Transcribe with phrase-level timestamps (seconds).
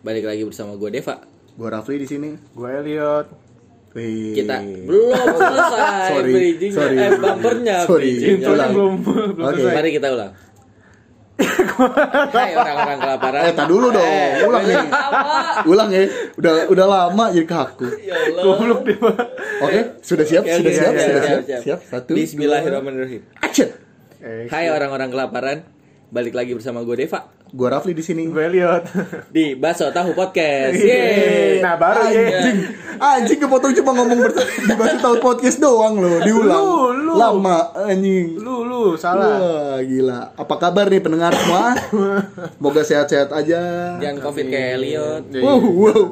[0.00, 1.16] Balik lagi bersama gue Deva.
[1.54, 2.30] Gua Rafli di sini.
[2.48, 3.26] Gue Elliot.
[3.90, 4.30] Wih.
[4.32, 6.96] Kita belum selesai Sorry, bridging sorry.
[6.96, 8.10] eh bumpernya Sorry.
[8.14, 8.66] bridgingnya.
[8.68, 9.58] Belum belum Oke.
[9.58, 9.74] selesai.
[9.74, 10.32] Mari kita ulang.
[12.34, 13.40] Hai orang-orang kelaparan.
[13.40, 14.02] Eh, tak dulu dong.
[14.02, 14.78] Eh, Ulang nih.
[15.64, 16.00] Ulang ya.
[16.34, 17.86] Udah udah lama jadi kaku.
[18.02, 18.42] Ya Allah.
[18.44, 18.96] Goblok dia.
[18.98, 19.16] Pak.
[19.60, 20.42] Oke, sudah siap?
[20.42, 20.90] Oke, sudah oke, siap?
[20.90, 21.42] siap, Sudah siap, siap?
[21.46, 21.60] siap.
[21.62, 21.78] Siap.
[21.86, 22.12] Satu.
[22.12, 23.22] Bismillahirrahmanirrahim.
[23.38, 23.68] Action.
[24.18, 25.58] Eh, Hai orang-orang kelaparan.
[26.08, 28.28] Balik lagi bersama gue Deva Gua Rafli di sini.
[28.28, 28.84] Gue Elliot.
[29.32, 30.76] di Baso Tahu Podcast.
[30.76, 30.84] Yeay.
[30.84, 31.52] Yeay.
[31.64, 32.20] Nah, baru ya.
[32.28, 32.58] Anjing,
[33.00, 36.60] anjing kepotong cuma ngomong di bahasa tahu podcast doang loh, diulang.
[36.60, 36.76] Lu,
[37.08, 37.12] lu.
[37.16, 38.36] Lama anjing.
[38.36, 39.40] Lu lu salah.
[39.40, 40.36] Wah, gila.
[40.36, 41.72] Apa kabar nih pendengar semua?
[42.52, 43.60] Semoga sehat-sehat aja.
[43.96, 45.22] Jangan covid kayak Elliot.
[45.32, 46.02] Jadi, Wow, wow.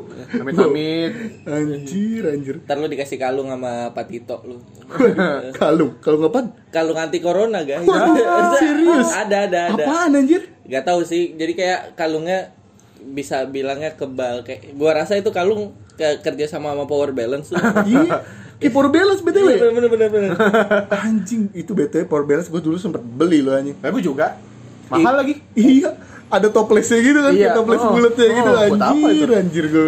[0.40, 1.12] Amit-amit.
[1.44, 2.54] Anjir, anjir.
[2.64, 4.56] Ntar lu dikasih kalung sama Pak Tito lu.
[5.60, 6.46] Kalung, kalung apaan?
[6.70, 7.84] Kalung anti corona guys.
[7.84, 9.08] Wah, serius?
[9.10, 9.84] Ada ada ada.
[9.84, 10.55] Apaan anjir?
[10.66, 11.34] Gak tahu sih.
[11.34, 12.50] Jadi kayak kalungnya
[12.96, 17.60] bisa bilangnya kebal kayak gua rasa itu kalung ke kerja sama sama power balance tuh.
[17.86, 18.24] Iya.
[18.56, 19.48] Kayak power balance Iya, BTW.
[19.52, 20.08] bener bener bener.
[20.08, 20.32] bener.
[21.04, 23.76] Anjing, itu BTW power balance gue dulu sempet beli loh anjing.
[23.76, 24.40] Gue juga.
[24.88, 25.44] Mahal lagi.
[25.52, 25.92] Iya,
[26.26, 27.52] ada toplesnya gitu kan, Iya.
[27.52, 29.34] toples Oh, bulatnya gitu oh, apa anjir, itu?
[29.36, 29.86] anjir gue.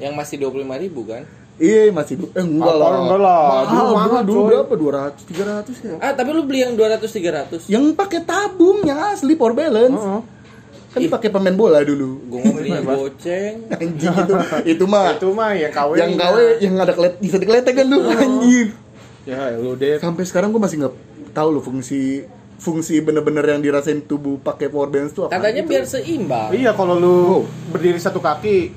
[0.00, 1.22] Yang masih 25.000 ribu kan?
[1.58, 2.90] Iya, masih du- eh enggak Apa, lah.
[2.96, 3.42] enggak lah.
[3.42, 4.48] Mahal, Dulu mahal, dulu coy.
[4.48, 4.74] berapa?
[4.78, 5.94] 200, 300 ya.
[5.98, 7.66] Ah, tapi lu beli yang 200 300.
[7.66, 9.96] Yang pakai tabung yang asli power balance.
[9.96, 10.20] Heeh.
[10.88, 12.22] Kan dipakai pemain bola dulu.
[12.24, 13.54] Gua mau beli yang goceng.
[13.74, 14.34] Anjing itu.
[14.70, 15.90] itu mah Itu mah yang KW.
[15.94, 18.66] yang KW yang ada kelet bisa dikeletek kan lu anjir.
[19.22, 19.98] Ya, lu deh.
[19.98, 20.94] Sampai sekarang gue masih nggak
[21.30, 22.24] tahu loh fungsi
[22.56, 25.36] fungsi bener-bener yang dirasain tubuh pakai power balance tuh apa?
[25.36, 26.50] Katanya biar seimbang.
[26.50, 27.16] Iya, kalau lu
[27.68, 28.72] berdiri satu kaki,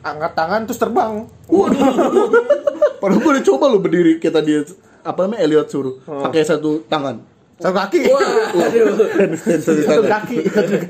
[0.00, 1.26] angkat tangan terus terbang.
[3.00, 4.66] Padahal gue udah coba lo berdiri kita dia
[5.00, 6.20] apa namanya Elliot suruh Oh.
[6.20, 7.22] pakai satu tangan.
[7.58, 8.06] Satu kaki.
[8.06, 8.22] Wah,
[9.58, 10.36] satu Satu kaki.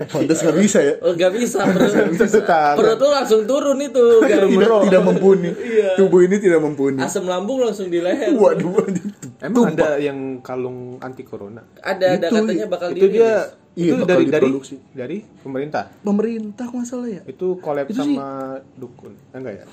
[0.04, 0.94] Pantes nggak bisa ya.
[1.00, 2.76] Oh, gak bisa tangan.
[2.76, 4.04] perut lu langsung turun itu.
[4.28, 4.84] Tidak, bro.
[4.84, 5.48] tidak mumpuni.
[5.48, 5.96] Iya.
[5.96, 7.00] Tubuh ini tidak mumpuni.
[7.00, 8.36] Asam lambung langsung di leher.
[8.36, 8.84] Waduh.
[9.40, 11.64] Emang ada yang kalung anti corona?
[11.80, 13.48] Ada ada katanya bakal itu dia
[13.78, 14.74] Iya, itu dari dari diproduksi.
[14.90, 15.86] dari pemerintah.
[16.02, 17.22] Pemerintah kok nggak salah ya.
[17.22, 18.28] Itu collab Itu sih- sama
[18.74, 19.14] dukun.
[19.14, 19.64] Eh, enggak ya?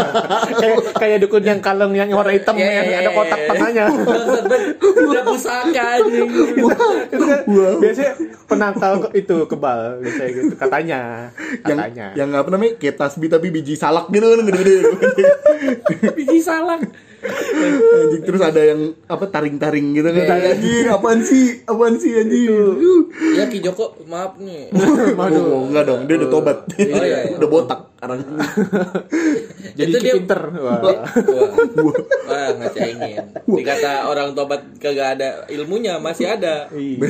[0.62, 3.48] kayak kayak dukun yang kalung yang warna hitam Iya, yang iya, ada iya, kotak iya.
[3.52, 3.84] tengahnya.
[5.04, 6.28] Udah pusaka anjing.
[6.32, 6.64] itu
[7.22, 7.76] kan Wow.
[7.76, 8.12] biasanya
[8.46, 11.00] penangkal itu kebal biasanya gitu katanya
[11.60, 12.72] Yang katanya yang apa namanya?
[12.74, 14.76] Kayak tasbih tapi biji salak gitu kan gede-gede.
[16.16, 16.80] Biji salak.
[17.22, 20.22] Anjing terus ada yang apa taring-taring gitu kan.
[20.26, 20.58] Iya.
[20.58, 21.62] Anjing, apaan sih?
[21.64, 22.50] Apaan sih anjing?
[23.38, 24.68] Ya Ki Joko, maaf nih.
[25.42, 26.58] Oh, enggak dong, dia udah tobat.
[26.66, 27.36] Oh, iya, iya.
[27.38, 28.18] udah botak sekarang.
[29.78, 30.80] jadi Itu dia- pinter Wah.
[30.82, 31.50] Wah,
[32.26, 33.24] wah ngecengin.
[33.46, 36.66] Dikata orang tobat kagak ada ilmunya, masih ada.
[36.74, 37.06] Iya.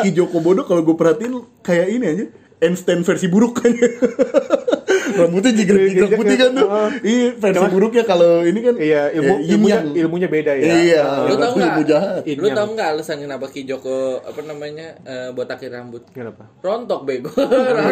[0.00, 2.24] Ki Joko Bodo kalau gue perhatiin kayak ini aja.
[2.64, 3.70] Einstein versi buruk kan.
[5.14, 6.66] Rambutnya jigrek-jigrek Jigrek, putih kan tuh.
[6.66, 6.88] oh.
[7.00, 11.34] Iya, versi buruknya kalau ini kan iya ilmu ya, ilmunya ilmunya beda ya Iya, Lu
[11.38, 11.68] tau nggak?
[11.70, 12.22] ilmu jahat.
[12.26, 16.02] Lu tau nggak alasan kenapa Ki Joko apa namanya eh, botakin rambut?
[16.10, 17.30] kenapa Rontok bego.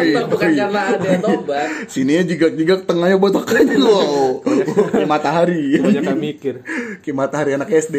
[0.03, 0.63] iya, Rontok bukan oh iya.
[0.67, 1.69] karena ada tobat.
[1.93, 4.43] Sininya jigak-jigak tengahnya botak aja wow.
[4.91, 5.79] Kayak matahari.
[5.79, 6.55] banyak yang mikir
[7.01, 7.97] Kayak matahari anak SD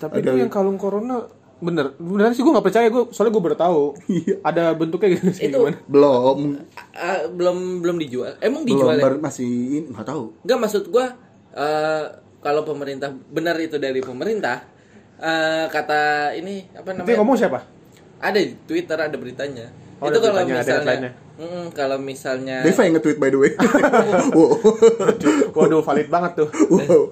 [0.00, 1.28] tapi itu yang kalung corona
[1.60, 4.34] bener beneran sih gue nggak percaya gue soalnya gue baru tahu Iya.
[4.40, 6.38] ada bentuknya gitu sih Itu- gimana Belum.
[6.90, 8.32] Ah, belum belum dijual.
[8.38, 9.02] Emang Belum dijual ya?
[9.02, 10.32] baru masih ini enggak tahu.
[10.40, 11.06] Enggak maksud gua
[11.52, 12.04] eh,
[12.40, 14.64] kalau pemerintah benar itu dari pemerintah
[15.16, 16.00] eh, kata
[16.34, 17.16] ini apa itu namanya?
[17.18, 17.60] ngomong siapa
[18.18, 19.68] Ada di Twitter ada beritanya.
[19.96, 21.12] Oh, itu kalau misalnya.
[21.36, 23.52] Mm, kalau misalnya Deva yang nge-tweet by the way.
[24.36, 24.56] wow.
[25.54, 27.02] waduh valid banget tuh wow.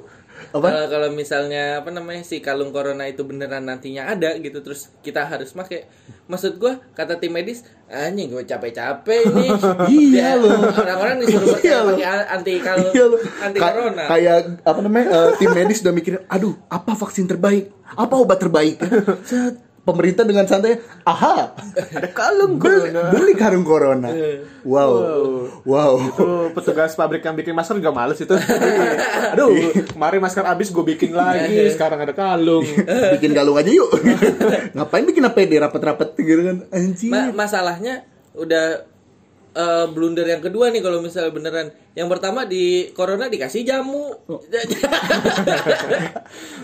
[0.51, 0.65] Apa?
[0.65, 5.23] Kalau kalau misalnya apa namanya si kalung corona itu beneran nantinya ada gitu terus kita
[5.23, 5.85] harus pakai.
[6.25, 9.49] Maksud gua kata tim medis anjing gue capek-capek ini.
[9.89, 10.61] Iya Ya, loh.
[10.69, 13.05] Orang-orang disuruh Iya pakai anti kalung Iya
[13.41, 14.05] anti Ka- corona.
[14.07, 15.07] Kayak apa namanya?
[15.09, 17.73] eh, tim medis udah mikirin, aduh, apa vaksin terbaik?
[17.89, 18.77] Apa obat terbaik?
[19.25, 19.57] Set,
[19.89, 20.77] pemerintah dengan santai,
[21.09, 24.13] aha, ada kalung beli, corona beli karung corona.
[24.69, 24.93] Wow.
[25.65, 25.93] Wow.
[26.05, 28.37] itu petugas pabrik yang bikin masker juga males itu
[29.33, 29.49] aduh
[29.89, 32.65] kemarin masker habis gue bikin lagi sekarang ada kalung
[33.17, 33.89] bikin galung aja yuk.
[34.77, 36.57] Ngapain bikin APD rapat-rapat gitu kan?
[36.69, 37.09] Anjing.
[37.09, 38.05] Ma- masalahnya
[38.37, 38.85] udah
[39.59, 41.67] eh, blunder yang kedua nih kalau misalnya beneran.
[41.93, 44.15] Yang pertama di corona dikasih jamu.
[44.25, 44.39] Oh.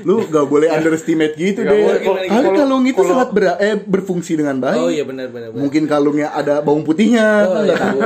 [0.02, 1.82] Lu gak boleh underestimate gitu Nggak deh.
[1.82, 2.00] boleh.
[2.00, 4.78] Kali Kalau- kalung itu sangat ber- eh, berfungsi dengan baik.
[4.78, 5.50] oh iya benar benar.
[5.50, 7.76] Mungkin kalungnya ada bawang putihnya, Oh, kan iya.
[7.76, 7.98] tahu.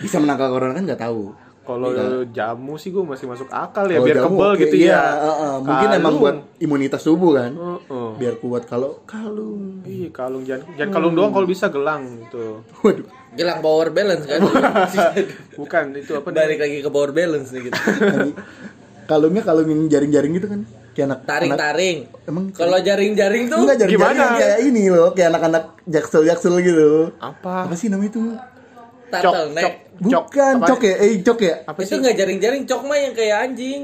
[0.00, 1.22] Bisa menangkal corona kan nggak tahu.
[1.66, 1.90] kalau
[2.30, 5.02] jamu sih gue masih masuk akal ya Kalau biar jamu, kebal oke, gitu iya, ya
[5.18, 6.22] uh, uh, mungkin emang Kalung.
[6.22, 7.50] buat imunitas tubuh kan.
[7.50, 8.08] Heeh.
[8.14, 9.82] biar kuat kalau kalung.
[9.82, 12.62] Iya, kalung jangan jangan kalung doang kalau bisa gelang gitu.
[12.78, 13.10] Waduh.
[13.36, 14.40] Gelang power balance kan.
[15.60, 17.80] Bukan itu apa Balik lagi ke power balance nih gitu.
[19.06, 20.60] Kalungnya kalung yang jaring-jaring gitu kan.
[20.90, 21.98] Kayak anak anak- Taring-taring.
[22.24, 24.24] Emang Kalau jaring-jaring tuh Enggak jaring Gimana?
[24.34, 26.90] kayak ini loh, kayak anak-anak jaksel-jaksel gitu.
[27.20, 27.68] apa?
[27.68, 28.22] Apa sih namanya itu?
[29.06, 29.72] turtleneck.
[29.96, 30.66] Bukan, Apa?
[30.66, 31.54] cok ya, eh cok ya.
[31.64, 33.82] Apa Itu nggak jaring-jaring, cok mah yang kayak anjing.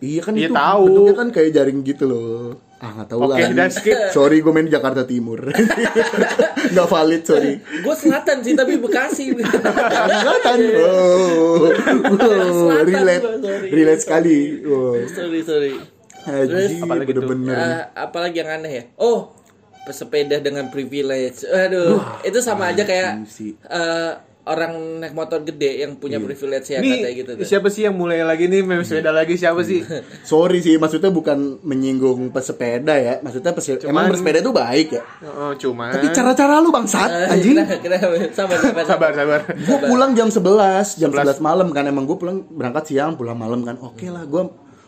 [0.00, 0.82] Iya kan Iya, itu tahu.
[0.86, 2.44] bentuknya kan kayak jaring gitu loh.
[2.80, 3.52] Ah nggak tahu Oke, lah.
[3.52, 3.92] dan skip.
[4.08, 5.36] Sorry, gue main di Jakarta Timur.
[6.72, 7.60] Nggak valid, sorry.
[7.60, 9.28] Gue selatan sih tapi Bekasi.
[9.28, 9.36] Oh,
[10.80, 11.60] wow,
[12.08, 13.68] Selatan relate, gua, sorry.
[13.68, 14.36] relate sekali.
[14.64, 14.94] Wow.
[15.06, 15.72] sorry sorry.
[16.20, 17.52] Haji, apalagi bener-bener.
[17.52, 18.82] Eh, apalagi yang aneh ya?
[18.96, 19.34] Oh,
[19.82, 21.42] pesepeda dengan privilege.
[21.44, 23.56] Aduh, itu sama aja kayak sih.
[23.58, 24.12] eh,
[24.50, 27.30] orang naik motor gede yang punya privilege ya katanya gitu.
[27.38, 27.46] tuh.
[27.46, 29.86] siapa sih yang mulai lagi nih meme sepeda lagi siapa sih?
[30.26, 33.22] Sorry sih, maksudnya bukan menyinggung pesepeda ya.
[33.22, 35.02] Maksudnya pesepeda, emang bersepeda itu baik ya.
[35.22, 37.56] Oh, cuman Tapi cara-cara lu bangsat, Eh, anjing.
[37.78, 38.14] kenapa?
[38.34, 39.40] Sabar, sabar, sabar sabar.
[39.54, 43.62] Gue pulang jam 11, jam 11 malam kan emang gue pulang berangkat siang, pulang malam
[43.62, 43.78] kan.
[43.78, 44.42] Oke lah, gue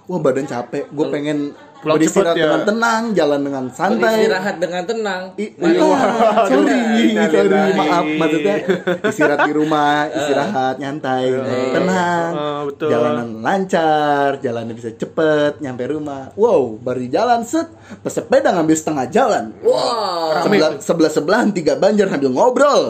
[0.05, 1.39] wah badan capek, gue pengen
[1.83, 2.47] Pulang beristirahat ya.
[2.47, 4.23] dengan tenang, jalan dengan santai.
[4.23, 5.23] Istirahat dengan tenang.
[5.35, 5.83] I- iya,
[6.47, 6.79] sorry,
[7.11, 8.57] sorry, maaf, maksudnya
[9.03, 11.27] istirahat di rumah, istirahat nyantai,
[11.75, 12.87] tenang, Oh, betul.
[12.87, 16.31] jalanan lancar, jalannya bisa cepet, nyampe rumah.
[16.39, 17.67] Wow, baru di jalan set,
[17.99, 19.45] pesepeda ngambil setengah jalan.
[19.67, 20.39] Wow.
[20.39, 22.83] Sebelah sebelah sebelahan tiga banjar sambil ngobrol.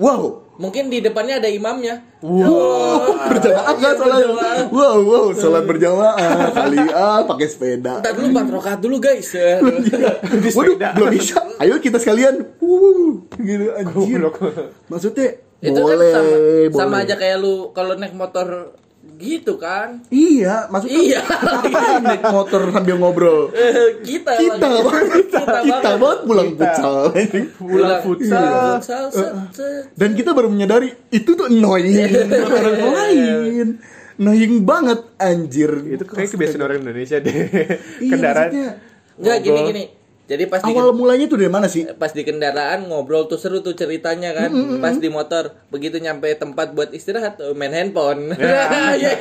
[0.00, 2.04] Wow, Mungkin di depannya ada imamnya.
[2.20, 4.18] wow, berjamaah nggak salah?
[4.68, 8.04] Wow, wow, sholat berjamaah kali ah pakai sepeda.
[8.04, 9.32] Ntar dulu empat rakaat dulu guys.
[9.32, 9.56] Ya.
[10.60, 11.40] Waduh, belum bisa.
[11.64, 12.44] Ayo kita sekalian.
[12.60, 14.20] Uh, gitu anjir.
[14.92, 16.76] Maksudnya Itu boleh, kan sama, boleh.
[16.76, 18.76] sama aja kayak lu kalau naik motor
[19.20, 20.00] gitu kan.
[20.08, 21.20] Iya, maksudnya Iya.
[22.00, 23.52] Naik motor sambil ngobrol.
[23.52, 26.94] Eh, kita Kita banget, kita banget pulang futsal.
[27.54, 29.32] Pulang futsal.
[29.92, 33.66] Dan kita baru menyadari itu tuh annoying buat orang lain.
[34.16, 35.70] Annoying banget anjir.
[35.86, 37.36] Itu kayak kebiasaan orang Indonesia deh.
[38.00, 38.50] Iya, Kendaraan.
[39.20, 39.68] Enggak gini Ngobrol.
[39.70, 39.84] gini.
[40.30, 41.90] Jadi pas di Awal mulanya tuh dari mana sih?
[41.90, 44.50] pas di kendaraan ngobrol tuh seru tuh ceritanya kan.
[44.78, 48.30] Pas di motor begitu nyampe tempat buat istirahat main handphone.
[48.38, 48.62] Iya,
[48.94, 49.12] Iya,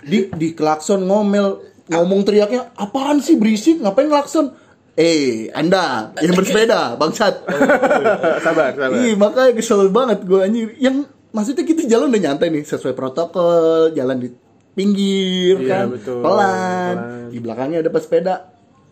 [0.00, 4.56] di di klakson ngomel ngomong teriaknya apaan sih berisik ngapain klakson
[4.94, 7.44] eh anda yang bersepeda bangsat
[8.44, 8.96] sabar, sabar.
[8.98, 13.52] Ih, makanya kesel banget gue anjir yang maksudnya kita jalan udah nyantai nih sesuai protokol
[13.92, 14.28] jalan di
[14.72, 16.18] pinggir Iya, kan betul.
[16.18, 16.96] pelan Pelan.
[17.28, 18.34] di belakangnya ada pesepeda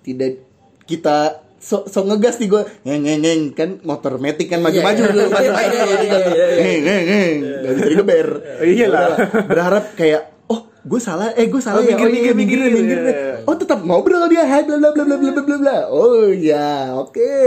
[0.00, 0.32] tidak
[0.86, 5.26] kita so, so ngegas nih gue neng neng neng kan motor metik kan maju-maju dulu
[5.34, 5.42] kan
[6.56, 7.34] neng neng neng
[7.66, 9.18] dari tadi geber oh, iya lah
[9.50, 12.78] berharap kayak oh gue salah eh gue salah mikir-mikir mikir, oh, iya, iya.
[12.78, 12.98] mikir,
[13.50, 14.46] oh tetap ngobrol dia.
[14.46, 17.10] Hai bla bla bla bla bla bla oh ya oke.
[17.10, 17.46] okay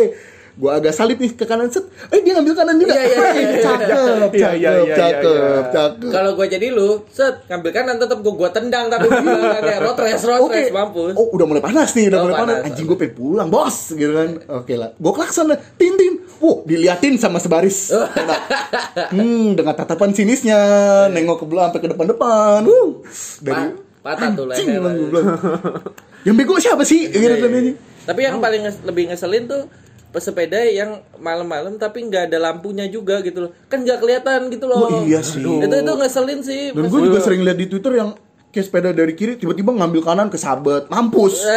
[0.60, 3.32] gue agak salip nih ke kanan set eh dia ngambil kanan juga Iya, iya, iya,
[3.32, 3.62] iya.
[3.64, 5.60] cakep Iya, cakep iya, iya, iya, cakep iya.
[5.66, 9.98] cakep Kalau gue jadi lu, set ngambil kanan tetap gue gua tendang tapi kayak road
[9.98, 11.16] race road Oke, race mampus.
[11.16, 12.56] oh udah mulai panas nih, udah Oh, mulai panas.
[12.58, 12.68] panas.
[12.68, 14.30] Anjing gue pengen pulang, bos, gitu kan.
[14.54, 16.14] Oke lah, gue klakson lah, tin tin.
[16.38, 17.96] Wow, diliatin sama sebaris.
[19.10, 20.60] hmm, dengan tatapan sinisnya,
[21.10, 22.60] nengok ke belakang sampai ke depan-depan.
[22.64, 22.92] Wuh,
[23.40, 25.08] dari Pa- patah tuh Anjing, leher.
[25.10, 25.24] gue.
[26.22, 27.08] Yang bego siapa sih?
[27.08, 27.60] Gitu Iya, kan iya.
[27.62, 27.72] ini.
[28.02, 29.62] Tapi yang paling lebih ngeselin tuh
[30.10, 33.52] pesepeda yang malam-malam tapi nggak ada lampunya juga gitu loh.
[33.70, 34.90] Kan nggak kelihatan gitu loh.
[34.90, 35.42] Oh, iya sih.
[35.42, 36.74] Itu itu ngeselin sih.
[36.74, 38.18] Dan gue juga sering lihat di Twitter yang
[38.50, 41.38] kayak sepeda dari kiri tiba-tiba ngambil kanan ke sabet, mampus.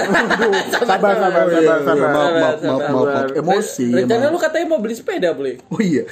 [0.82, 2.10] Sabar, sabar, iya, sabar, iya, sabar.
[2.10, 3.28] maaf, maaf, maaf, maaf.
[3.32, 3.88] Emosi.
[3.88, 5.56] Rencana lu katanya mau beli sepeda, beli.
[5.66, 6.04] Oh iya.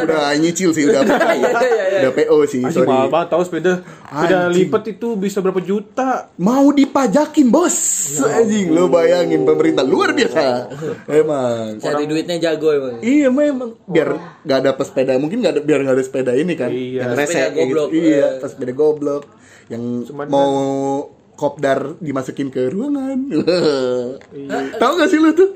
[0.00, 1.02] udah nyicil sih udah.
[1.34, 1.98] Iya, iya, iya.
[2.00, 2.86] udah PO sih, sorry.
[2.86, 3.72] mahal banget tahu sepeda.
[4.06, 6.30] Sepeda lipat itu bisa berapa juta?
[6.36, 7.76] Mau dipajakin, Bos.
[8.20, 10.70] Anjing, lo bayangin pemerintah luar biasa.
[11.06, 11.76] Emang.
[11.76, 12.94] Cari duitnya jago emang.
[13.00, 14.08] Iya memang biar
[14.40, 17.00] nggak ada pesepeda mungkin nggak ada biar nggak ada sepeda ini kan Iya.
[17.02, 17.58] yang Pesepeda rese kayak gitu.
[17.60, 17.88] goblok.
[17.92, 18.30] iya Eh.
[18.40, 19.22] pesepeda goblok
[19.72, 20.52] yang Cuman mau
[21.34, 23.18] kopdar dimasukin ke ruangan
[24.80, 25.50] tahu gak sih lu tuh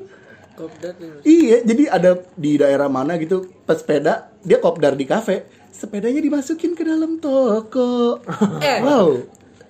[0.58, 0.90] Kopdar
[1.22, 6.82] iya jadi ada di daerah mana gitu pesepeda dia kopdar di kafe sepedanya dimasukin ke
[6.82, 8.18] dalam toko
[8.64, 8.82] Eh.
[8.82, 9.22] wow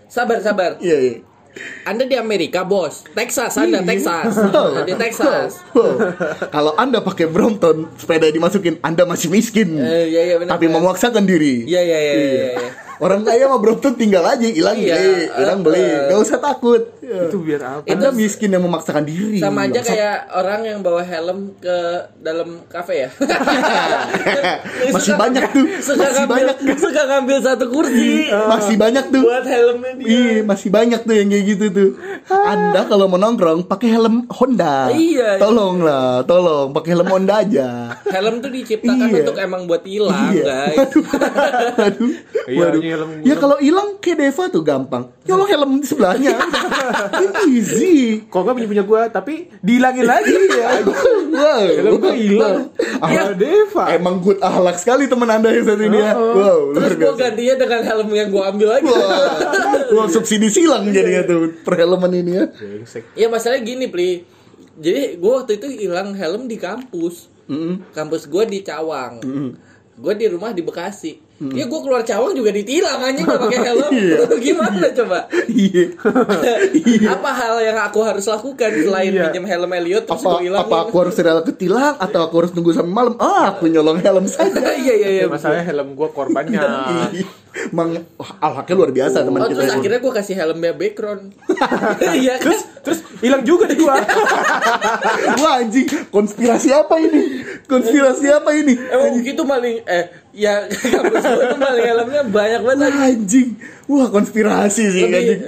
[0.09, 0.81] Sabar, sabar.
[0.81, 1.17] iya iya
[1.83, 3.03] Anda di Amerika, bos.
[3.13, 4.31] Texas, Anda Texas.
[4.31, 4.87] Wow.
[4.87, 5.59] Di Texas.
[6.55, 9.75] Kalau Anda pakai Brompton, sepeda dimasukin, Anda masih miskin.
[9.75, 11.67] Eh, iya, iya, benar, tapi memaksakan diri.
[11.67, 12.31] Iya, iya, iya, iya.
[12.55, 12.88] iya.
[12.99, 15.81] Orang kaya mah bro tuh tinggal aja hilang Iya, beli, hilang eh, beli.
[15.81, 16.07] eh.
[16.09, 16.83] Gak usah takut.
[16.99, 17.25] Ya.
[17.25, 17.85] Itu biar apa?
[17.87, 19.39] Anda miskin yang memaksakan diri.
[19.39, 19.89] sama aja Bangsat.
[19.89, 21.77] kayak orang yang bawa helm ke
[22.19, 23.11] dalam kafe ya
[24.89, 26.57] Masih Suka- banyak tuh, suka masih ngambil banyak.
[26.77, 29.23] suka ngambil satu kursi masih banyak tuh.
[29.23, 31.91] buat helmnya dia Iya, masih banyak tuh yang kayak gitu tuh.
[32.29, 34.91] Anda kalau mau nongkrong pakai helm Honda.
[34.91, 35.39] Iya.
[35.39, 37.69] Tolong lah, tolong pakai helm Honda aja.
[38.07, 39.23] helm tuh diciptakan Iya.
[39.23, 40.45] untuk emang buat hilang Iya.
[40.45, 40.79] guys
[41.79, 42.13] Aduh.
[42.45, 42.81] Iya, Waduh.
[42.89, 45.13] Ini helm- Ya kalau hilang kayak Deva tuh gampang.
[45.23, 46.33] Nyolong helm di sebelahnya.
[47.21, 47.97] Ini easy.
[48.25, 50.81] Kok gak punya punya gue, tapi dihilangin lagi ya.
[50.81, 51.61] Wow.
[51.63, 52.57] Helm gue hilang.
[52.99, 53.85] Ah, Sama Deva.
[53.93, 56.13] Emang good ahlak sekali teman Anda yang satu ini ya.
[56.13, 56.35] Wow,
[56.71, 59.37] luar terus gue gantinya dengan helm yang gue ambil lagi Wah,
[59.93, 62.45] wah, subsidi silang jadinya tuh perhelman ini ya.
[63.13, 64.25] Ya masalahnya gini pli
[64.75, 67.91] jadi gue waktu itu hilang helm di kampus Mm-mm.
[67.91, 69.19] kampus gue di Cawang
[69.93, 73.91] gue di rumah di Bekasi ya gue keluar Cawang juga ditilang anjing gak pakai helm
[73.95, 74.19] Iya.
[74.37, 75.85] gimana coba Iya.
[76.75, 77.09] Iya.
[77.15, 79.31] apa hal yang aku harus lakukan selain Iya.
[79.31, 82.91] pinjam helm Elliot terus Apa, gue aku harus rela ketilang atau aku harus nunggu sampai
[82.93, 83.15] malam?
[83.17, 84.75] Ah, aku nyolong helm saja.
[84.75, 86.59] iya iya iya Ya, masalahnya helm gue korbannya.
[87.69, 89.57] Mang, wah, alhaknya luar biasa teman Oh kita.
[89.57, 91.23] terus akhirnya gue kasih helmnya background
[92.05, 94.01] Iya kan Terus hilang juga di gua.
[95.37, 97.43] Wah anjing, konspirasi apa ini?
[97.67, 98.73] Konspirasi apa ini?
[98.81, 100.05] Emang gitu maling Eh
[100.39, 103.49] ya kampus gue tuh maling helmnya banyak banget Wah anjing,
[103.91, 105.41] wah konspirasi sih Lebih anjing.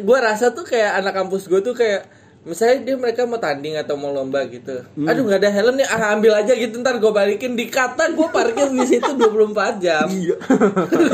[0.00, 2.08] Gue rasa tuh kayak anak kampus gue tuh kayak
[2.40, 6.16] Misalnya dia mereka mau tanding atau mau lomba gitu Aduh nggak ada helm nih ah,
[6.16, 10.40] ambil aja gitu Ntar gue balikin Dikata gue parkir di situ 24 jam Iya.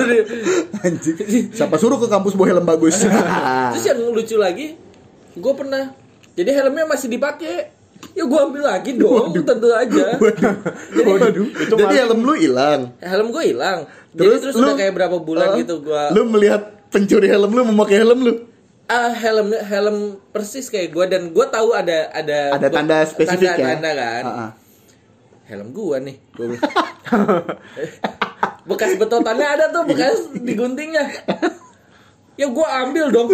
[0.87, 1.51] Anjing.
[1.51, 3.03] Siapa suruh ke kampus bawa helm bagus?
[3.03, 4.79] Terus yang lucu lagi
[5.35, 5.91] Gue pernah
[6.39, 7.75] Jadi helmnya masih dipakai
[8.13, 10.07] Ya gue ambil lagi dong Tentu aja.
[10.97, 11.47] Jadi Waduh.
[11.69, 12.81] Jadi helm lu hilang.
[12.99, 13.85] helm gue hilang.
[14.11, 18.01] Jadi terus udah kayak berapa bulan ah, gitu gue Lu melihat pencuri helm lu memakai
[18.01, 18.35] helm lu.
[18.87, 19.97] ah helm helm
[20.31, 23.75] persis kayak gue dan gue tahu ada ada Ada tanda spesifik ya.
[23.75, 24.23] tanda kan?
[24.23, 24.51] Ah, ah.
[25.45, 26.17] helm gue nih.
[28.67, 31.07] Bekas betotannya ada tuh bekas diguntingnya
[32.35, 33.29] ya gue ambil dong.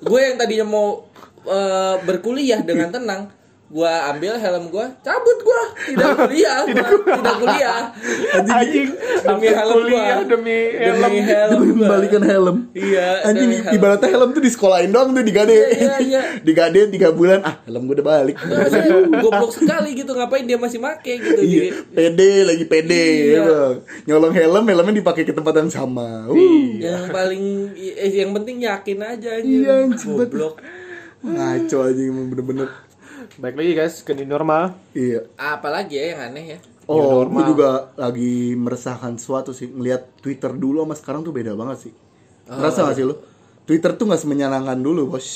[0.00, 1.06] Gue yang tadinya mau
[1.44, 3.22] eh, berkuliah dengan tenang
[3.66, 3.82] gue
[4.14, 6.86] ambil helm gue cabut gue tidak kuliah gua.
[7.18, 7.80] tidak kuliah
[8.46, 8.88] Anjing.
[9.26, 10.30] demi helm kuliah gua.
[10.30, 10.96] demi helm.
[11.02, 11.78] demi helm Demi gua.
[11.82, 12.56] membalikan helm.
[12.70, 13.74] Iya, Anjing helm.
[13.74, 15.50] ibaratnya helm tuh di sekolahin doang tuh digade.
[15.50, 16.22] Iya, iya, iya.
[16.46, 18.36] digade 3 bulan, ah helm gue udah balik.
[18.38, 18.86] Maksudnya
[19.18, 23.34] goblok sekali gitu ngapain dia masih make gitu Iya, Jadi- pede lagi pede Iya.
[23.34, 23.74] ya bang.
[24.06, 26.30] Nyolong helm, helmnya dipakai ke tempat yang sama.
[26.30, 26.38] Uh,
[26.78, 29.62] yang paling eh, yang penting yakin aja anjing.
[29.62, 30.54] Iya, anjing, goblok
[31.26, 32.68] ngaco aja emang bener-bener.
[33.36, 34.74] Baik lagi guys ke new normal.
[34.90, 35.26] Iya.
[35.34, 37.34] apalagi ya yang aneh ya Oh, normal.
[37.34, 39.66] gue juga lagi meresahkan sesuatu sih.
[39.66, 41.92] Ngeliat Twitter dulu sama sekarang tuh beda banget sih.
[42.46, 43.18] Merasa gak sih lo?
[43.66, 45.26] Twitter tuh gak semenyenangkan dulu, bos.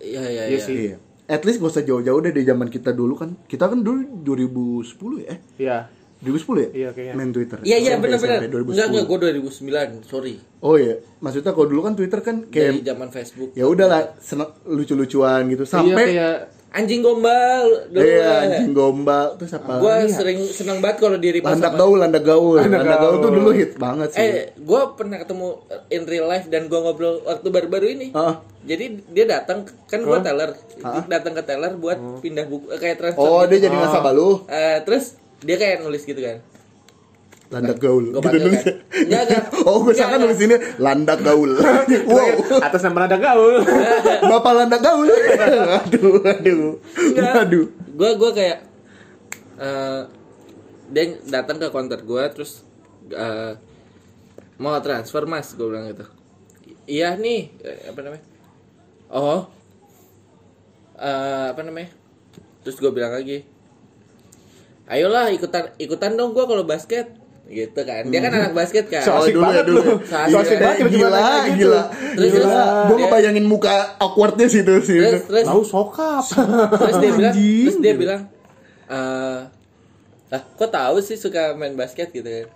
[0.00, 0.74] iya iya Iya iya sih.
[0.88, 0.96] Iya.
[1.26, 3.36] At least gak usah jauh-jauh deh dari zaman kita dulu kan.
[3.44, 5.34] Kita kan dulu 2010 ya?
[5.60, 5.78] Iya.
[6.20, 6.68] 2010 ya?
[6.72, 7.14] Iya, kayaknya.
[7.14, 7.58] Main Twitter.
[7.60, 8.72] iya iya benar-benar SMP, 2010.
[8.72, 9.18] enggak enggak gue
[10.00, 13.68] 2009 sorry Oh iya, maksudnya kalau dulu kan Twitter kan dari kayak zaman Facebook ya
[13.68, 16.36] udahlah seneng lucu-lucuan gitu Iya sampai kayak
[16.74, 19.78] anjing gombal dulu iya anjing gombal terus apa?
[19.78, 20.16] gue lagi ya?
[20.16, 23.36] sering seneng banget kalau diri landak gaul, landak gaul, Landak landak gaul tuh gaul.
[23.38, 24.18] dulu hit banget sih.
[24.18, 25.46] eh gue pernah ketemu
[25.88, 28.42] in real life dan gue ngobrol waktu baru-baru ini Ah.
[28.60, 30.50] jadi dia datang kan gue teller
[31.06, 33.50] datang ke teller buat pindah buku eh, kayak transfer Oh, gitu.
[33.54, 36.42] dia jadi nasabah lu, Eh, terus dia kayak nulis gitu kan
[37.54, 38.10] landak gaul.
[38.10, 38.62] Gua Gitu nulis.
[38.66, 38.74] kan.
[38.90, 39.42] Enggak, enggak.
[39.70, 41.50] Oh, gue sangka nulis ini landak gaul.
[42.10, 43.62] wow, atas nama ada gaul.
[44.34, 45.06] Bapak landak gaul.
[45.06, 46.74] aduh, aduh.
[46.98, 47.32] Enggak.
[47.46, 47.66] Aduh.
[47.94, 48.58] gue gue kayak
[49.54, 50.02] eh
[50.90, 52.66] dia datang ke counter gue terus
[53.08, 53.54] eh,
[54.58, 56.04] mau transfer mas gue bilang gitu
[56.84, 58.24] iya nih eh, apa namanya
[59.08, 59.48] oh
[60.98, 61.90] eh, apa namanya
[62.66, 63.46] terus gue bilang lagi
[64.90, 67.14] ayolah ikutan ikutan dong gue kalau basket
[67.46, 69.94] gitu kan dia kan anak basket kan So asik dulu ya, banget dulu ya.
[70.02, 71.58] So asik So asik banget gila, kayak gitu.
[71.60, 71.82] gila.
[72.14, 72.40] Terus, gila.
[72.40, 74.98] terus, Gue dia- ngebayangin muka awkwardnya sih tuh sih.
[74.98, 76.24] terus terus Tahu sokap.
[76.74, 77.62] terus dia bilang Anjing.
[77.62, 78.20] terus dia bilang
[78.86, 79.38] eh
[80.26, 82.46] lah kok tahu sih suka main basket gitu kan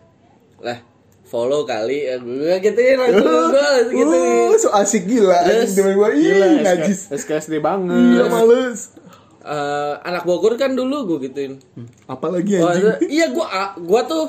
[0.59, 0.79] lah
[1.23, 5.37] follow kali gue gituin langsung gue gitu Uh, so asik gila.
[5.43, 7.13] Terus, Anjing, gua, Gila, ih, najis.
[7.13, 8.27] SKSD Iya, banget.
[8.27, 8.81] males.
[9.41, 11.57] Eh, anak Bogor kan dulu gue gituin
[12.05, 12.85] Apalagi Oh, anjing.
[12.91, 13.47] itu- iya gue
[13.79, 14.25] gue tuh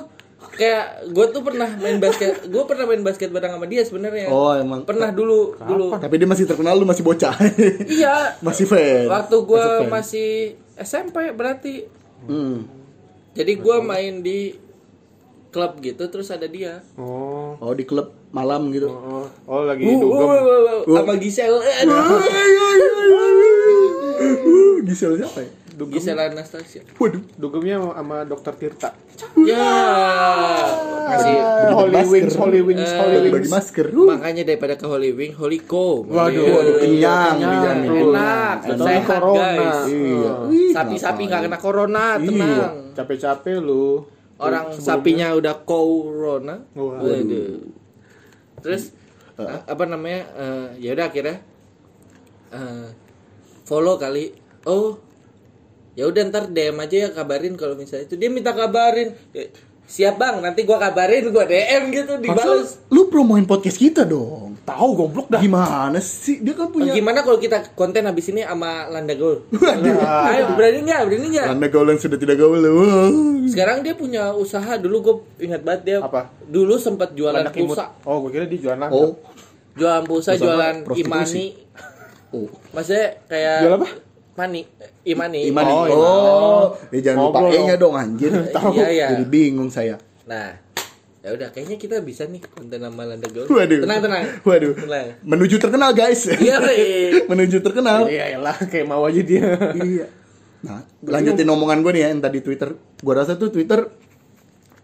[0.59, 4.51] kayak gue tuh pernah main basket gue pernah main basket bareng sama dia sebenarnya Oh,
[4.51, 4.83] emang.
[4.83, 7.31] pernah dulu dulu Tapi dia masih terkenal lu masih bocah.
[7.87, 9.07] iya masih fan.
[9.07, 10.29] waktu gue Masih
[10.75, 11.87] SMP berarti
[12.21, 12.67] Hmm.
[13.31, 14.59] jadi gue main di
[15.49, 17.55] klub gitu terus ada dia Oh.
[17.57, 18.85] Oh, di klub malam gitu.
[18.85, 20.19] Oh, oh lagi Uh, uh, dugem.
[20.21, 21.75] uh, uh, uh, sama Gisel eh.
[24.19, 25.49] Uh, Gisel siapa ya?
[25.85, 27.23] Gisel Anastasia Waduh.
[27.33, 28.89] Dugemnya sama dokter Tirta.
[29.39, 29.71] ya
[31.05, 32.11] masih Ah, Holy masker.
[32.13, 33.49] Wings, Holy Wings, Eh, Holy Bagi Wings.
[33.49, 33.85] masker.
[33.89, 34.07] Uh.
[34.09, 36.53] makanya daripada ke Holy Wing Holy Co Waduh, Iya.
[36.53, 37.35] waduh, kenyang,
[37.83, 39.47] enak sehat Corona.
[39.49, 40.31] guys Iya.
[40.71, 44.03] Sapi-sapi nggak kena corona tenang Capek-capek lu.
[44.37, 44.85] orang Sebelumnya.
[44.85, 46.55] sapinya udah corona.
[46.71, 47.59] Waduh.
[48.59, 48.91] terus
[49.35, 51.39] a- apa namanya eh, ya udah akhirnya
[52.49, 52.87] eh,
[53.61, 54.31] follow kali
[54.65, 54.99] oh
[55.99, 59.51] ya udah ntar DM aja ya kabarin kalau misalnya itu dia minta kabarin Ya,
[59.83, 64.55] siap bang nanti gua kabarin gua DM gitu dibalas Harusnya lu promoin podcast kita dong.
[64.63, 65.41] Tahu goblok dah.
[65.41, 66.45] Gimana sih?
[66.45, 69.49] Dia kan punya Gimana kalau kita konten habis ini sama Landa Gol?
[70.29, 71.01] Ayo, berani nggak?
[71.09, 71.47] Berani nggak?
[71.49, 72.61] Anda gaul yang sudah tidak gaul.
[72.61, 73.09] Wah.
[73.49, 75.97] Sekarang dia punya usaha dulu gue ingat banget dia.
[76.05, 76.29] Apa?
[76.45, 77.73] Dulu sempat jualan imut.
[77.73, 78.89] pulsa, Oh, gue kira dia jualan.
[78.93, 79.17] Oh,
[79.73, 81.57] jualan pulsa, jualan imani.
[82.29, 82.45] oh.
[82.69, 83.87] Maksudnya kayak Jual apa?
[84.39, 84.61] Mani,
[85.03, 85.39] imani.
[85.51, 85.71] Imani.
[85.71, 86.63] Oh, Oh,
[86.95, 87.91] ya jangan lupa E-nya dong.
[87.91, 88.31] anjir.
[88.71, 89.07] Iya, iya.
[89.11, 89.99] Jadi bingung saya.
[90.23, 90.55] Nah,
[91.19, 93.27] ya udah kayaknya kita bisa nih konten sama Landa.
[93.27, 93.83] Waduh.
[93.83, 94.23] Tenang, tenang.
[94.47, 94.73] Waduh.
[94.79, 95.07] Tenang.
[95.27, 96.23] Menuju terkenal, guys.
[96.39, 96.55] Iya.
[97.31, 98.07] Menuju terkenal.
[98.07, 99.43] Iya, lah kayak mau aja dia.
[99.75, 100.07] Iya.
[100.59, 102.71] Nah, lanjutin omongan gue nih ya yang tadi Twitter.
[102.99, 103.91] Gue rasa tuh Twitter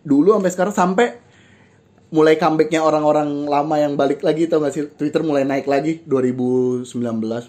[0.03, 1.07] dulu sampai sekarang sampai
[2.13, 4.85] mulai comebacknya orang-orang lama yang balik lagi tau gak sih?
[4.93, 6.85] Twitter mulai naik lagi 2019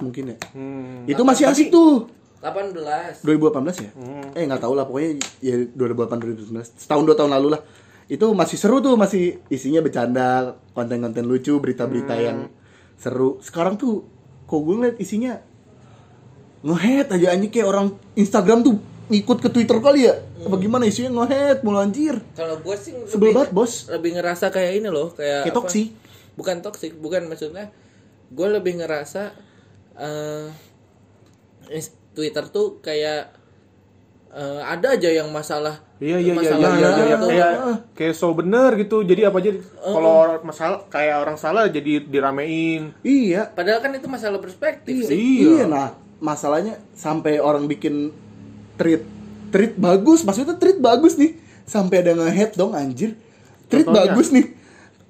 [0.05, 0.37] mungkin ya.
[0.57, 1.05] Hmm.
[1.05, 2.09] itu masih asik tuh.
[2.41, 3.27] 18.
[3.27, 3.91] 2018 ya?
[4.39, 7.63] Eh nggak tahu lah pokoknya ya 2018 2019 setahun dua tahun lalu lah.
[8.07, 12.47] Itu masih seru tuh masih isinya bercanda konten-konten lucu berita-berita yang
[13.01, 13.43] seru.
[13.43, 14.07] Sekarang tuh
[14.47, 15.43] kok gue ngeliat isinya
[16.63, 21.11] ngehead aja anjing kayak orang Instagram tuh ngikut ke Twitter kali ya apa gimana isinya
[21.17, 23.73] ngehead mulu anjir Kalau gue sih Sebel lebih- banget, Bos.
[23.89, 25.59] Lebih ngerasa kayak ini loh, kayak Kayak apa?
[25.59, 25.89] toksik.
[26.35, 27.71] Bukan toksik, bukan maksudnya.
[28.29, 29.31] Gue lebih ngerasa
[29.97, 30.47] eh
[31.71, 33.33] is- Twitter tuh kayak
[34.29, 35.81] eh, ada aja yang masalah.
[35.97, 37.27] Iya iya iya iya iya, gitu.
[37.27, 37.49] iya.
[37.49, 37.53] kayak
[37.93, 39.01] kayak so bener gitu.
[39.01, 39.51] Jadi apa aja
[39.83, 42.93] kalau orang masalah kayak orang salah jadi diramein.
[43.01, 45.17] iya Padahal kan itu masalah perspektif Iya, sih.
[45.49, 45.65] iya.
[45.65, 45.89] nah
[46.19, 48.13] masalahnya sampai orang bikin
[48.77, 49.03] tweet
[49.51, 53.17] tweet bagus, maksudnya tweet bagus nih, sampai ada nge-head dong anjir.
[53.67, 54.13] Tweet Contohnya?
[54.13, 54.47] bagus nih.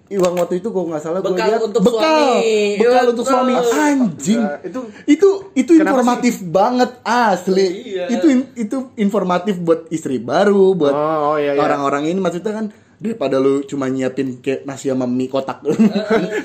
[0.07, 2.79] Iwang waktu itu kalau nggak salah gue lihat untuk bekal, suami.
[2.79, 4.39] bekal Iya, untuk suami anjing.
[4.39, 7.67] Nah, itu itu itu informatif banget asli.
[7.91, 8.05] Iya.
[8.15, 11.61] Itu itu informatif buat istri baru, buat Oh, oh, iya, iya.
[11.61, 15.61] orang-orang ini maksudnya kan daripada lu cuma nyiapin kayak nasi sama mie kotak.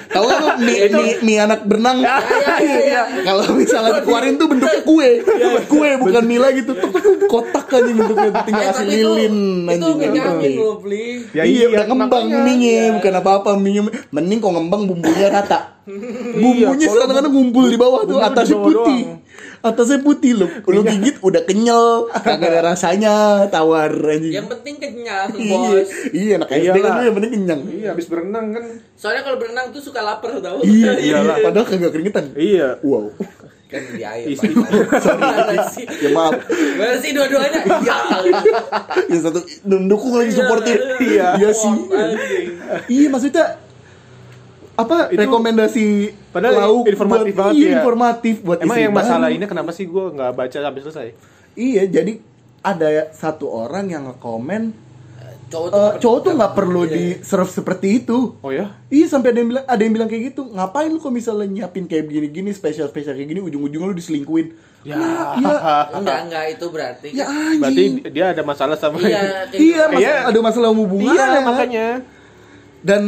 [0.08, 2.04] Tahu kan lu mie, mie, mie anak berenang?
[2.60, 5.10] iya, Kalau misalnya dikeluarin tuh bentuknya kue.
[5.66, 6.76] kue bukan mie lagi tuh.
[7.26, 10.56] Kotak aja bentuknya tinggal Eh, kasih tapi itu- lilin Itu anjing.
[10.58, 11.06] loh, beli.
[11.32, 15.80] iya, Ya iya, udah ngembang mie bukan apa-apa mie Mending kok ngembang bumbunya rata.
[16.36, 19.21] Bumbunya kadang-kadang ngumpul di bawah tuh, atasnya putih.
[19.62, 23.14] Atasnya putih lu, lu gigit udah kenyal, kagak ada rasanya,
[23.48, 24.34] tawar anjing.
[24.34, 25.90] Yang penting kenyang, Iya, bos.
[26.12, 26.82] iya anak SD Iyalah.
[26.82, 27.62] kan lu yang penting kenyang.
[27.70, 28.64] Iya, habis berenang kan.
[28.94, 30.60] Soalnya kalau berenang tuh suka lapar tau.
[30.62, 31.36] Iya, Iyalah.
[31.40, 32.26] padahal kagak keringetan.
[32.34, 32.82] Iya.
[32.82, 33.14] Wow.
[33.70, 34.28] kan di air.
[34.28, 34.52] Isi.
[35.06, 35.56] Sorry.
[35.72, 35.86] sih?
[35.88, 36.36] Ya maaf.
[36.76, 37.60] Mana sih dua-duanya?
[37.64, 37.98] Iya.
[39.14, 40.76] Yang satu mendukung lagi supportir.
[41.00, 41.40] Iya.
[41.40, 41.72] Iya sih.
[42.90, 43.61] Iya maksudnya
[44.82, 45.86] apa Itu- rekomendasi
[46.30, 47.74] Padahal lauk informatif buat, banget iya, ya.
[47.78, 49.38] informatif buat Emang yang masalah baru.
[49.38, 51.08] ini kenapa sih gue nggak baca sampai selesai?
[51.54, 52.14] Iya, jadi
[52.62, 54.90] ada satu orang yang nge-komen
[55.52, 56.94] Cowok tuh cowok tuh nggak perlu Iya.
[56.94, 58.40] di serve seperti itu.
[58.40, 58.72] Oh ya?
[58.88, 60.48] Iya sampai ada yang bilang ada yang bilang kayak gitu.
[60.48, 64.48] Ngapain lu kok misalnya nyiapin kayak begini-gini spesial spesial kayak gini ujung-ujungnya lu diselingkuin.
[64.82, 64.96] Ya.
[65.36, 65.92] Iya.
[65.94, 67.08] enggak enggak itu berarti.
[67.12, 67.94] Ya Berarti anjing.
[68.08, 69.20] dia ada masalah sama Iya, Iya,
[69.52, 69.92] gitu.
[69.92, 70.16] mas- Iya.
[70.26, 71.12] ada masalah hubungan.
[71.12, 71.88] Iya, makanya.
[72.80, 73.02] Dan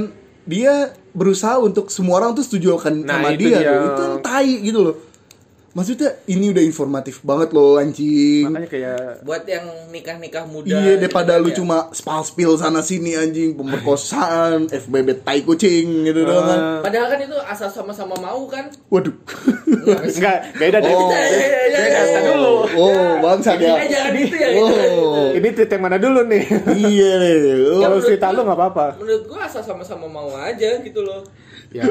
[0.43, 0.73] dia
[1.13, 3.58] berusaha untuk semua orang tuh setuju akan Nah, sama itu dia.
[3.62, 3.71] dia.
[3.71, 3.86] tuh.
[3.88, 4.95] Itu tai gitu loh.
[5.73, 8.45] Maksudnya ini udah informatif banget loh anjing.
[8.45, 10.69] Makanya kayak buat yang nikah-nikah muda.
[10.69, 11.55] Iya gitu daripada kan lu ya.
[11.57, 16.59] cuma spal-spil sana sini anjing pemerkosaan FBB tai kucing gitu doang kan.
[16.62, 18.69] eh, Padahal kan itu asal sama-sama mau kan.
[18.88, 19.17] Waduh.
[20.13, 20.93] enggak beda deh.
[20.93, 21.09] Oh.
[21.09, 22.19] Iya, iya, iya, Beda, iya.
[22.23, 22.53] dulu.
[22.73, 23.73] Oh, bangsa dia.
[23.83, 24.77] jangan gitu ya gitu.
[24.93, 25.29] Oh.
[25.33, 26.43] Ini tweet yang mana dulu nih?
[26.69, 27.36] Iya nih.
[27.67, 27.81] Oh.
[27.81, 28.86] Kalau cerita gua- lu nggak apa-apa.
[29.01, 31.25] Menurut gua asal sama-sama mau aja gitu loh.
[31.73, 31.89] Ya,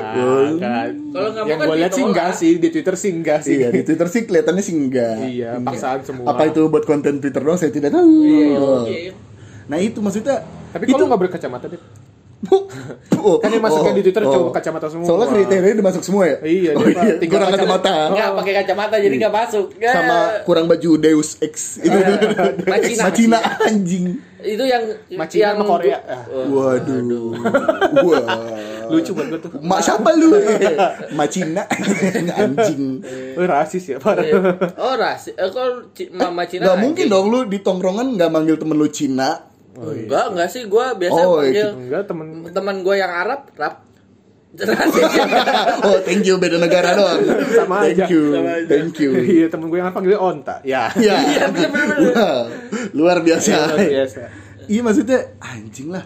[0.55, 0.95] kan.
[1.11, 3.59] Kalau nggak mau Yang kan gue lihat sih enggak sih di Twitter sih enggak sih.
[3.73, 5.17] Iya di Twitter sih kelihatannya sih enggak.
[5.25, 6.29] Iya, paksaan semua.
[6.29, 8.13] Apa itu buat konten Twitter doang saya tidak tahu.
[8.21, 8.85] Iya, Oh.
[8.85, 9.13] iya.
[9.67, 10.45] Nah itu maksudnya.
[10.77, 11.81] Tapi itu kalau nggak berkacamata deh.
[13.23, 15.07] Oh, Kan yang masuknya di Twitter cowok kacamata semua.
[15.07, 16.37] Soalnya kriterianya udah masuk semua ya?
[16.43, 17.15] Iya, oh, iya.
[17.23, 17.87] tinggal kurang kacamata.
[17.87, 18.11] kacamata.
[18.11, 19.67] Enggak pakai kacamata jadi nggak masuk.
[19.71, 19.93] Oh.
[19.95, 21.95] Sama kurang baju Deus Ex itu.
[22.67, 23.03] Macina.
[23.07, 24.07] Macina anjing.
[24.43, 24.83] itu yang
[25.15, 25.99] Macina yang sama Korea.
[26.03, 26.27] Ah.
[26.51, 27.31] Waduh.
[28.93, 29.51] Lucu buat gue tuh.
[29.59, 30.29] Mak siapa lu?
[31.17, 31.63] Mak Cina.
[32.33, 33.01] Anjing.
[33.35, 34.21] Oh, rasis ya, parah.
[34.21, 34.39] Iya.
[34.77, 36.85] Oh rasi, eh, kok Ci- mama Cina Gak anjing?
[36.85, 39.49] mungkin dong lu di tongkrongan gak manggil temen lu Cina.
[39.73, 43.89] Enggak, enggak sih gue biasa Oh, panggil Enggak, temen teman gue yang Arab, rap.
[44.53, 45.09] Rasis.
[45.89, 47.25] oh, thank you beda negara doang.
[47.51, 48.13] Sama thank aja.
[48.13, 48.37] you.
[48.37, 48.69] Sama aja.
[48.69, 49.11] Thank you.
[49.17, 50.61] Iya, temen gue yang panggil onta.
[50.61, 50.93] Ya.
[51.01, 51.17] Ya.
[51.49, 52.53] Wow.
[52.93, 53.81] Luar biasa.
[53.81, 54.23] Biasa.
[54.69, 56.05] Iya maksudnya anjing lah.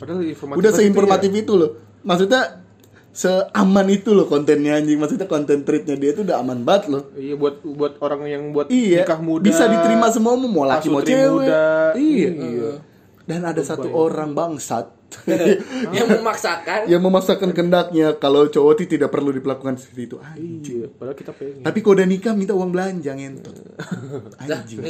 [0.00, 0.56] Padahal informatif.
[0.56, 1.70] Udah seinformatif itu loh.
[2.00, 2.62] Maksudnya
[3.10, 4.96] seaman itu loh kontennya anjing.
[4.96, 7.02] Maksudnya konten treatnya dia tuh udah aman banget loh.
[7.12, 9.02] Iya buat buat orang yang buat Iya.
[9.04, 9.44] nikah muda.
[9.44, 11.28] Bisa diterima semua mau laki mau cewek.
[11.28, 11.62] muda.
[11.94, 12.30] Iya.
[12.30, 12.70] Iya.
[13.26, 14.98] Dan ada satu orang bangsat
[15.90, 16.86] yang memaksakan.
[16.86, 20.16] yang memaksakan kendaknya kalau cowok itu tidak perlu diperlakukan seperti itu.
[20.18, 20.76] Anjing.
[20.82, 21.62] Iya, padahal kita pengen.
[21.62, 23.54] Tapi kalau udah nikah minta uang belanja ngentot.
[24.38, 24.82] Anjing.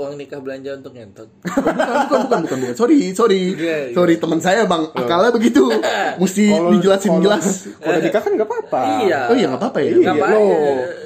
[0.00, 1.28] Uang nikah belanja untuk ngentot.
[1.36, 2.74] bukan, bukan, bukan, bukan, bukan.
[2.74, 3.52] Sorry, sorry.
[3.52, 3.92] Iya, iya.
[3.92, 5.68] Sorry teman saya bang, akalnya begitu.
[6.22, 7.46] Mesti Kalau- dijelasin kalau- jelas.
[7.82, 8.80] Kalau nikah kan nggak apa-apa.
[9.02, 9.20] Iya.
[9.28, 9.90] Oh iya nggak apa-apa ya.
[9.92, 10.34] Nggak Iya, apa-apa.
[10.34, 10.48] loh.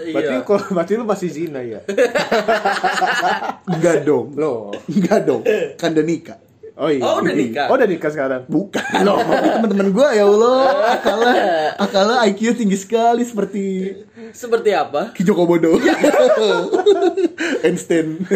[0.05, 0.13] Iya.
[0.15, 1.81] Berarti kalau berarti lu masih zina ya?
[3.73, 4.27] Enggak dong.
[4.35, 4.71] Loh.
[4.87, 5.43] Enggak dong.
[5.75, 6.39] Kan udah nikah.
[6.75, 7.07] Oh iya.
[7.07, 7.67] Oh, udah nikah?
[7.71, 8.43] Oh, udah nikah sekarang.
[8.51, 10.63] Bukan loh, tapi teman-teman gue ya Allah,
[10.99, 11.43] akalnya,
[11.79, 13.65] akalnya IQ tinggi sekali seperti
[14.35, 15.15] Seperti apa?
[15.15, 15.79] Ki Joko Bodo.
[17.67, 18.27] Einstein.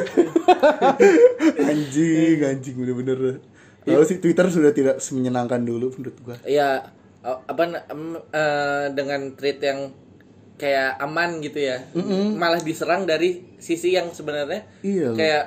[1.59, 3.42] anjing, anjing bener-bener.
[3.83, 6.37] Lalu sih Twitter sudah tidak semenyenangkan dulu menurut gua.
[6.46, 6.94] Ya
[7.27, 9.90] oh, apa em, eh, dengan treat yang
[10.55, 11.83] kayak aman gitu ya.
[12.38, 15.44] Malah diserang dari sisi yang sebenarnya Iya, kayak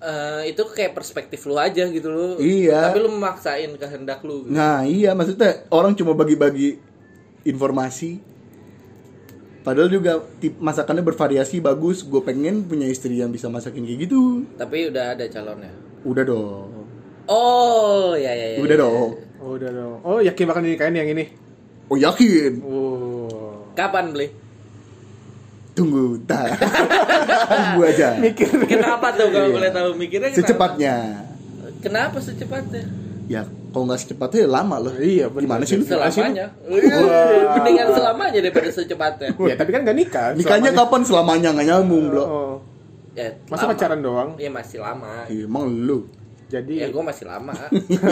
[0.00, 2.28] eh, itu kayak perspektif lu aja gitu lu.
[2.40, 2.88] Iya.
[2.88, 4.48] Tapi lu memaksain kehendak lu.
[4.48, 4.52] gitu.
[4.52, 6.80] Nah iya maksudnya orang cuma bagi-bagi
[7.44, 8.20] informasi
[9.60, 14.48] Padahal juga tip masakannya bervariasi bagus Gue pengen punya istri yang bisa masakin kayak gitu
[14.56, 15.72] Tapi udah ada calonnya.
[16.00, 16.68] Udah dong
[17.28, 18.58] Oh, ya ya ya.
[18.58, 18.82] Udah ya.
[18.82, 19.10] dong
[19.40, 19.96] Oh, udah dong.
[20.04, 21.24] Oh, yakin bakal dinikahin yang ini?
[21.88, 23.68] Oh yakin Oh.
[23.76, 24.28] Kapan beli?
[25.72, 26.50] Tunggu Ntar
[27.46, 28.48] Tunggu aja Mikir.
[28.66, 30.40] Kenapa tuh kalau boleh tahu mikirnya kenapa?
[30.40, 30.94] Secepatnya
[31.78, 32.82] Kenapa secepatnya?
[33.26, 35.46] Ya kalau nggak secepatnya ya lama loh Iya, bener.
[35.46, 35.84] Gimana sih lu?
[35.84, 36.46] Selamanya.
[37.54, 39.28] Mendingan selamanya daripada secepatnya.
[39.40, 40.28] ya, tapi kan gak nikah.
[40.34, 40.84] Nikahnya selamanya.
[40.84, 42.54] kapan selamanya nggak nyambung bro Oh.
[43.10, 43.70] Ya, Masa lama.
[43.70, 44.30] pacaran doang?
[44.36, 45.26] Iya masih lama.
[45.26, 46.06] Iya, Emang lu
[46.50, 47.54] Jadi Ya gue masih lama.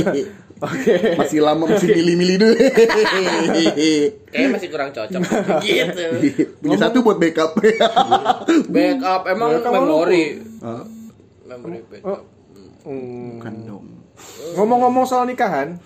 [0.71, 0.95] Oke.
[1.19, 2.55] Masih lama masih milih-milih dulu
[4.31, 5.23] Kayaknya masih kurang cocok.
[5.67, 6.07] gitu.
[6.63, 7.59] Punya satu buat backup
[8.71, 10.25] Backup emang Backup memori.
[10.63, 10.87] Hah?
[11.51, 12.07] Memori backup.
[12.07, 12.21] Oh.
[12.87, 13.43] Hmm.
[13.43, 13.87] Bukan dong
[14.59, 15.79] Ngomong-ngomong soal nikahan,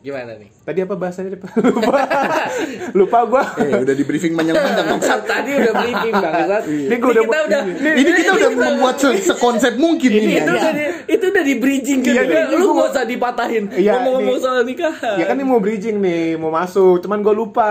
[0.00, 0.48] Gimana nih?
[0.60, 1.36] tadi apa bahasanya?
[1.36, 2.00] Lupa.
[2.98, 3.44] Lupa gua.
[3.58, 5.20] Eh udah di briefing panjang-panjang bangsat.
[5.22, 6.62] Tadi udah briefing banget.
[6.64, 7.60] Ini gua udah kita udah
[7.92, 10.40] Ini kita udah membuat se- sekonsep mungkin ini.
[10.40, 13.64] itu udah di, itu udah di bridging kan Iya, Lu gak usah dipatahin.
[13.70, 14.42] Iya, Ngomong-ngomong nih.
[14.42, 15.16] soal nikahan.
[15.16, 17.00] Ya kan ini mau bridging nih, mau masuk.
[17.00, 17.68] Cuman gua lupa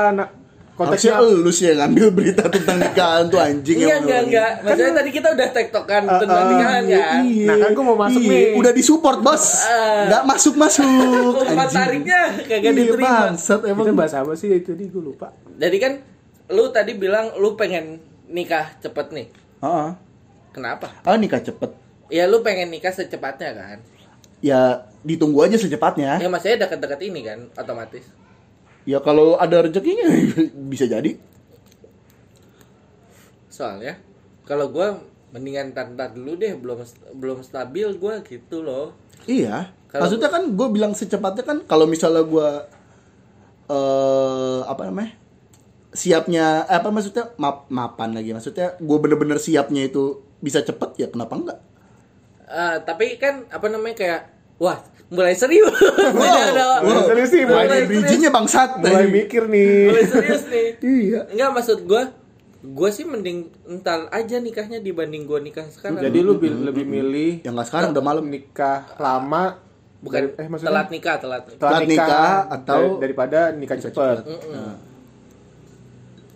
[0.80, 1.20] konteksnya.
[1.20, 4.52] lu sih yang ngambil berita tentang nikahan tuh anjing Iya enggak enggak.
[4.64, 7.20] Maksudnya tadi kita udah tektokan Ah, tentang ah, nikahan kan.
[7.22, 7.46] Iya.
[7.46, 8.44] Nah, kan gua mau masuk Iya, nih.
[8.56, 9.44] Udah disupport bos.
[9.62, 10.04] Ah.
[10.08, 11.34] Nggak masuk masuk.
[11.38, 13.12] Umpan tariknya kagak Iya, diterima.
[13.28, 13.84] bangsat emang.
[13.84, 15.28] Kita bahas apa sih itu tadi gua lupa.
[15.54, 15.92] Jadi kan
[16.48, 19.28] lu tadi bilang lu pengen nikah cepet nih.
[19.60, 19.90] Heeh.
[20.50, 20.88] Kenapa?
[21.04, 21.76] Ah nikah cepet.
[22.08, 23.78] Ya lu pengen nikah secepatnya kan?
[24.40, 26.18] Ya ditunggu aja secepatnya.
[26.18, 28.08] Ya maksudnya dekat-dekat ini kan otomatis.
[28.90, 30.10] Ya kalau ada rezekinya
[30.72, 31.14] bisa jadi.
[33.50, 34.02] Soalnya
[34.46, 34.98] kalau gua
[35.30, 36.82] mendingan tantar dulu deh belum
[37.14, 38.98] belum stabil gua gitu loh.
[39.30, 39.70] Iya.
[39.90, 42.50] Kalau- Maksudnya kan gue bilang secepatnya kan kalau misalnya gue
[43.70, 45.18] eh apa namanya
[45.90, 51.08] siapnya eh, apa maksudnya map mapan lagi maksudnya gue bener-bener siapnya itu bisa cepet ya
[51.10, 51.60] kenapa enggak?
[52.46, 54.22] Eh, tapi kan apa namanya kayak
[54.60, 55.74] wah mulai serius.
[56.14, 57.08] Mulai ada- wow.
[57.08, 57.90] Serius sih, mulai Mulai serius.
[57.90, 58.70] bridgingnya bangsat.
[58.78, 59.74] Mulai mikir nih.
[59.88, 60.68] Mulai serius nih.
[60.80, 61.20] Iya.
[61.30, 62.04] Enggak maksud gua
[62.62, 65.98] gua sih mending entar aja nikahnya dibanding gua nikah sekarang.
[65.98, 68.24] Jadi lu bil- lebih milih Yang nggak sekarang udah malam.
[68.24, 69.58] nikah lama
[70.00, 71.58] bukan dari- eh maksudnya telat nikah, telat nikah.
[71.58, 74.18] telat Telat nikah atau- dari- daripada nikah cepat.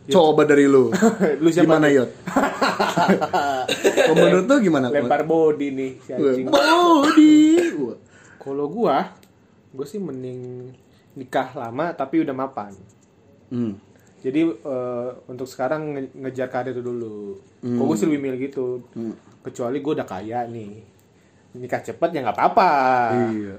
[0.05, 0.91] Coba dari lu.
[1.43, 1.63] lu siapa?
[1.69, 1.87] gimana?
[1.87, 2.09] Yot?
[4.13, 4.87] Menurut lu gimana?
[4.89, 6.47] Lempar body nih si anjing.
[6.47, 7.39] Body.
[8.43, 9.15] Kalau gua,
[9.69, 10.71] gua sih mending
[11.13, 12.75] nikah lama tapi udah mapan.
[13.47, 13.77] Hmm.
[14.19, 17.39] Jadi eh, untuk sekarang nge- ngejar karir dulu.
[17.59, 18.83] Kok gue sih lebih milih gitu.
[18.91, 19.15] Hmm.
[19.41, 20.79] Kecuali gue udah kaya nih.
[21.53, 22.71] Nikah cepet ya nggak apa-apa.
[23.29, 23.55] Iya.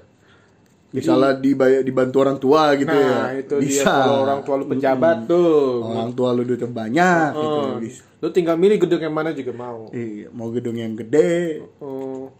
[0.91, 3.43] Misalnya dibayar dibantu orang tua gitu Nah, ya.
[3.43, 3.83] itu bisa.
[3.83, 5.83] dia kalau orang tua lu pejabat tuh.
[5.85, 7.59] Orang tua lu duitnya banyak gitu.
[7.61, 8.03] Oh, Bisa.
[8.17, 9.91] lu tinggal milih gedung yang mana juga mau.
[9.91, 12.31] Iya, mau gedung yang gede, Oh,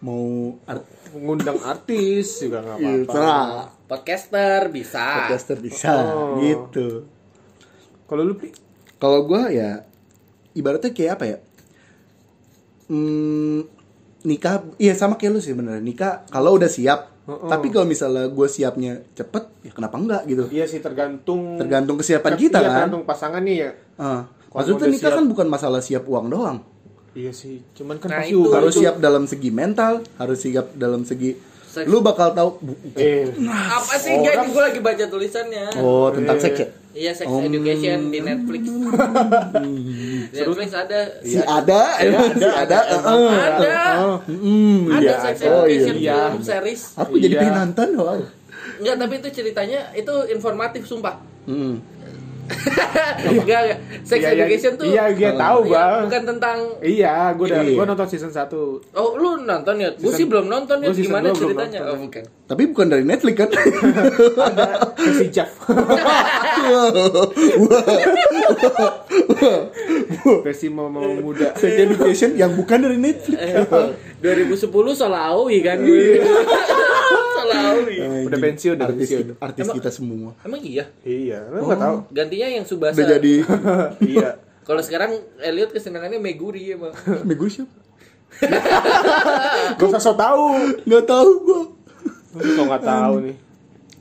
[0.00, 0.24] mau
[0.64, 3.86] art Mengundang artis juga nggak iya, apa-apa.
[3.86, 5.04] podcaster bisa.
[5.22, 6.36] Podcaster bisa Oh.
[6.38, 7.06] gitu.
[8.04, 8.34] Kalau lu
[8.96, 9.86] kalau gua ya
[10.52, 11.38] ibaratnya kayak apa ya?
[12.84, 13.64] Hmm,
[14.22, 15.78] nikah iya sama kayak lu sih bener.
[15.78, 17.14] Nikah kalau udah siap.
[17.24, 17.48] Oh, oh.
[17.48, 20.44] tapi kalau misalnya gue siapnya cepet ya kenapa enggak gitu.
[20.52, 22.64] Iya sih tergantung tergantung kesiapan Iya, kita kan.
[22.68, 23.70] tergantung pasangan nih ya.
[23.96, 25.16] Ah, Kalau maksudnya nikah siap.
[25.16, 26.60] kan bukan masalah siap uang doang
[27.14, 28.50] Iya sih, cuman kan Nah, pasti itu.
[28.50, 31.86] harus itu- siap dalam segi mental harus siap dalam segi Seks.
[31.86, 35.74] lu bakal tahu bu- Eh, apa sih enggak gue lagi baca tulisannya.
[35.76, 36.68] Oh tentang seks ya?
[36.92, 37.42] Iya sex Om.
[37.44, 38.62] education di Netflix.
[38.64, 41.00] Di Netflix ada.
[41.20, 41.80] Si ada?
[41.98, 43.70] Emang si ada ada?
[44.22, 46.18] Hmm, ada iya, sex oh, education iya.
[46.30, 46.82] film series.
[46.96, 47.40] Aku jadi Iya.
[47.40, 48.18] pengen nonton wow.
[48.76, 51.18] Enggak, tapi itu ceritanya itu informatif sumpah.
[51.44, 51.76] Hmm.
[53.24, 53.78] Enggak, enggak.
[54.02, 54.36] Sex Iya, iya.
[54.38, 56.02] education tuh Iya, dia tahu, Iya, Bang.
[56.04, 57.74] Bukan tentang Iya, gue udah Iya.
[57.74, 58.52] gua nonton season 1
[58.92, 59.88] Oh, lu nonton ya?
[59.92, 60.88] Gue sih belum nonton ya.
[60.90, 61.78] Gimana ceritanya?
[61.80, 61.90] nonton.
[61.90, 62.24] Oh, bukan.
[62.44, 63.48] tapi bukan dari Netflix kan
[64.94, 65.48] versi Jeff.
[70.42, 71.52] versi mau mau muda.
[71.54, 73.64] sex education yang bukan dari Netflix Eh,
[74.20, 75.78] 2010 Solawi kan.
[77.46, 77.96] Solawi.
[78.24, 79.26] Udah pensiun, udah artis pensiun.
[79.38, 80.84] artis kita semua Emang iya?
[81.00, 81.96] Iya, lu nggak tahu.
[82.10, 82.96] Gantinya yang Subasa.
[82.96, 83.34] udah jadi
[84.14, 84.30] Iya.
[84.60, 86.96] Kalau sekarang Elliot kesenangannya Meguri emang.
[87.28, 87.70] Megu siapa
[89.76, 90.46] Gak usah so tahu.
[90.82, 91.62] nggak tahu gua
[92.34, 93.36] Kok nggak tahu nih.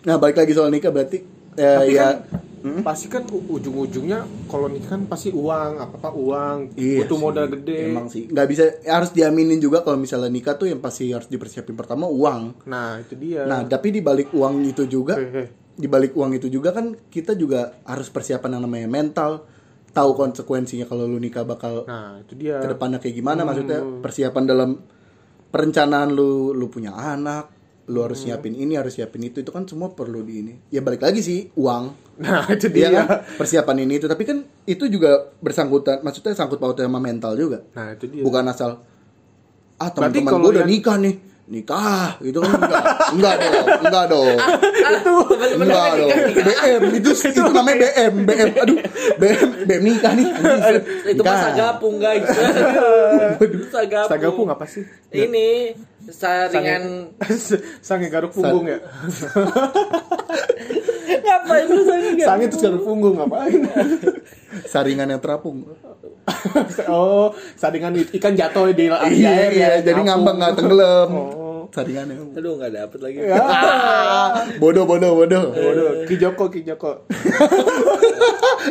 [0.04, 1.22] nah balik lagi soal nikah berarti
[1.54, 2.16] eh, Tapi ya kan
[2.64, 7.24] pasti kan ujung-ujungnya kalau nikah kan pasti uang, apa-apa uang, Iya butuh sih.
[7.28, 7.80] modal gede.
[7.92, 11.76] Emang sih nggak bisa harus diaminin juga kalau misalnya nikah tuh yang pasti harus dipersiapin
[11.76, 12.64] pertama uang.
[12.64, 13.44] Nah, itu dia.
[13.44, 15.20] Nah tapi di balik uang itu juga,
[15.74, 19.32] di balik uang itu juga kan kita juga harus persiapan yang namanya mental,
[19.92, 22.64] tahu konsekuensinya kalau lu nikah bakal Nah, itu dia.
[22.64, 23.44] ke depannya kayak gimana.
[23.44, 24.70] Maksudnya persiapan dalam
[25.52, 27.52] perencanaan lu, lu punya anak,
[27.92, 30.54] lu harus nyiapin ini, harus siapin itu, itu kan semua perlu di ini.
[30.72, 32.03] Ya balik lagi sih uang.
[32.16, 33.02] Nah, itu Iya dia.
[33.02, 37.66] kan persiapan ini itu tapi kan itu juga bersangkutan maksudnya sangkut pautnya sama mental juga
[37.72, 38.22] Nah, itu dia.
[38.22, 38.86] bukan asal
[39.76, 44.38] ah teman-teman gue udah yang- nikah nih nikah gitu kan enggak enggak dong enggak dong
[45.60, 48.78] enggak dong BM itu itu namanya BM BM aduh
[49.14, 50.28] BM BM nikah nih.
[51.06, 52.24] Itu mah sagapung guys.
[53.76, 54.08] sagapung.
[54.08, 54.88] Sagapung apa sih?
[55.10, 55.76] Ini
[56.08, 57.12] saringan
[57.82, 58.80] Sange garuk punggung ya.
[61.04, 62.26] Ngapain lu saringan?
[62.26, 63.62] Sange terus garuk punggung ngapain?
[64.74, 65.66] saringan yang terapung
[66.88, 71.66] oh, saringan ikan jatuh di air iya air iya ya, jadi ngambang nggak tenggelam Oh.
[71.74, 73.18] saringannya Aduh nggak dapet lagi.
[73.34, 77.02] Ah, bodoh bodoh bodoh Waduh, Ki Joko, Ki Joko.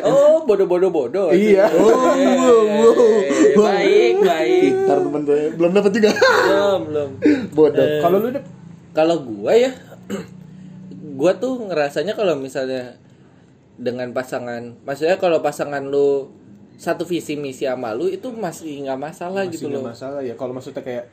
[0.06, 1.28] Oh bodoh bodoh bodoh.
[1.34, 1.66] Iya.
[1.72, 3.02] oh wow, wow.
[3.26, 4.70] Eh, baik baik.
[4.86, 7.10] Ntar temen saya belum dapat juga Belum belum.
[7.50, 8.44] bodoh Kalau lu Dep?
[8.92, 9.70] Kalau gua ya,
[10.94, 12.96] gua tuh ngerasanya kalau misalnya
[13.74, 16.28] dengan pasangan, maksudnya kalau pasangan lu
[16.74, 19.88] satu visi misi sama lu itu masih nggak masalah Masih gitu nggak loh.
[19.88, 20.34] masalah ya.
[20.34, 21.04] Kalau maksudnya kayak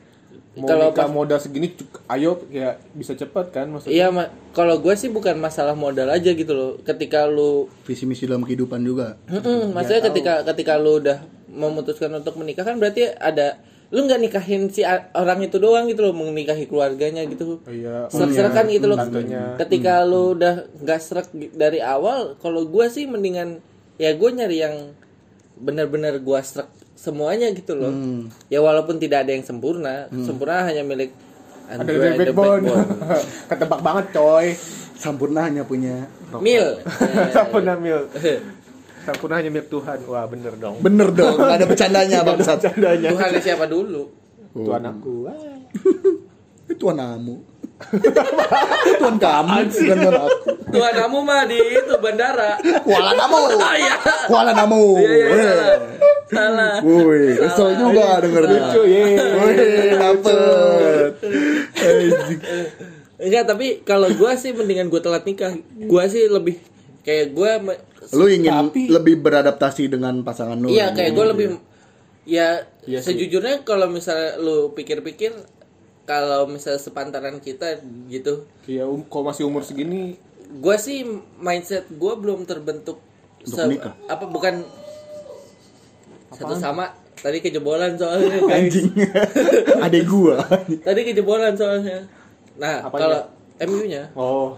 [0.52, 1.68] mau Kalau nikah pas- modal segini,
[2.08, 3.92] ayo ya bisa cepet kan maksudnya.
[3.92, 6.72] Iya, ma- kalau gue sih bukan masalah modal aja gitu loh.
[6.80, 12.34] Ketika lu, visi misi dalam kehidupan juga Mm-mm, maksudnya ketika ketika lu udah memutuskan untuk
[12.34, 13.58] menikah kan berarti ada
[13.90, 17.58] lu nggak nikahin si orang itu doang gitu loh, menikahi keluarganya gitu.
[17.58, 18.06] Oh, iya.
[18.06, 18.98] Serak-serakan gitu loh.
[19.58, 23.58] Ketika lu udah nggak serak dari awal, kalau gue sih mendingan
[23.98, 24.76] ya gue nyari yang
[25.58, 27.90] benar-benar gue serak semuanya gitu loh.
[28.46, 31.10] Ya walaupun tidak ada yang sempurna, sempurna hanya milik
[31.70, 31.94] Ada the
[32.34, 32.66] backbone.
[32.66, 32.86] backbone.
[33.50, 34.46] Ketebak banget coy.
[35.00, 36.04] Sampurna hanya punya.
[36.42, 36.78] Mil.
[37.32, 38.06] Sampurna mil.
[39.00, 39.98] Sampurna hanya milik Tuhan.
[40.04, 40.76] Wah, bener dong.
[40.84, 43.08] bener dong nggak ada bercandanya bangsat Candanya.
[43.12, 44.02] Tuhan siapa dulu?
[44.52, 45.12] Itu anakku.
[45.24, 45.36] Wah.
[46.70, 47.36] itu anamu
[49.00, 52.60] Tuan kamu bukan tuan aku Tuhan kamu mah di itu bandara.
[52.84, 53.96] Kuala Namu Oh iya.
[54.28, 55.76] Kuala Namu Iya iya salah.
[56.30, 56.74] Salah.
[56.84, 58.60] Woi, kesel juga dengernya.
[58.70, 59.02] Lucu, ye.
[59.18, 59.54] Woi,
[59.98, 61.10] dapet.
[63.18, 65.56] Enggak, tapi kalau gua sih mendingan gua telat nikah.
[65.88, 66.60] Gua sih lebih
[67.02, 67.80] kayak gua me-
[68.12, 70.66] Lu ingin Tapi- lebih beradaptasi dengan pasangan lu.
[70.66, 71.58] Iya, kayak gua lebih
[72.22, 73.14] ya Iya sih.
[73.14, 75.32] sejujurnya kalau misalnya lu pikir-pikir
[76.02, 80.18] kalau misalnya sepantaran kita gitu, Iya, um, kalau masih umur segini
[80.52, 82.98] gua sih mindset gua belum terbentuk
[83.40, 84.66] Untuk se- apa bukan
[86.30, 88.52] satu sama tadi kejebolan soalnya guys.
[88.58, 88.86] Anjing.
[89.78, 90.40] Adek gua.
[90.78, 92.06] Tadi kejebolan soalnya.
[92.56, 93.20] Nah, kalau
[93.60, 94.56] MU-nya oh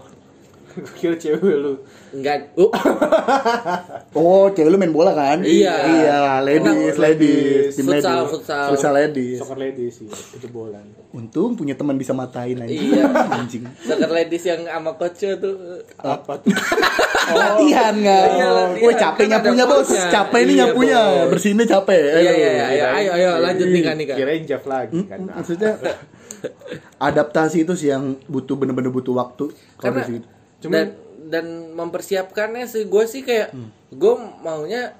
[0.73, 1.73] Gue kira cewek lu.
[2.11, 2.53] Enggak.
[2.55, 2.73] Oh,
[4.17, 5.41] Oh, cewek lu main bola kan?
[5.41, 5.73] Iya.
[5.99, 6.97] Iya, ladies, Enak.
[6.99, 8.31] ladies, tim Futsal, ladies.
[8.31, 8.65] futsal.
[8.69, 9.37] Futsal ladies.
[9.37, 10.81] Soccer lady sih, itu bola.
[11.11, 12.69] Untung punya teman bisa matain aja.
[12.69, 13.03] Iya.
[13.37, 13.63] Anjing.
[13.79, 15.55] soccer ladies yang sama coach tuh.
[15.95, 16.49] Apa tuh?
[17.33, 18.25] latihan nggak?
[18.31, 18.83] Iya, latihan.
[18.83, 20.09] Wah capek Kan nyapunya bos, coachnya.
[20.09, 21.29] capek ini Iya, nyapunya, bos.
[21.29, 21.97] bersihnya capek.
[22.01, 22.49] Iya, iya, iya.
[22.49, 24.17] Ayo, kirain- ayo, ayo, lanjut nih kan, nih kan.
[24.17, 25.19] Kirain Jeff lagi kan.
[25.19, 25.71] Hmm, Maksudnya
[26.99, 29.51] adaptasi itu sih yang butuh bener-bener butuh waktu.
[29.75, 30.19] Karena dari
[30.63, 30.71] situ.
[30.71, 30.87] dan
[31.25, 33.69] dan mempersiapkannya sih gue sih kayak Hmm.
[33.89, 34.95] gue maunya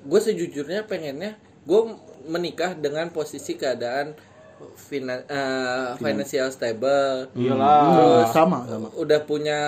[0.00, 1.80] gue sejujurnya pengennya gue
[2.24, 4.12] menikah dengan posisi keadaan
[4.76, 7.82] finan, eh, financial stable Iyalah.
[7.88, 8.88] Terus- sama sama.
[8.92, 9.60] udah punya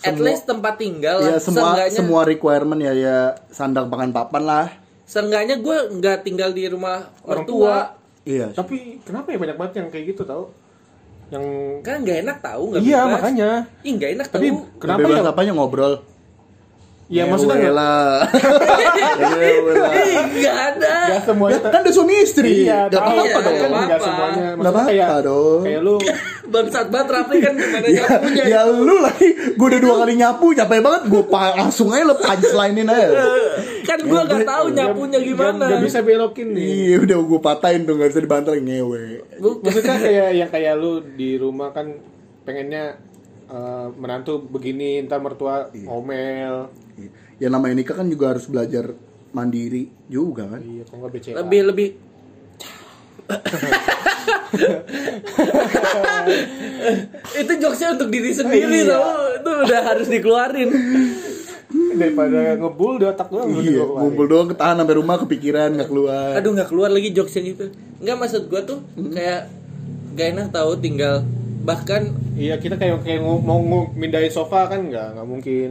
[0.00, 4.42] at Semua- least tempat tinggal Ya lah semua semua requirement ya ya sandang pangan papan
[4.42, 4.66] lah.
[5.04, 8.54] seenggaknya gue nggak tinggal di rumah Orang mertua Iya.
[8.54, 10.54] Tapi kenapa ya banyak banget yang kayak gitu tau?
[11.32, 11.44] Yang
[11.80, 13.12] kan nggak enak tahu nggak Iya, bebas.
[13.14, 13.50] makanya.
[13.80, 15.30] ih nggak enak Tapi tahu kenapa Bebas ya?
[15.32, 15.94] apanya ngobrol?
[17.08, 18.24] Ya maksudnya nggak lah.
[19.92, 21.58] Ih, nggak ada nggak semuanya.
[21.66, 22.64] kan ada suami istri.
[22.64, 23.52] Iya, Gak tahu, apa-apa iya, dong.
[23.52, 24.06] nggak nggak apa-apa.
[24.06, 24.32] semuanya.
[24.32, 25.60] Nggak Maksudnya apa-apa kayak dong.
[25.62, 25.96] kayak lu
[26.52, 30.46] bangsat banget Rafli kan gimana Ya, nyapunya ya lu lagi gue udah dua kali nyapu
[30.52, 33.08] capek banget gue langsung aja lo punchline-in aja.
[33.88, 35.64] Kan gue nggak tahu nyapunya gimana.
[35.66, 36.62] Gak bisa belokin nih.
[36.62, 39.26] iya udah gue patahin tuh gak bisa dibantai ngewe.
[39.40, 41.90] Maksudnya kayak yang kayak lu di rumah kan
[42.46, 42.94] pengennya
[43.50, 46.70] eh, menantu begini, ntar mertua ngomel.
[47.42, 48.94] ya namanya nikah kan juga harus belajar
[49.34, 50.62] mandiri juga kan.
[50.62, 51.34] Iya, kok nggak BCA.
[51.42, 51.88] lebih lebih
[57.34, 58.92] itu jokesnya untuk diri sendiri Iya.
[58.92, 60.68] loh itu udah harus dikeluarin.
[61.72, 66.36] Daripada ngebul di otak doang iya ngumpul doang ketahan sampai rumah kepikiran gak keluar.
[66.36, 67.72] Aduh nggak keluar lagi jokes yang itu.
[67.98, 69.48] Nggak maksud gue tuh kayak
[70.12, 71.24] gak enak tahu tinggal
[71.62, 75.70] bahkan Iya, kita kayak kayak mau ngo- mindahin sofa kan nggak nggak mungkin.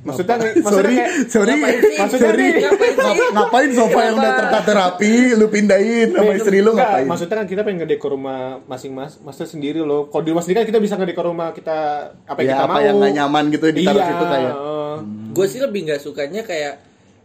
[0.00, 1.96] Maksudnya maksudnya sorry kayak sorry Ngapain sih?
[2.00, 3.04] Maksudnya sorry nih, ngapain sih?
[3.04, 7.36] Ngap- ngapain sofa yang udah tertata rapi lu pindahin sama istri lu Enggak, ngapain Maksudnya
[7.36, 10.08] kan kita pengen ngedekor rumah masing-masing, maksudnya sendiri loh.
[10.08, 11.78] Kalau di rumah sendiri kan kita bisa ngedekor rumah kita
[12.24, 12.82] apa yang ya kita apa mau.
[12.82, 14.96] yang gak nyaman gitu ditaruh iya, situ kayak eh.
[15.30, 16.74] gue sih lebih nggak sukanya kayak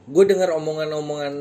[0.05, 1.33] gue dengar omongan-omongan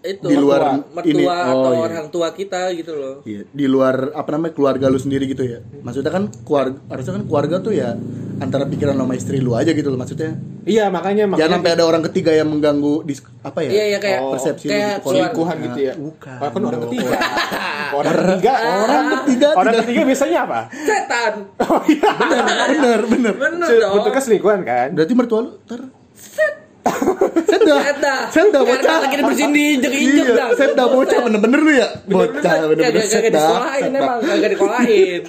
[0.00, 1.24] itu Di luar mertua ini.
[1.26, 1.80] atau Oh, iya.
[1.84, 5.58] orang tua kita gitu loh Iya, di luar apa namanya keluarga lu sendiri gitu ya.
[5.76, 7.98] Maksudnya kan keluarga harusnya kan keluarga tuh ya
[8.36, 10.38] antara pikiran lo sama istri lu aja gitu loh maksudnya.
[10.62, 13.70] Iya, makanya Jangan makanya sampai ada orang ketiga yang mengganggu dis, apa ya?
[13.72, 15.00] iya iya kayak Oh, persepsi lu kayak gitu.
[15.00, 15.92] keluar- selingkuhan gitu ya.
[15.96, 16.36] Bukan.
[16.36, 17.08] Oh, kan orang ketiga.
[17.98, 18.52] orang ketiga.
[18.78, 20.60] Orang ketiga Orang tidak ketiga biasanya apa?
[20.78, 22.10] setan Oh iya.
[22.14, 23.32] bener bener bener.
[23.34, 24.88] bener Se- dong Bentuknya selingkuhan kan?
[24.94, 25.80] Berarti mertua lu ter
[26.14, 26.54] Set
[26.88, 27.80] dah.
[27.82, 28.22] Setan.
[28.28, 28.96] Set dah Karena bocah.
[29.00, 30.48] lagi dibersihin diinjek-injek Iya, dah.
[30.54, 31.88] set dah bocah bener-bener lu ya.
[32.04, 33.40] Bocah bener-bener set kagak dah.
[33.40, 35.22] disekolahin emang kagak dikolahin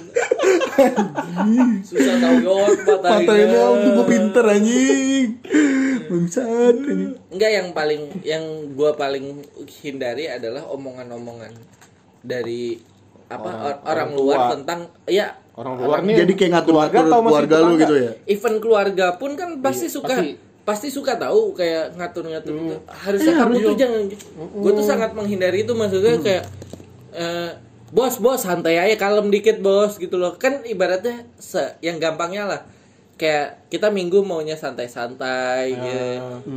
[1.82, 5.26] susah tau yot Patahinnya untuk gue pinter anjing.
[6.06, 7.00] Bangsat anjing.
[7.30, 9.44] Enggak yang paling yang gua paling
[9.80, 11.52] hindari adalah omongan-omongan
[12.20, 12.78] dari
[13.26, 14.50] apa or- orang, orang luar tua.
[14.52, 16.16] tentang ya Orang luar nih.
[16.18, 18.12] Jadi kayak ngatur-ngatur atau masih keluarga lu gitu ya.
[18.26, 20.30] even keluarga pun kan pasti Iya, suka pasti.
[20.70, 20.88] Pasti.
[20.90, 22.76] suka tahu kayak ngatur-ngatur gitu.
[22.86, 24.24] harusnya Iya, kamu harus tuh jangan gitu.
[24.60, 26.44] Gue tuh sangat menghindari itu maksudnya kayak
[27.12, 27.50] eh,
[27.90, 32.60] bos bos santai aja kalem dikit bos gitu loh kan ibaratnya se yang gampangnya lah
[33.14, 36.00] kayak kita minggu maunya santai-santai gitu.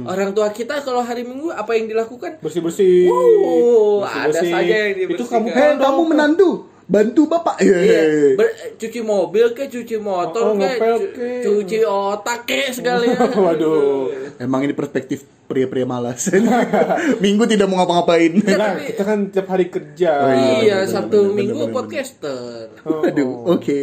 [0.08, 3.12] orang tua kita kalau hari minggu apa yang dilakukan bersih-bersih.
[3.12, 4.54] Oh, ada Bersih-bersih.
[4.54, 5.44] saja yang Itu dibersihkan.
[5.44, 6.50] kamu Eh, kamu menantu,
[6.86, 7.58] bantu bapak.
[7.58, 7.78] Iya.
[7.80, 8.02] Iya,
[8.34, 11.30] ber- cuci mobil ke, cuci motor Oh, ke, cu- ke.
[11.42, 13.16] cuci otak ke sekalian.
[13.40, 14.12] Waduh.
[14.36, 16.28] Emang ini perspektif pria-pria malas.
[17.24, 18.32] Minggu tidak mau ngapa-ngapain.
[18.38, 20.12] Nah, kita kan tiap hari kerja.
[20.18, 20.52] Oh, iya.
[20.60, 21.76] Iya, bener, Sabtu bener, Minggu bener, bener.
[21.76, 22.42] podcaster.
[23.08, 23.80] Aduh, oke.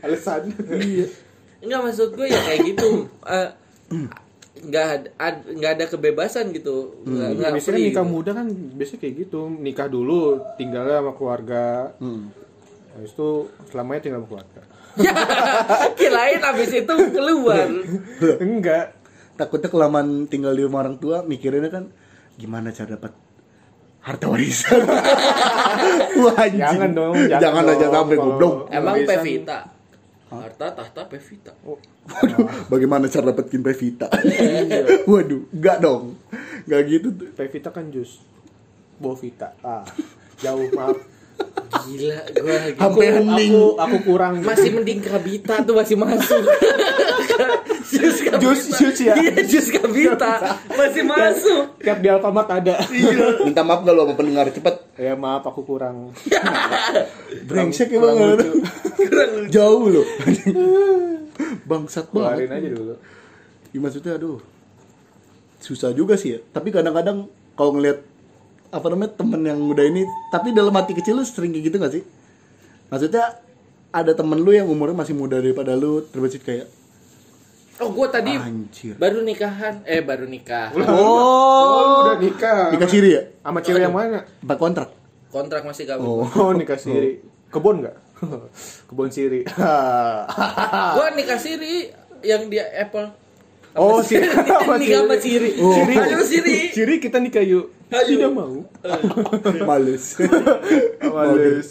[0.00, 0.42] Alasan.
[1.58, 2.90] Enggak maksud gue ya kayak gitu.
[3.24, 3.48] Eh,
[4.58, 6.96] nggak ada ad- nggak ada kebebasan gitu.
[7.02, 8.12] Nggak nggak biasanya free nikah gitu.
[8.12, 9.40] muda kan biasanya kayak gitu.
[9.50, 10.20] Nikah dulu,
[10.54, 11.64] tinggalnya sama keluarga.
[11.96, 12.32] Hmm.
[12.92, 13.28] Habis itu
[13.68, 14.60] selamanya tinggal sama keluarga.
[15.98, 17.68] Kirain abis itu keluar.
[18.46, 18.96] Enggak.
[19.36, 21.84] Takutnya kelamaan tinggal di rumah orang tua, mikirinnya kan
[22.34, 23.12] gimana cara dapat
[24.00, 24.80] harta warisan.
[26.24, 26.56] Wah, anjing.
[26.56, 27.92] Jangan dong, Jangan, jangan aja dong.
[27.92, 28.54] sampai Kalau- goblok.
[28.70, 28.96] Emang.
[29.04, 29.58] Pevita.
[30.26, 31.54] Harta tahta Pevita.
[31.62, 34.10] Waduh, bagaimana cara dapetin Pevita?
[35.10, 36.18] Waduh, enggak dong.
[36.66, 37.28] Enggak gitu tuh.
[37.38, 38.18] Pevita kan jus.
[38.98, 39.54] Bovita.
[39.62, 39.86] Ah,
[40.42, 40.98] jauh maaf.
[41.86, 43.52] Gila, gua lagi hening.
[43.52, 46.42] aku aku kurang masih mending kabita tuh masih masuk.
[47.92, 48.42] jus kabita.
[48.42, 49.14] Jus- jus ya?
[49.14, 50.32] Iya, jus kabita
[50.68, 51.62] masih masuk.
[51.78, 52.74] tiap di Alfamart ada
[53.42, 54.74] Minta maaf gak lo sama pendengar cepet.
[54.96, 56.10] ya maaf aku kurang
[57.48, 58.50] Brengsek ya kurang lucu.
[59.48, 60.02] Jauh lo.
[61.62, 62.62] Bangsat keluarin banget.
[62.62, 62.94] aja dulu
[63.70, 64.40] Ya, maksudnya aduh.
[65.58, 66.40] Susah juga sih ya.
[66.48, 68.00] Tapi kadang-kadang kalau ngelihat
[68.76, 71.92] apa namanya temen yang udah ini, tapi dalam hati kecil lu sering kayak gitu gak
[71.92, 72.02] sih?
[72.86, 73.40] Maksudnya
[73.90, 76.68] ada temen lu yang umurnya masih muda daripada lu, terbesit kayak
[77.76, 78.96] Oh, gua tadi anjir.
[78.96, 79.84] baru nikahan.
[79.84, 80.72] Eh, baru nikah.
[80.72, 83.22] oh, lu Oh, udah nikah nikah siri ya?
[83.38, 84.88] sama cewek yang mana Empat kontrak.
[85.28, 86.24] Kontrak masih gabung.
[86.24, 86.24] Oh.
[86.24, 87.96] oh nikah siri kebun nggak
[88.88, 89.44] kebun siri
[90.96, 93.12] Gua nikah siri yang dia Apple.
[93.74, 94.24] oh siri
[94.80, 95.50] nikah sama Siri.
[95.60, 95.76] Oh.
[95.76, 95.94] Siri.
[95.94, 96.56] Ayo Siri.
[96.72, 98.06] siri kita nikah yuk Ayo.
[98.08, 98.54] tidak mau
[99.68, 100.18] Males.
[101.14, 101.68] males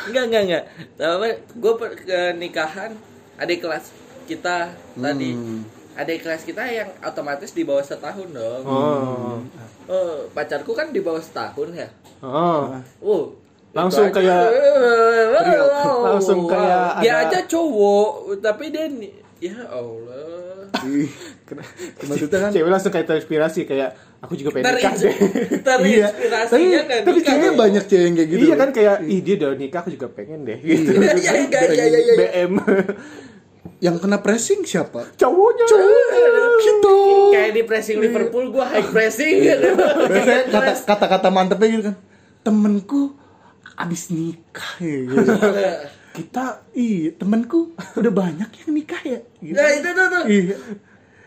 [0.00, 0.64] Enggak, enggak, enggak.
[0.94, 2.90] Tapi gue ke nikahan
[3.36, 3.92] adik kelas
[4.24, 5.30] kita tadi.
[5.92, 8.62] Adik kelas kita yang otomatis di bawah setahun dong.
[8.64, 9.36] oh
[9.84, 11.88] Oh, pacarku kan di bawah setahun ya.
[12.22, 12.80] oh
[13.70, 14.50] Uh, Langsung kayak-
[16.02, 18.90] langsung kayak dia ada- aja cowok, tapi dia
[19.38, 20.66] ya Allah.
[22.06, 23.90] Maksudnya kan cewek langsung kayak terinspirasi kayak
[24.20, 28.28] aku juga pengen nikah deh Iya, tapi, Terinspirasinya kan tapi kayaknya banyak cewek yang kayak
[28.28, 28.42] gitu.
[28.44, 31.60] iya kan kayak ih dia udah nikah aku juga pengen deh gitu Iya, iya, iya,
[31.72, 32.14] iya, iya, iya.
[32.16, 32.52] BM
[33.80, 35.08] Yang kena pressing siapa?
[35.16, 35.64] cowoknya
[36.60, 36.96] Gitu.
[37.32, 39.72] Kayak di pressing Liverpool gua high pressing gitu.
[40.52, 41.96] Kata kata-kata mantepnya gitu kan.
[42.44, 43.16] Temenku
[43.80, 45.00] abis nikah ya.
[45.08, 45.32] Gitu.
[46.20, 46.44] kita
[46.76, 49.20] Iya, temenku udah banyak yang nikah ya.
[49.40, 49.56] Gitu.
[49.56, 50.24] Nah, itu tuh tuh.
[50.28, 50.56] Iya,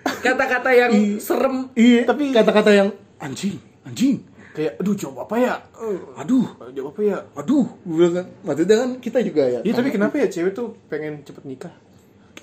[0.03, 1.71] Kata-kata yang serem.
[1.73, 2.03] iya.
[2.03, 4.19] Tapi- kata-kata yang anjing, anjing.
[4.53, 7.65] kayak aduh jawab apa ya Eh, Aduh, jawab apa ya aduh.
[8.13, 9.59] Kan, maksudnya kan kita juga ya.
[9.59, 11.73] Iya tapi kenapa ya cewek tuh pengen cepet nikah?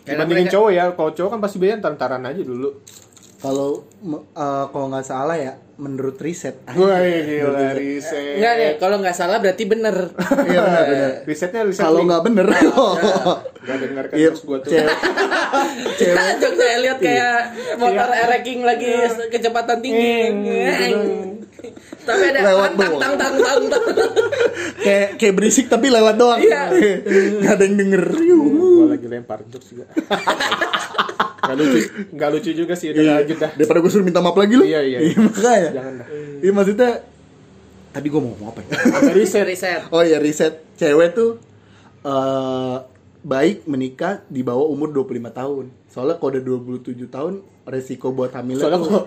[0.03, 2.69] Dibandingin mereka- cowok ya, kalau cowok kan pasti biasanya tantaran aja dulu.
[3.39, 6.61] Kalau eh, kalau nggak salah ya, menurut riset.
[6.69, 8.37] Wah gila riset.
[8.37, 9.97] Enggak nih, kalau nggak salah berarti bener.
[10.51, 11.11] Iya benar benar.
[11.25, 11.83] Risetnya riset.
[11.83, 12.47] Kalau nggak bener,
[13.65, 14.71] nggak dengar kan Iya, terus gua tuh.
[14.71, 14.97] cewek,
[15.99, 17.37] cewek Jok saya lihat kayak
[17.81, 18.93] motor ereking lagi
[19.33, 20.21] kecepatan tinggi.
[22.01, 23.37] Tapi ada Lewat tang tang tang
[23.69, 23.85] tang
[24.81, 26.41] kayak kayak berisik tapi lewat doang.
[26.41, 26.73] Iya.
[27.41, 28.05] Nggak ada yang denger.
[28.17, 29.85] Gua lagi lempar jokes juga.
[31.41, 31.79] Gak lucu,
[32.13, 32.93] gak lucu juga sih.
[32.93, 33.13] Udah Iya.
[33.19, 33.51] lanjut dah.
[33.55, 34.65] Daripada gue suruh minta maaf lagi lu.
[34.65, 35.17] Iya, iya, iya.
[35.19, 35.71] makanya.
[35.73, 36.07] Jangan dah.
[36.41, 36.91] Iya maksudnya
[37.91, 38.69] tadi gue mau ngomong apa ya?
[39.13, 39.45] Riset.
[39.45, 39.81] Riset.
[39.89, 41.41] oh ya riset cewek tuh
[42.01, 42.77] eh
[43.21, 45.65] baik menikah di bawah umur 25 tahun.
[45.87, 46.43] Soalnya kalau udah
[46.79, 47.33] 27 tahun
[47.65, 49.05] resiko buat hamil Soalnya tuh kok.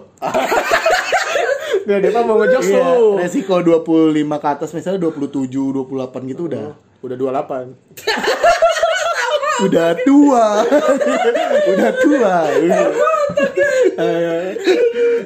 [1.84, 3.20] Gak ada apa mau ngejokes iya, lu.
[3.20, 6.72] resiko 25 ke atas misalnya 27, 28 gitu udah
[7.04, 7.76] Udah 28.
[9.66, 10.46] udah tua.
[11.70, 12.36] udah tua.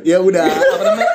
[0.03, 1.11] Ya udah apa namanya?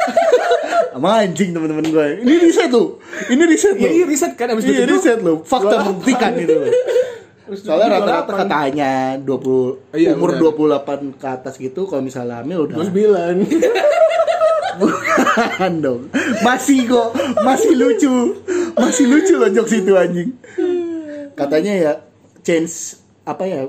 [0.92, 2.06] Sama anjing teman-teman gue.
[2.20, 3.00] Ini riset tuh.
[3.26, 3.94] Ini riset Iya, loh.
[3.96, 4.92] iya riset kan abis Iya itu.
[4.92, 5.40] riset loh.
[5.42, 5.86] Fakta 28.
[5.88, 6.70] membuktikan gitu loh.
[7.52, 10.80] Soalnya rata-rata katanya 20 Iya, umur benar.
[10.80, 13.44] 28 ke atas gitu kalau misalnya hamil udah 29.
[14.80, 16.00] bukan dong.
[16.40, 17.08] Masih kok,
[17.40, 18.14] masih lucu.
[18.72, 20.30] Masih lucu loh jokes itu anjing.
[21.32, 21.92] Katanya ya
[22.40, 23.60] change apa ya?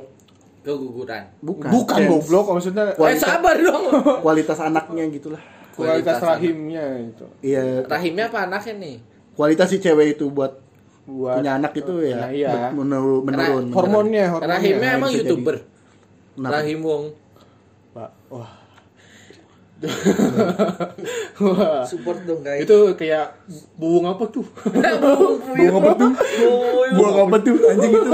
[0.62, 1.24] Keguguran.
[1.40, 1.70] Bukan.
[1.70, 3.84] Bukan change goblok maksudnya Eh Kualitas- sabar dong.
[4.26, 5.44] Kualitas anaknya gitulah.
[5.74, 7.26] kualitas Kualitas rahimnya itu.
[7.42, 8.96] Iya, Rahimnya apa anaknya nih?
[9.34, 10.62] kualitas si cewek itu buat
[11.04, 12.70] Buat punya anak itu ya Nah, iya.
[12.72, 13.66] menurun menurun.
[13.74, 14.54] hormonnya, hormonnya.
[14.56, 15.56] Rahimnya emang youtuber.
[16.40, 17.04] Rahim Wong.
[17.92, 18.63] Pak, wah.
[21.44, 21.84] Wah.
[21.84, 22.64] Support dong guys.
[22.64, 23.36] Itu kayak
[23.76, 24.46] buung apa tuh?
[25.54, 26.12] Buang apa tuh?
[26.96, 27.56] Buang apa tuh?
[27.68, 28.12] Anjing itu.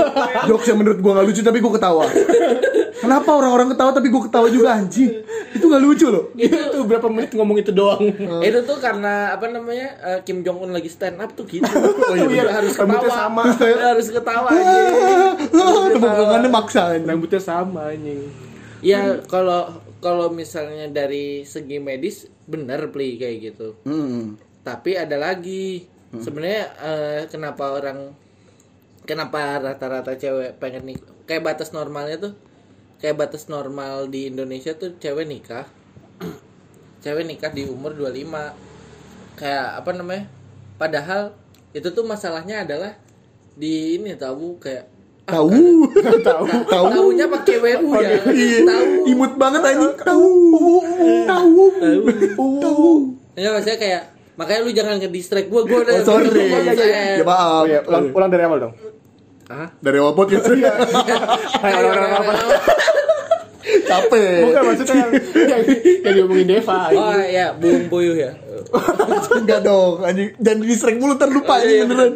[0.49, 2.05] Jokes yang menurut gua gak lucu tapi gua ketawa.
[2.99, 5.11] Kenapa orang-orang ketawa tapi gua ketawa juga anjing?
[5.53, 6.33] Itu gak lucu loh.
[6.35, 8.01] itu tuh berapa menit ngomong itu doang.
[8.41, 11.65] Itu tuh karena apa namanya eh, Kim Jong Un lagi stand up tuh gitu.
[12.09, 13.09] Oh iya, harus ketawa.
[13.09, 13.43] sama.
[13.93, 14.81] harus ketawa aja.
[15.93, 17.05] Tepuk tangannya maksa anjing.
[17.05, 18.25] Rambutnya sama anjing.
[18.79, 23.75] Ya kalau kalau misalnya dari segi medis bener play kayak gitu.
[23.83, 24.39] Hmm.
[24.63, 25.87] Tapi ada lagi
[26.17, 28.17] sebenarnya eh, kenapa orang
[29.05, 32.33] kenapa rata-rata cewek pengen nik kayak batas normalnya tuh
[32.97, 35.69] kayak batas normal di Indonesia tuh cewek nikah
[37.05, 40.25] cewek nikah di umur 25 kayak apa namanya
[40.81, 41.37] padahal
[41.71, 42.97] itu tuh masalahnya adalah
[43.53, 44.89] di ini tahu kayak
[45.35, 45.49] Tahu.
[46.19, 46.45] Tahu.
[46.65, 46.85] Tahu.
[46.89, 48.59] tahunya pakai WU ya Iya.
[48.65, 49.93] tahu Imut banget anjing.
[49.99, 50.29] Tahu.
[51.27, 51.63] Tahu.
[52.59, 52.89] Tahu.
[53.35, 54.01] ya maksudnya kayak
[54.39, 56.31] Makanya lu jangan nge-distract gua, gua udah Oh, sorry.
[56.31, 57.67] Ya, ya, ya, maaf.
[57.67, 58.73] Iya, ulang, ulang dari awal dong.
[59.51, 59.67] Hah?
[59.83, 60.47] Dari awal podcast.
[60.47, 62.39] Dari awal.
[63.83, 64.39] Capek.
[64.47, 65.61] Bukan maksudnya yang, yang,
[66.07, 66.87] yang diomongin Deva.
[66.95, 68.31] Oh ya, Bung Puyuh ya.
[69.43, 70.31] Enggak dong, anjing.
[70.39, 72.13] Jangan di-distract mulu terlupa Oh, anjing iya, beneran.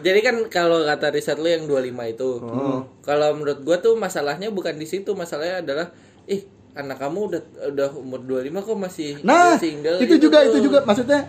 [0.00, 2.28] Jadi kan kalau kata riset lu yang 25 itu.
[3.00, 5.86] Kalau menurut gua tuh masalahnya bukan di situ, masalahnya adalah
[6.24, 6.42] ih,
[6.72, 10.48] anak kamu udah udah umur 25 kok masih Nah, single itu gitu juga tuh.
[10.50, 11.20] itu juga maksudnya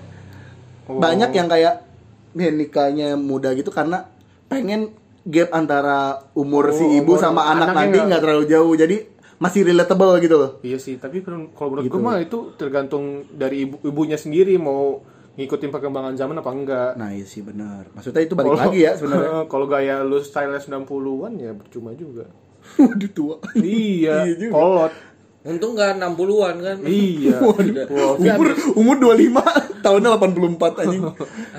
[0.84, 0.98] Oh.
[0.98, 1.86] banyak yang kayak
[2.32, 4.10] nih nikahnya muda gitu karena
[4.48, 4.94] pengen
[5.24, 6.00] gap antara
[6.32, 8.98] umur Oh, si ibu umur sama anak anaknya nanti nggak- terlalu jauh jadi
[9.38, 10.52] masih relatable gitu loh.
[10.60, 11.92] Iya sih, tapi kalau menurut Gitu.
[11.92, 15.02] gue mah itu tergantung dari ibu ibunya sendiri mau
[15.42, 16.92] ngikutin perkembangan zaman apa enggak.
[16.96, 17.90] Nah, iya sih benar.
[17.98, 19.44] Maksudnya itu balik lagi ya sebenarnya.
[19.52, 22.30] Kalau gaya lu style 90-an ya percuma juga.
[22.78, 23.36] Waduh tua.
[23.58, 24.94] iya, Iya kolot.
[25.42, 26.78] Untung nggak 60-an kan.
[26.86, 27.38] Iya.
[27.50, 28.14] Waduh.
[28.22, 31.02] Umur umur 25 tahunnya 84 anjing.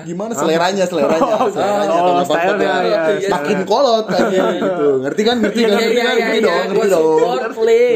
[0.07, 1.35] Gimana seleranya seleranya?
[1.35, 2.79] Oh, Seleranya oh, tahun 84 style-nya, ya.
[2.79, 3.29] ya, iya.
[3.35, 4.87] Makin kolot anjing gitu.
[5.03, 5.35] Ngerti kan?
[5.43, 5.67] Ngerti kan?
[5.67, 6.15] Iya, Ngerti iya, kan?
[6.15, 7.39] iya, Ngerti iya, dong, ngerti dong.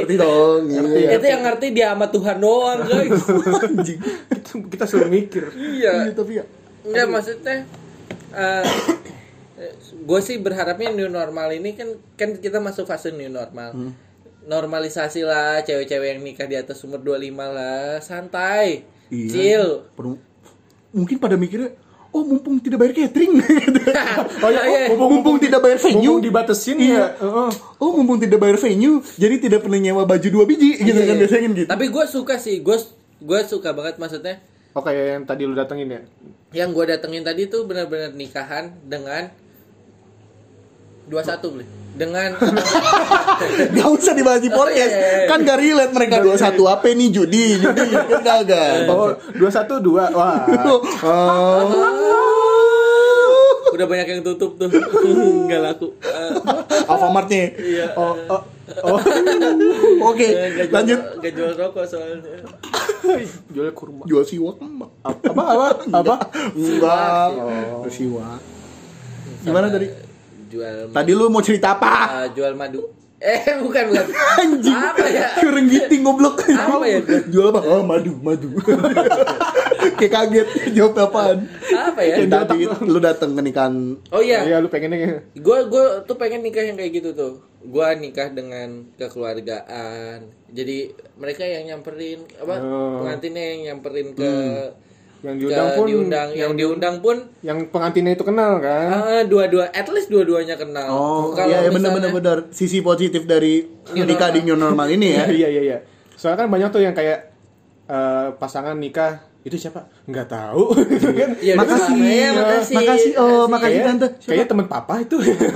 [0.04, 0.62] Ngerti dong.
[0.68, 1.10] Iya.
[1.16, 3.24] Itu yang ngerti dia sama Tuhan doang, guys.
[3.72, 4.00] Anjing.
[4.28, 5.44] kita, kita suruh mikir.
[5.56, 6.12] iya.
[6.12, 6.46] Iya, tapi ya.
[6.84, 7.58] Enggak maksudnya
[10.08, 13.72] gue sih berharapnya new normal ini kan kan kita masuk fase new normal.
[13.72, 14.07] Hmm.
[14.48, 18.88] Normalisasi lah cewek-cewek yang nikah di atas umur 25 lah, santai.
[19.08, 19.28] Iya.
[19.28, 19.68] Chill.
[19.92, 20.24] Penuh-
[20.90, 21.76] Mungkin pada mikirnya,
[22.10, 23.38] oh mumpung tidak bayar catering.
[24.38, 24.82] Oh iya, Iya.
[24.90, 26.00] oh, mumpung, tidak bayar venue.
[26.00, 26.96] Mumpung dibatasin Iya.
[26.96, 27.06] ya.
[27.20, 27.50] Heeh.
[27.78, 31.14] Oh mumpung tidak bayar venue, jadi tidak perlu nyewa baju dua biji gitu Iya, kan
[31.14, 31.22] iya.
[31.22, 31.68] biasanya gitu.
[31.68, 32.78] Tapi gue suka sih, gue
[33.20, 34.40] gue suka banget maksudnya.
[34.72, 36.02] Oh kayak yang tadi lu datengin ya.
[36.56, 39.28] Yang gue datengin tadi tuh benar-benar nikahan dengan
[41.08, 41.66] 21 beli.
[41.98, 42.30] Dengan
[43.74, 45.26] Gak usah dibahas di podcast, iya, iya.
[45.26, 48.86] kan gak relate mereka dua satu apa nih judi, judi kan kagak.
[48.86, 50.14] Oh, 212.
[50.14, 50.46] Wah.
[51.02, 51.66] Oh,
[53.74, 54.70] udah banyak yang tutup tuh.
[55.46, 55.88] Enggak laku.
[56.02, 56.32] Eh,
[56.86, 57.46] Alfamartnya.
[57.58, 57.88] iya.
[57.98, 58.42] Oh, oh,
[58.86, 59.00] oh.
[60.14, 61.00] Oke, Nggak jual- lanjut.
[61.18, 62.46] nggak jual rokok soalnya.
[63.50, 64.06] Jual kurma.
[64.06, 64.62] Jual siwak.
[65.02, 65.68] Apa apa?
[65.98, 66.16] Apa?
[66.54, 67.30] Enggak.
[67.42, 67.90] Oh.
[67.90, 68.40] Siwak.
[69.42, 70.07] Gimana tadi?
[70.48, 72.24] Jual Tadi lu mau cerita apa?
[72.24, 72.82] eh, jual madu.
[73.18, 74.06] Eh, bukan bukan.
[74.42, 74.78] Anjing.
[74.78, 75.28] Apa ya?
[75.36, 76.38] Kurang giting goblok.
[76.46, 77.02] Apa ya?
[77.26, 77.66] Jual apa?
[77.66, 78.54] Oh, madu, madu.
[79.98, 81.38] Kayak kaget jawab apaan.
[81.66, 82.16] Apa ya?
[82.22, 86.42] Tadi lu datang ke nikahan Oh iya, Iya, lu pengennya kayak gue gue tuh pengen
[86.42, 87.34] nikah yang kayak gitu tuh.
[87.60, 90.30] Gue nikah dengan kekeluargaan.
[90.50, 90.78] Jadi
[91.16, 93.02] mereka yang nyamperin apa Oh.
[93.02, 94.32] pengantinnya yang nyamperin ke
[95.20, 98.88] yang diundang pun diundang, yang diundang pun yang pengantinnya itu kenal kan?
[98.92, 100.88] ah, dua-dua, at least dua-duanya kenal.
[100.88, 102.54] Oh, Kalau iya, iya benar misalnya- benar benar.
[102.54, 105.26] Sisi positif dari nikah di new normal ini ya.
[105.38, 105.78] Iya iya iya.
[106.14, 107.34] Soalnya kan banyak tuh yang kayak
[107.88, 109.90] eh, pasangan nikah itu siapa?
[110.06, 110.76] Nggak tahu.
[110.92, 111.30] gitu kan?
[111.40, 111.98] Iya, udah Makasih.
[111.98, 112.76] ya, makasih.
[112.76, 113.74] Makasih, oh, makasih.
[113.74, 114.08] Kayak- Tante.
[114.12, 114.28] Siapa?
[114.28, 115.16] Kayaknya temen papa itu.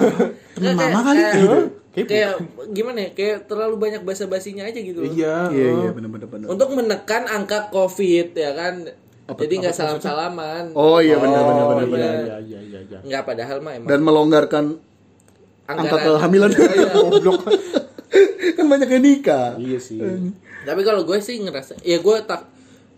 [0.62, 1.58] Nggak, mama kayak- kali kayak- gitu.
[1.92, 2.34] Kayak Kayak
[2.72, 3.10] gimana ya?
[3.12, 5.04] Kayak terlalu banyak basa-basinya aja gitu.
[5.04, 5.12] loh.
[5.12, 5.52] iya.
[5.52, 6.48] Iya iya benar benar benar.
[6.48, 8.88] Untuk menekan angka Covid ya kan.
[9.30, 10.64] Apa- Jadi nggak salam-salaman.
[10.74, 12.12] Oh iya benar benar benar iya, benar.
[12.12, 12.98] Iya iya iya iya.
[13.06, 13.90] Nggak padahal mah emang.
[13.90, 14.66] Dan melonggarkan
[15.70, 16.50] angka kehamilan.
[16.52, 16.90] Iya.
[17.06, 17.42] Goblok.
[18.58, 19.56] kan banyak yang nikah.
[19.56, 19.98] Iya sih.
[20.62, 22.46] Tapi kalau gue sih ngerasa, ya gue tak,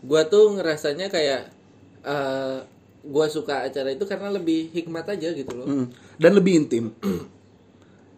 [0.04, 1.42] gue tuh ngerasanya kayak
[2.04, 2.58] eh
[3.04, 5.68] gue suka acara itu karena lebih hikmat aja gitu loh.
[5.68, 5.86] Hmm.
[6.16, 6.96] Dan lebih intim.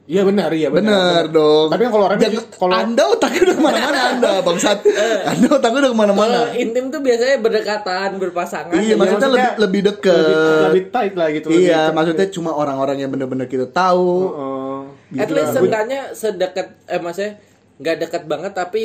[0.05, 1.73] Iya benar iya Benar dong.
[1.73, 2.21] Tapi kalau orang
[2.53, 4.79] kalau Anda otaknya udah ke mana-mana Anda bangsat.
[5.25, 6.37] Anda otaknya udah ke mana-mana.
[6.45, 8.73] Kalau intim tuh biasanya berdekatan, berpasangan.
[8.77, 10.13] Iya, maksudnya lebih lebih deket.
[10.29, 11.47] lebih, lebih tight lah gitu.
[11.49, 14.09] Iya, maksudnya cuma orang-orang yang benar-benar kita tahu.
[14.29, 14.81] Oh,
[15.17, 15.53] At Gitu least lah.
[15.57, 17.31] seenggaknya sedekat, eh maksudnya
[17.75, 18.83] nggak dekat banget tapi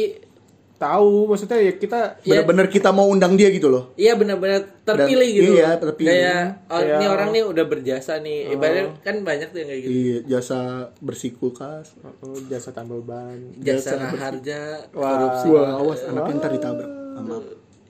[0.80, 2.40] tahu maksudnya ya kita Iya.
[2.40, 3.92] Benar-benar kita mau undang dia gitu loh.
[3.94, 5.52] Iya benar-benar terpilih Dan- gitu.
[5.52, 6.08] iya, terpilih.
[6.10, 8.38] Kayak oh, Kayak- ini orang nih udah berjasa nih.
[8.50, 9.92] Ibaratnya kan banyak tuh yang kayak gitu.
[9.92, 10.58] Iya, jasa
[10.98, 11.92] bersih kulkas.
[12.00, 13.52] oh, jasa tambal ban.
[13.60, 14.60] Jasa Jasa harja,
[14.90, 15.04] Wah.
[15.12, 15.46] korupsi.
[15.50, 16.90] Wah, awas anaknya ntar ditabrak.
[17.12, 17.36] sama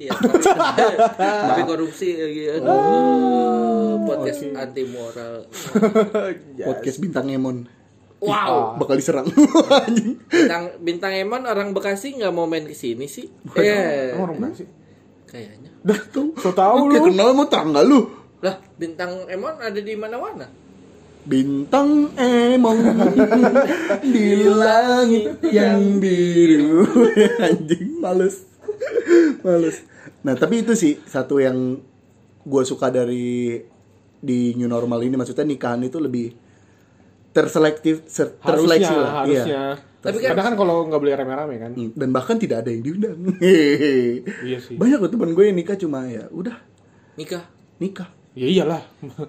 [0.01, 0.17] Iya,
[1.53, 2.43] tapi, korupsi lagi.
[2.57, 5.45] Aduh, podcast anti moral.
[6.67, 7.69] podcast bintang Emon.
[8.21, 8.77] Wow.
[8.77, 9.27] Bakal diserang.
[9.89, 10.21] Anjing.
[10.29, 13.33] Bintang bintang Emon orang Bekasi nggak mau main ke sini sih.
[13.57, 14.15] Iya.
[14.17, 14.69] Emang orang sih?
[15.25, 15.71] Kayaknya.
[15.81, 16.37] Dah tuh.
[16.37, 17.07] So tahu Kayak lu.
[17.13, 18.13] kenal mau tangga lu.
[18.45, 20.49] Lah, bintang Emon ada di mana-mana.
[21.21, 22.81] Bintang emong
[24.17, 26.89] di langit yang biru.
[27.45, 28.49] Anjing, males.
[29.45, 29.85] males.
[30.25, 31.77] Nah, tapi itu sih satu yang
[32.41, 33.61] gue suka dari
[34.21, 36.33] di new normal ini maksudnya nikahan itu lebih
[37.31, 39.13] terselektif ser- terseleksi Harusnya, lah.
[39.21, 39.45] harusnya.
[39.47, 39.65] Iya.
[40.01, 41.71] Tapi kan- Karena kan kalau nggak boleh rame-rame kan.
[41.73, 43.17] Hmm, Dan bahkan tidak ada yang diundang.
[43.37, 44.25] Hehehe.
[44.49, 44.75] Iya sih.
[44.75, 46.57] Banyak loh teman gue yang nikah cuma ya udah
[47.13, 47.45] nikah
[47.77, 48.83] nikah Ya iyalah.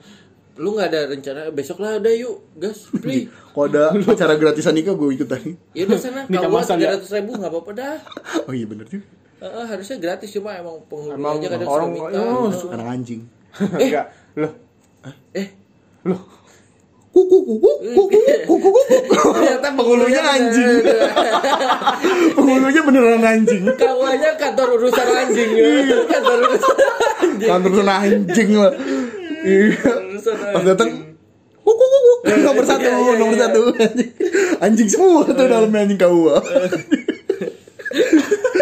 [0.54, 3.26] lu nggak ada rencana besok lah udah yuk gas beli
[3.56, 5.40] kalau ada acara gratisan nikah gue ikutan
[5.72, 7.96] ya udah sana masal tiga ratus ribu nggak apa-apa dah
[8.46, 9.08] oh iya bener juga
[9.40, 12.74] Heeh, harusnya gratis cuma emang penghulu Emang aja kadang orang- suka minta oh, Heeh.
[12.78, 13.22] anak anjing
[13.58, 14.06] Enggak.
[14.34, 14.52] Loh,
[15.34, 15.48] eh
[16.04, 16.22] loh.
[17.12, 20.80] Kuku kuku kuku kuku kuku ternyata penghulunya anjing
[22.40, 25.98] penghulunya beneran anjing kawannya kantor urusan anjing ya.
[26.08, 26.76] kantor urusan
[27.20, 28.72] anjing kantor sana anjing lah
[29.44, 30.90] iya urusan pas datang
[31.68, 32.14] kuku kuku
[32.48, 33.44] nomor satu iya, iya, nomor iya.
[33.44, 33.62] satu
[34.64, 36.32] anjing semua tuh dalamnya anjing kau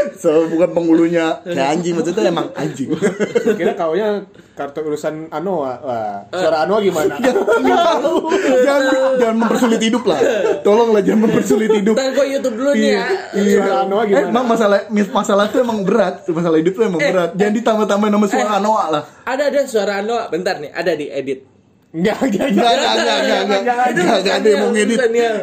[0.24, 1.40] so bukan penghulunya.
[1.44, 2.90] Kayak anjing maksudnya emang anjing.
[3.60, 4.24] Kira kaunya
[4.54, 5.74] kartu urusan Anoa.
[5.80, 7.16] Wah, suara Anoa gimana?
[8.66, 8.84] jangan
[9.20, 10.20] jangan mempersulit hidup lah.
[10.62, 11.96] Tolonglah jangan mempersulit hidup.
[11.96, 14.28] Ntar gue YouTube dulu nih ya Suara Anoa Eh, gimana?
[14.32, 16.24] emang masalah masalah itu emang berat.
[16.28, 17.30] Masalah hidup tuh emang berat.
[17.36, 18.60] Jangan ditambah-tambahin nama suara Eh.
[18.60, 19.04] Anoa lah.
[19.26, 21.59] Ada ada suara Anoa bentar nih ada di edit
[21.90, 22.70] Enggak, enggak, Enggak, enggak.
[22.70, 24.98] enggak, enggak, enggak, enggak, Jangan, enggak, enggak, enggak ada yang mau ngedit.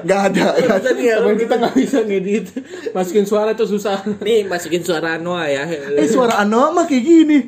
[0.07, 0.45] Enggak ada.
[0.55, 1.17] Urusan ya.
[1.35, 2.45] Kita nggak bisa ngedit.
[2.95, 3.97] Masukin suara tuh susah.
[4.23, 5.67] nih masukin suara Anoa ya.
[5.99, 7.39] Eh suara Anoa mah kayak gini.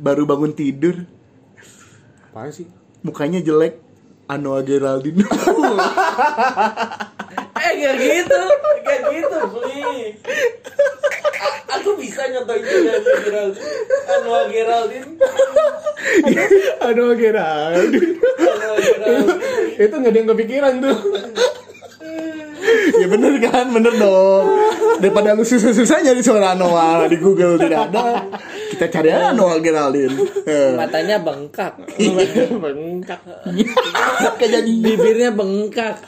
[0.00, 1.04] Baru bangun tidur.
[2.32, 2.64] Apaan sih?
[3.04, 3.76] Mukanya jelek.
[4.24, 5.28] Anoa Geraldine.
[7.62, 8.40] Eh gak gitu.
[8.82, 10.18] Gak gitu beli
[11.78, 12.94] aku bisa nyontohin juga
[14.52, 15.10] Geraldine.
[16.86, 17.72] Aduh, kira.
[17.72, 19.34] Anoa Geraldine.
[19.80, 20.98] Itu nggak ada yang kepikiran tuh.
[22.92, 24.46] Ya bener kan, bener dong.
[25.02, 28.22] Daripada lu susah-susah nyari suara Anoa Di Google tidak ada.
[28.70, 30.14] Kita cari aja Anoa Geraldine.
[30.42, 31.78] Eh, matanya bengkak.
[32.58, 33.22] Bengkak.
[34.42, 36.02] Kayak jadi bibirnya bengkak.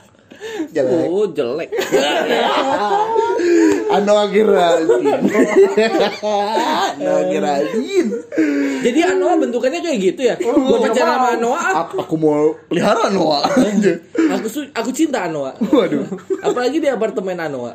[0.75, 1.09] Jelek.
[1.09, 1.71] Oh jelek
[3.87, 5.12] Anoa Geraldine
[7.24, 8.11] Geraldine
[8.80, 11.74] jadi Anoa bentukannya kayak gitu ya gue pacaran sama Anoa ah.
[11.82, 13.45] Ap- Aku mau pelihara Anoa
[14.30, 16.05] aku aku cinta Anoa Waduh
[16.41, 17.74] apalagi di apartemen Anoa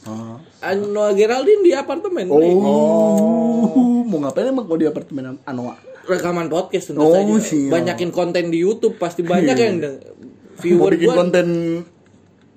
[0.00, 0.40] Ah.
[0.64, 2.52] Anoa Geraldine di apartemen nih.
[2.56, 3.68] Oh,
[4.02, 5.76] mau ngapain emang mau di apartemen Anoa?
[6.00, 7.36] rekaman podcast tentu Oh, saja
[7.68, 9.60] banyakin konten di YouTube pasti banyak Iya.
[9.62, 11.46] yang deng- Mau viewer bikin gua konten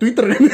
[0.04, 0.42] Twitter kan?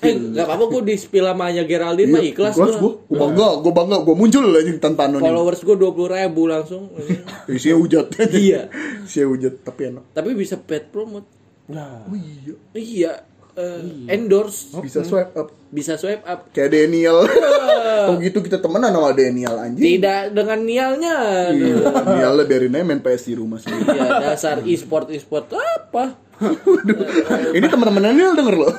[0.00, 2.92] eh gak apa-apa gue di spill sama Anya Geraldine mah ikhlas Iya, Ikhlas gue gua.
[3.04, 5.24] Gua bangga, gua bangga, gua muncul aja tanpa anonim.
[5.24, 6.94] followers gue dua puluh ribu langsung
[7.50, 8.06] Isinya hujat.
[8.30, 8.70] Iya.
[9.02, 10.04] Isinya hujat tapi enak.
[10.12, 11.26] tapi bisa paid promote
[11.66, 12.54] Nah, Oh iya.
[12.74, 13.12] iya
[13.52, 17.22] eh, endorse Bisa swipe up bisa swipe up kayak Daniel.
[18.02, 19.78] Oh gitu kita temenan sama Daniel anjing.
[19.78, 21.14] tidak dengan nialnya
[21.48, 23.86] Iya, lah biarin aja main PS di rumah sendiri.
[23.88, 26.18] ya dasar e-sport e-sport apa
[27.50, 28.72] Ini teman-teman Daniel denger loh.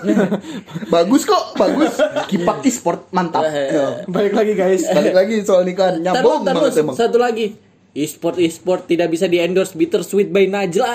[0.88, 1.94] bagus kok, bagus.
[2.26, 3.46] Kipak e-sport mantap.
[3.46, 4.02] Ya.
[4.06, 4.82] balik lagi guys.
[4.86, 6.96] Balik lagi soal nikahan nyambung banget emang.
[6.96, 7.54] satu lagi
[7.92, 10.92] e-sport e-sport tidak bisa di endorse Bittersweet by Najla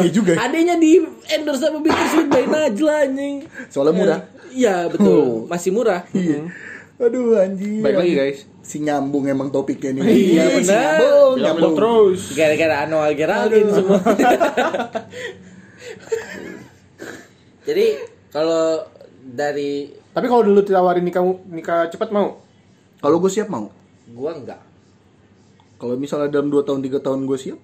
[0.00, 0.32] Iya juga.
[0.32, 0.40] ya.
[0.42, 0.96] adanya di
[1.28, 4.20] endorse sama Bittersweet by Najla anjing Soalnya murah.
[4.50, 6.48] iya betul masih murah Iya.
[6.96, 7.80] Aduh anjing.
[7.80, 8.38] Balik lagi guys.
[8.60, 10.02] Si nyambung emang topiknya nih.
[10.02, 10.80] Iya, si benar.
[10.96, 11.74] Nyambung, Bilang nyambung.
[11.76, 12.20] terus.
[12.32, 13.98] gara-gara Anoa Geraldine semua
[17.62, 17.86] jadi
[18.28, 18.86] kalau
[19.26, 22.40] dari Tapi kalau dulu ditawarin nikah nikah cepat mau?
[22.96, 23.68] Kalau gue siap mau.
[24.08, 24.62] gua enggak
[25.76, 27.60] Kalau misalnya dalam 2 tahun 3 tahun gue siap,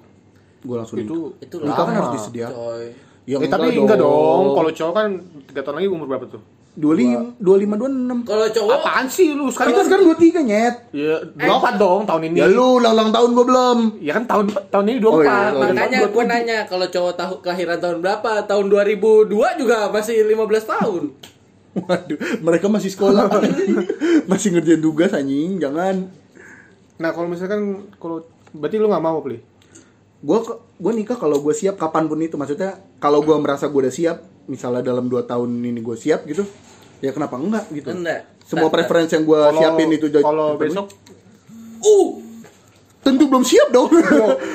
[0.61, 1.41] gue langsung Itu nikah.
[1.41, 2.53] itu Nikah kan harus disediakan.
[3.23, 4.53] Ya, eh, tapi enggak dong.
[4.53, 5.09] Kalau cowok kan
[5.47, 6.43] 3 tahun lagi umur berapa tuh?
[6.73, 8.25] 25 25 26.
[8.25, 9.73] kalau cowok Apaan sih lu Kan sekarang?
[9.77, 10.75] kita sekarang 23 nyet.
[10.97, 12.37] Ya, 24 dong tahun ini.
[12.41, 13.79] Ya lu ulang tahun gue belum.
[14.01, 15.13] Ya kan tahun tahun ini 24.
[15.13, 19.61] Oh, iya, Tahun makanya depan gue nanya kalau cowok tahu kelahiran tahun berapa tahun 2002
[19.61, 21.03] juga masih 15 tahun
[21.73, 23.33] Waduh, mereka masih sekolah.
[24.31, 26.05] masih ngerjain tugas anjing, jangan.
[27.01, 29.41] Nah, kalau misalkan kalau berarti lu nggak mau, Pli?
[30.21, 30.39] Gue
[30.77, 34.21] gue nikah kalau gue siap kapan pun itu maksudnya kalau gue merasa gue udah siap
[34.45, 36.43] misalnya dalam 2 tahun ini gue siap gitu
[36.99, 38.27] ya kenapa enggak gitu Enggak.
[38.43, 40.87] semua Tak, preferensi yang gue siapin itu jadi- Kalau besok
[41.81, 42.09] uh
[43.01, 43.91] tentu belum siap dong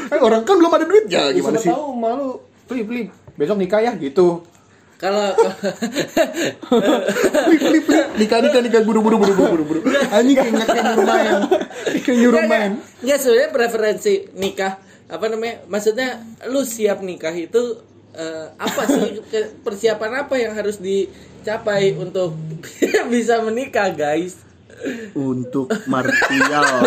[0.07, 3.01] Eh, orang kan belum ada duit ya gimana sih tahu malu, Pli, Pli.
[3.33, 4.41] Besok nikah ya gitu.
[4.95, 5.29] kalau
[7.43, 8.07] Plip, plip, plip.
[8.17, 9.79] nikah nikah nikah buru buru buru buru buru buru
[10.09, 11.35] anjing kayak kayak nyuruh main
[12.01, 14.73] kayak nyuruh main Enggak sebenarnya preferensi nikah
[15.07, 15.63] apa namanya?
[15.65, 17.79] Maksudnya lu siap nikah itu
[18.17, 19.21] eh, apa sih
[19.61, 22.33] persiapan apa yang harus dicapai untuk
[23.13, 24.47] bisa menikah, guys?
[25.17, 26.65] untuk martial.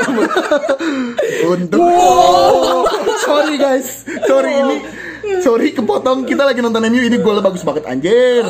[1.50, 2.86] Untuk oh,
[3.26, 4.06] sorry guys.
[4.06, 4.76] Sorry ini
[5.42, 6.22] sorry kepotong.
[6.22, 8.46] Kita lagi nonton MU ini golnya bagus banget anjir.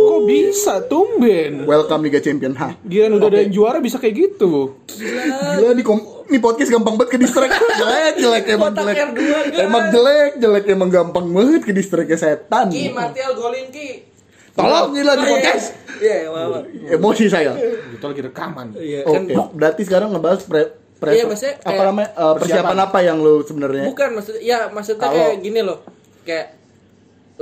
[0.00, 1.68] Kok bisa tumben?
[1.68, 2.56] welcome Liga Champion.
[2.56, 4.80] Ha Giliran udah ada yang juara bisa kayak gitu.
[4.88, 5.76] gila.
[5.76, 6.00] Di kom
[6.30, 7.58] Ini podcast gampang banget ke distract.
[7.82, 8.94] jelek, jelek emang jelek.
[9.02, 9.62] R2 kan.
[9.66, 12.70] Emang jelek, jelek emang gampang banget ke distract setan.
[12.70, 14.06] Ki, Martial golin Ki.
[14.54, 15.66] Tolong ini lagi podcast.
[15.98, 16.70] Iya, maaf.
[16.70, 17.58] Emosi saya.
[17.90, 18.78] Gitu lagi rekaman.
[18.78, 20.62] Iya, kan Oke, berarti sekarang ngebahas pre,
[21.02, 23.84] pre Iya, maksudnya apa kayak namanya eh, persiapan apa yang lu sebenarnya?
[23.90, 25.78] bukan maksudnya ya maksudnya kayak gini loh.
[26.22, 26.46] Kayak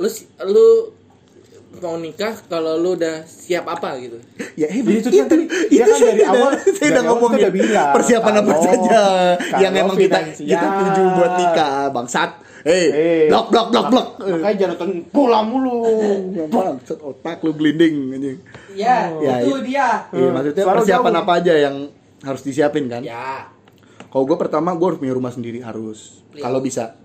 [0.01, 0.09] lu
[0.49, 0.67] lu
[1.81, 4.19] mau nikah kalau lu udah siap apa gitu.
[4.55, 7.33] Ya, eh, itu kan tadi, dia kan saya dari udah- awal- saya dari udah ngomongin
[7.33, 7.93] kita udah bilang.
[7.93, 9.03] persiapan apa saja
[9.57, 12.31] yang kalau emang kita kita tuju buat nikah, bangsat.
[12.61, 13.23] Eh, Eh.
[13.29, 14.07] blok blok blok blok.
[14.19, 15.79] Makanya jangan nonton bola mulu.
[16.49, 18.39] Bangsat otak lu blinding anjing.
[18.73, 19.65] Ya, Ya, itu iya.
[19.65, 19.89] dia.
[20.13, 21.23] Iya, maksudnya Suara persiapan jauh.
[21.23, 21.77] apa aja yang
[22.21, 23.01] harus disiapin kan?
[23.01, 23.47] Ya.
[24.05, 26.25] Kalau gue pertama gue harus punya rumah sendiri harus.
[26.33, 26.43] Iya.
[26.43, 26.99] Kalau bisa.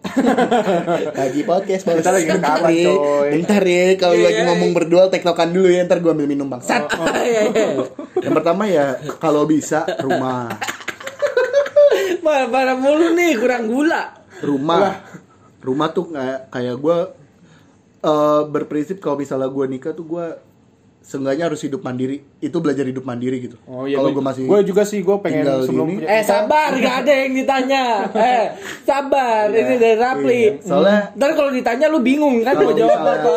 [1.20, 2.00] lagi podcast bos.
[2.00, 2.88] Kita lagi rekaman, Bentar ya.
[2.88, 3.28] coy.
[3.36, 4.76] Bentar ya kalau Iya, lagi iya, ngomong iya.
[4.80, 6.88] berdua tektokan dulu ya ntar gue ambil minum bangsat.
[7.20, 7.68] Iya, iya.
[8.24, 10.48] Yang pertama ya kalau bisa rumah.
[12.24, 14.24] Marah mulu nih, kurang gula.
[14.40, 15.04] Rumah.
[15.60, 16.98] Rumah tuh kayak kayak gue
[18.00, 20.26] eh berprinsip kalau misalnya gue nikah tuh gue
[21.00, 22.20] seenggaknya harus hidup mandiri.
[22.38, 23.56] Itu belajar hidup mandiri gitu.
[23.64, 23.96] Oh iya.
[23.96, 25.96] Kalau gua- gue masih Gue juga sih gue pengen sebelum ini.
[25.98, 27.84] punya Eh sabar, gak ada yang ditanya.
[28.30, 28.44] Eh
[28.82, 30.42] sabar, ini dari Rapli.
[30.50, 33.32] Iya, soalnya- Ntar kalau ditanya lu bingung kan mau Kalau jawab apa.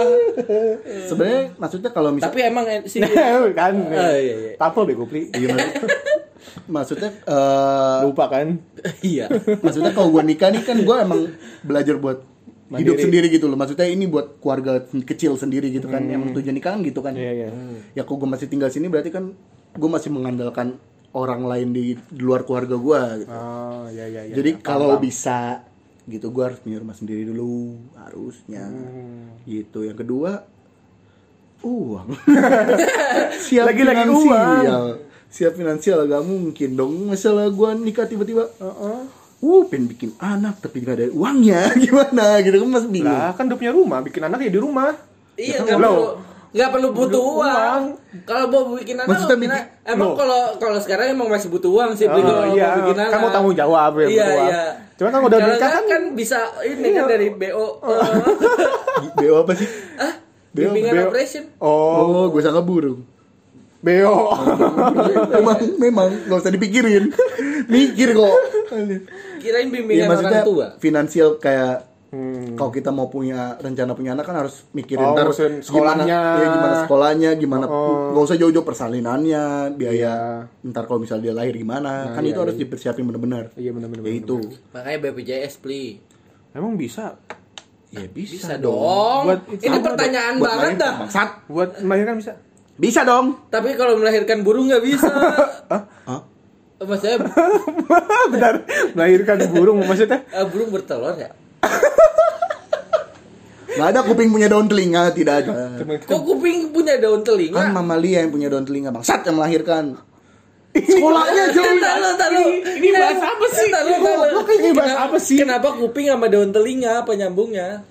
[1.09, 2.99] sebenarnya maksudnya kalau misalnya Tapi emang eh, sih
[3.59, 3.73] kan.
[3.75, 4.51] Oh, iya, iya.
[4.55, 5.29] Tampil bego pli.
[5.29, 6.21] Iya, maksud-
[6.65, 8.47] maksudnya eh, Lupa kan.
[9.01, 9.25] iya.
[9.59, 11.21] maksudnya kalau gue nikah nih kan gue emang
[11.61, 12.19] belajar buat
[12.79, 13.03] hidup Mandiri.
[13.05, 13.57] sendiri gitu loh.
[13.57, 16.01] Maksudnya ini buat keluarga kecil sendiri gitu kan.
[16.05, 17.13] Yang tujuan nikah kan gitu kan.
[17.13, 17.49] Iya iya.
[17.93, 19.33] ya kalau gue masih tinggal sini berarti kan
[19.73, 20.77] gue masih mengandalkan
[21.13, 23.31] orang lain di, di luar keluarga gue gitu.
[23.31, 24.21] Oh iya iya.
[24.27, 24.35] iya.
[24.35, 25.61] jadi Paham, kalau bisa
[26.03, 28.67] gitu gue harus punya rumah sendiri dulu harusnya.
[29.45, 29.85] Gitu.
[29.85, 30.31] Yang kedua
[31.63, 32.07] uang.
[33.47, 34.85] Siap Lagi-lagi finansial.
[35.33, 36.93] siap finansial gak mungkin dong.
[37.09, 38.53] Masalah gue nikah tiba-tiba.
[38.61, 39.07] Uh,
[39.65, 43.11] pengen bikin anak tapi gak ada uangnya gimana gitu kan masih bingung.
[43.13, 44.91] Lah kan udah punya rumah, bikin anak ya di rumah.
[45.33, 46.05] Iya, nggak perlu
[46.53, 47.41] nggak perlu butuh uang.
[47.41, 47.81] uang.
[48.23, 51.97] Kalau mau bikin anak, Maksudnya bikin- bikin- emang kalau kalau sekarang emang masih butuh uang
[51.97, 52.69] sih, Oh, kalau iya.
[52.69, 53.09] mau bikin anak.
[53.09, 54.47] Kan mau tanggung jawab ya, Iya, uang.
[54.47, 54.63] iya.
[54.93, 57.67] Cuma kan udah Kalau nikah kan- kan bisa ini kan dari BO.
[59.17, 59.67] BO apa sih?
[59.97, 60.13] ah,
[60.51, 61.03] BO, bimbingan BO.
[61.09, 61.43] operation.
[61.57, 63.01] Oh, Oh, gue sangka burung.
[63.83, 64.31] Beo.
[65.29, 67.11] memang, memang gak usah dipikirin.
[67.67, 68.35] Mikir kok.
[69.37, 70.67] Kirain bimbingan maksudnya orang tua.
[70.79, 72.53] finansial kayak Hmm.
[72.53, 76.19] kalau kita mau punya rencana punya anak kan harus mikirin Oh, ntar ngurusin gimana sekolahnya.
[76.37, 78.13] ya, gimana sekolahnya gimana Oh.
[78.13, 80.15] nggak usah jauh-jauh persalinannya biaya Iya.
[80.63, 82.61] ntar kalau misal dia lahir gimana Nah, kan iya, itu harus iya.
[82.61, 84.05] dipersiapin bener-bener Iya benar-benar.
[84.05, 84.37] ya itu
[84.69, 85.97] Makanya BPJS, Pli.
[86.53, 87.17] Emang bisa
[87.89, 89.25] ya bisa, Bisa dong.
[89.25, 90.93] Buat- Ini pertanyaan Buat banget dah.
[91.47, 92.33] buat melahirkan bisa.
[92.73, 95.07] Bisa dong Tapi kalau melahirkan burung nggak bisa.
[95.71, 96.21] Hah?
[96.79, 97.15] Maksudnya
[98.33, 98.53] Benar,
[98.91, 100.19] melahirkan burung maksudnya.
[100.27, 101.31] eh, burung bertelur ya?
[103.73, 105.73] nggak ada kuping punya daun telinga tidak ada
[106.05, 107.73] Kok kuping punya daun kan telinga?
[107.73, 109.97] mamalia yang punya daun telinga bangsat yang melahirkan
[110.73, 112.43] sekolahnya jauh Tahu, tahu.
[112.81, 113.69] Ini bahas apa sih?
[113.69, 114.21] Tahu, tahu.
[114.33, 115.37] Lo kayak ini bahas apa sih?
[115.37, 117.85] Kenapa kuping sama daun telinga apa nyambungnya?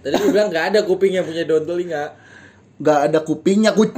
[0.00, 2.16] Tadi gue bilang nggak ada kuping yang punya daun telinga.
[2.74, 3.94] Nggak ada kupingnya kuc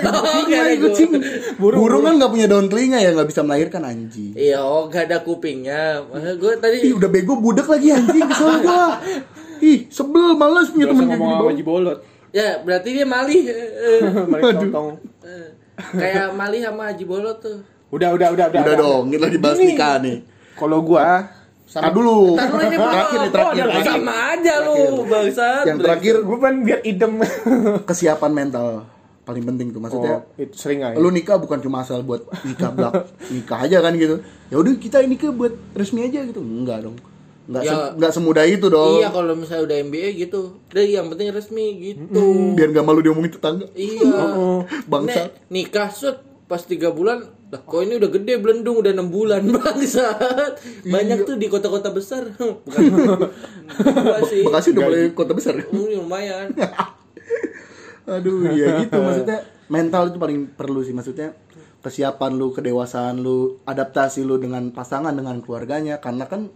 [0.00, 0.10] Oh,
[0.48, 1.10] nggak ada kucing
[1.56, 5.06] burung, burung kan nggak punya daun telinga ya nggak bisa melahirkan anjing Iya, oh nggak
[5.06, 6.02] ada kupingnya.
[6.04, 8.98] Maksud gue tadi Ih udah bego budak lagi anjing kesel gua
[9.62, 11.98] Ih sebel males punya Gak temen ngomong sama Jibolot.
[12.30, 13.40] ya berarti dia malih.
[13.50, 14.52] Eh, eh, Aduh.
[14.64, 14.88] totong.
[15.22, 15.48] eh.
[15.92, 17.58] Kayak malih sama Haji Bolot tuh.
[17.90, 18.60] Udah, udah, udah, udah.
[18.60, 20.18] Udah dong kita lagi bahas nikah nih
[20.54, 21.28] Kalau gua
[21.70, 23.86] Tar dulu Ntar dulu ini Terakhir nih terakhir, Oh, terakhir.
[23.86, 25.64] sama aja lu, bangsat.
[25.64, 27.12] Yang terakhir gue pengen biar idem.
[27.88, 28.68] kesiapan mental
[29.20, 30.96] Paling penting tuh maksudnya oh, itu sering aja.
[30.96, 32.92] Lu nikah bukan cuma asal buat nikah blak
[33.28, 34.18] nikah aja kan gitu.
[34.48, 36.42] Ya udah kita nikah buat resmi aja gitu.
[36.42, 36.98] Enggak dong.
[37.46, 37.70] Enggak Ya.
[37.70, 38.98] se- enggak semudah itu dong.
[38.98, 40.40] Iya, kalau misalnya udah MBA gitu.
[40.66, 42.22] Udah yang penting resmi gitu.
[42.54, 43.70] Biar gak malu diomongin tetangga.
[43.70, 44.18] Iya.
[44.90, 45.20] Bangsa.
[45.20, 46.16] Nek, nikah set
[46.50, 51.38] pas tiga bulan lah kok ini udah gede belendung udah enam bulan bangsat banyak tuh
[51.38, 52.26] di kota-kota besar
[52.66, 52.82] bukan
[53.70, 55.54] Bekasi Bekasi udah mulai kota besar.
[55.70, 56.50] Hmm, lumayan
[58.10, 61.38] Aduh, ya gitu maksudnya mental itu paling perlu sih maksudnya
[61.86, 66.50] kesiapan lu, kedewasaan lu, adaptasi lu dengan pasangan dengan keluarganya karena kan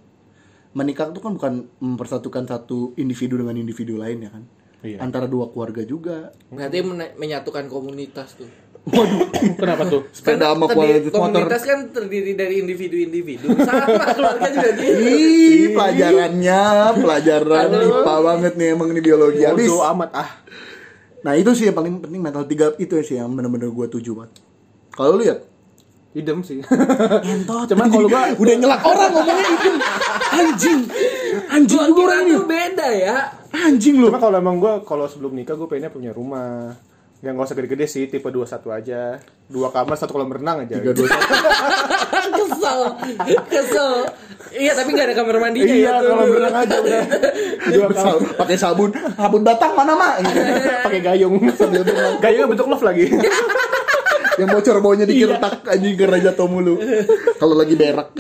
[0.74, 4.44] menikah itu kan bukan mempersatukan satu individu dengan individu lain ya kan.
[4.84, 4.98] Iya.
[5.00, 6.34] Antara dua keluarga juga.
[6.50, 8.50] berarti men- menyatukan komunitas tuh
[9.56, 10.04] Kenapa tuh?
[10.10, 11.20] Sepeda sama kualitas motor.
[11.24, 16.62] komunitas kan terdiri dari individu-individu sama keluarga juga gitu Ih, pelajarannya,
[16.94, 18.04] pelajaran Aduh.
[18.04, 19.64] IPA banget nih emang ini biologi habis.
[19.66, 20.30] Bodoh amat ah.
[21.20, 24.44] Nah, itu sih yang paling penting mental tiga itu sih yang bener-bener gue tuju banget.
[24.92, 25.40] Kalau lu ya,
[26.12, 26.60] idem sih
[27.24, 27.64] Entot.
[27.66, 29.70] Cuman kalau gua- udah nyelak orang ngomongnya itu
[30.30, 30.80] anjing.
[31.46, 32.32] Anjing Gua juga kira orang ini.
[32.32, 33.16] tuh beda ya.
[33.50, 34.06] Anjing lu.
[34.06, 36.76] cuma kalau emang gue kalau sebelum nikah gue pengennya punya rumah
[37.24, 39.16] yang gak usah gede-gede sih tipe 21 aja.
[39.48, 40.76] Dua kamar satu kolam renang aja.
[40.76, 41.32] Tiga dua satu.
[42.36, 42.80] kesel,
[43.48, 43.90] kesel.
[44.54, 46.04] Iya tapi nggak ada kamar mandinya iya ya.
[46.04, 47.02] kolam renang aja udah.
[47.74, 48.16] Dua kamar.
[48.44, 48.92] Pakai sabun.
[48.92, 50.40] Sabun batang mana mak Gitu.
[50.86, 51.34] pakai gayung.
[51.58, 53.08] Sambil berenang gayungnya bentuk love lagi.
[54.36, 56.76] Yang bocor baunya dikirtak anjing karena jatuh mulu
[57.40, 58.12] kalau lagi berak.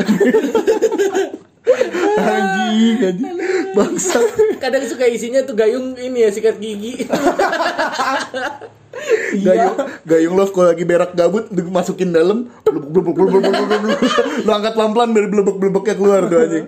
[2.16, 3.36] Anjing anjing.
[3.74, 4.22] Bangsa
[4.62, 7.04] Kadang suka isinya tuh gayung ini ya sikat gigi.
[9.46, 9.76] Gayung
[10.06, 14.00] gayung love kalau lagi berak gabut masukin dalam blubuk blubuk blubuk blubuk blubuk
[14.46, 16.66] lu angkat pelan pelan dari blubuk blubuknya keluar tuh anjing.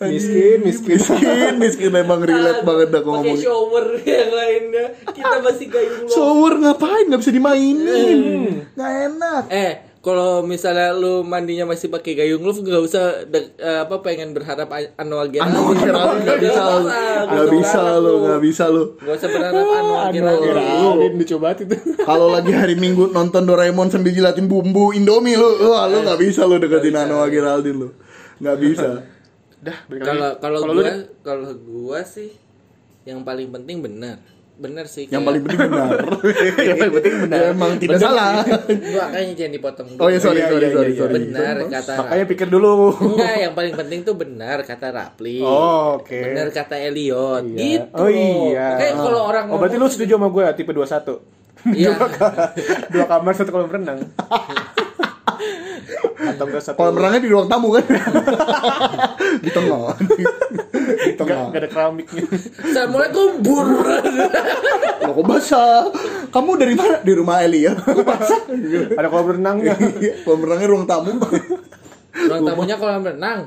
[0.00, 0.96] Miskin miskin.
[0.96, 1.92] Miskin miskin.
[1.92, 4.86] Emang relate banget dah kok Pakai ngomong shower yang lainnya.
[5.12, 6.08] Kita masih gayung lo.
[6.08, 7.04] shower ngapain?
[7.12, 8.20] Nggak bisa dimainin.
[8.72, 9.44] Nggak enak.
[9.52, 14.32] Eh, kalau misalnya lu mandinya masih pakai gayung lu nggak usah de- eh, apa pengen
[14.32, 15.52] berharap a- Anwar Geraldine.
[15.52, 16.80] Anwar Geraldine nggak bisa lu
[17.28, 20.48] nggak bisa lu nggak bisa lu Gak usah berharap Anwar Aduh, Geraldine.
[20.48, 21.64] Geraldine dicoba itu
[22.00, 26.48] Kalau lagi hari Minggu nonton Doraemon sambil jilatin bumbu Indomie lu, wah lu nggak bisa
[26.48, 27.88] lu deketin Anoa Geraldine lu,
[28.40, 29.04] nggak bisa.
[29.60, 29.76] dah.
[29.84, 32.32] Kalau kalau Kalau lu gua kalau gua sih
[33.04, 34.16] yang paling penting benar.
[34.60, 35.04] Benar sih.
[35.04, 35.88] Yang kayak- paling penting benar.
[36.60, 38.32] yang paling penting benar Ya, emang tidak salah.
[38.68, 39.98] Gua kayaknya jangan dipotong dulu.
[39.98, 41.14] Oh ya sorry Iya, sorry iya, sorry iya, sorry.
[41.16, 45.40] Benar kata makanya pikir dulu Enggak, yang paling penting tuh benar kata Rapli.
[45.40, 47.42] oh oke Benar kata Elliot.
[47.46, 47.56] Iya.
[47.56, 47.96] Gitu.
[47.96, 51.40] oh iya Makanya kalau orang oh berarti lu setuju sama gue tipe 21
[51.70, 51.92] Iya.
[52.92, 54.00] dua kamar satu kolam renang
[56.20, 57.84] atau enggak satu Kolam renangnya di ruang tamu kan?
[59.44, 59.96] di tengah.
[61.00, 61.42] di tengah.
[61.48, 62.22] enggak ada keramiknya
[62.60, 63.66] Assalamualaikum bur.
[65.00, 65.88] Loh kok basah?
[66.28, 67.00] Kamu dari mana?
[67.00, 67.72] Di rumah Eli ya?
[67.74, 68.40] Kok basah?
[68.94, 71.10] ada kolam renangnya Iya, Kolam renangnya ruang tamu.
[72.10, 73.40] Ruang tamunya kolam renang.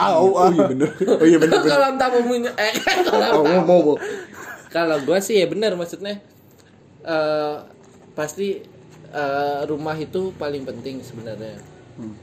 [0.00, 0.88] Au, Oh iya bener.
[0.96, 1.60] Oh iya bener.
[1.60, 1.68] bener.
[1.68, 2.72] kolam tamu eh
[3.04, 3.44] kolam Oh, tamu.
[3.44, 3.80] mau mau.
[3.84, 3.96] mau.
[4.70, 6.22] Kalau gua sih ya benar maksudnya
[7.02, 7.54] eh
[8.10, 8.60] pasti
[9.10, 11.58] eh, rumah itu paling penting sebenarnya.
[11.94, 12.14] Hmm.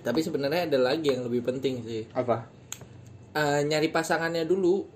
[0.00, 2.04] Tapi sebenarnya ada lagi yang lebih penting sih.
[2.10, 2.52] apa
[3.32, 4.88] Eh, nyari pasangannya dulu.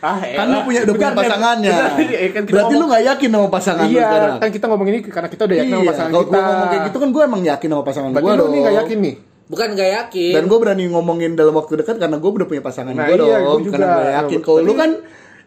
[0.00, 1.68] ah, Kan lu punya udah punya pasangannya.
[1.70, 4.36] bentar, iya, kan kita Berarti lu ngomong- nggak yakin sama pasangan lu iya sekarang.
[4.38, 6.68] kan kita ngomong ini karena kita udah yakin sama Iya, pasangan kalau kita gua ngomong
[6.68, 8.48] kayak gitu kan gue emang yakin sama pasangan berarti gue lu dong.
[8.48, 10.32] ini nggak yakin nih Bukan gak yakin.
[10.32, 13.36] Dan gue berani ngomongin dalam waktu dekat karena gue udah punya pasangan Nah, gue iya,
[13.36, 13.44] dong.
[13.44, 13.72] gua juga.
[13.76, 14.38] Karena gue yakin.
[14.40, 14.90] Kalau lu kan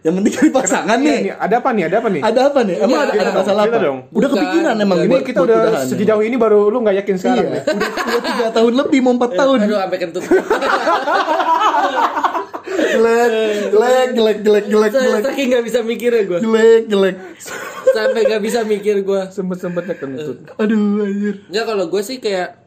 [0.02, 1.18] yang penting cari pasangan Iya, nih.
[1.22, 2.76] nih, ada apa nih ada apa nih Ada apa nih?
[2.76, 3.78] Emang Iya, ada, ada cerita masalah dong, apa?
[3.82, 3.98] dong.
[4.12, 4.38] Udah Bukan.
[4.38, 7.90] kepikiran emang ini kita udah sejauh ini baru lu nggak yakin sekarang Iya, ya udah,
[8.06, 9.58] udah tiga tahun lebih mau empat tahun.
[9.62, 10.24] Aduh, sampai kentut.
[12.66, 13.30] Jelek,
[13.72, 16.40] jelek, jelek, jelek, jelek, jelek, Saking gak bisa mikir ya gue.
[16.40, 17.16] jelek, jelek.
[17.88, 19.22] Sampai gak bisa mikir gue.
[19.30, 21.36] sempet sempetnya kentut Aduh, anjir.
[21.48, 22.58] Enggak kalau gue sih kayak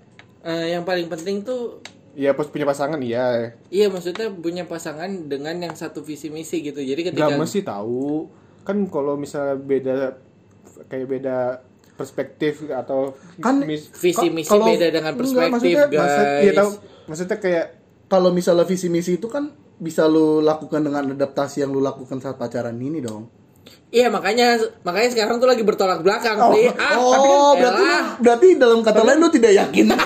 [0.40, 1.82] eh, yang paling penting tuh
[2.18, 6.82] Iya pas punya pasangan iya iya maksudnya punya pasangan dengan yang satu visi misi gitu.
[6.82, 8.26] Jadi ketika Gak mesti tahu
[8.60, 10.18] kan kalau misalnya beda
[10.84, 11.36] kayak beda
[11.94, 16.02] perspektif atau Kan mis- visi misi Kalau- beda dengan enggak, perspektif maksudnya- guys.
[16.02, 16.70] maksud, iya tahu
[17.06, 17.66] maksudnya kayak
[18.08, 22.34] Kalau misalnya visi misi itu kan bisa lu lakukan dengan adaptasi yang lu lakukan saat
[22.34, 23.28] pacaran ini dong.
[23.88, 26.72] Iya makanya makanya sekarang tuh lagi bertolak belakang Oh, sih.
[26.72, 27.84] Ah, Oh, tapi kan- berarti
[28.18, 29.86] berarti dalam kata lain lu tidak yakin.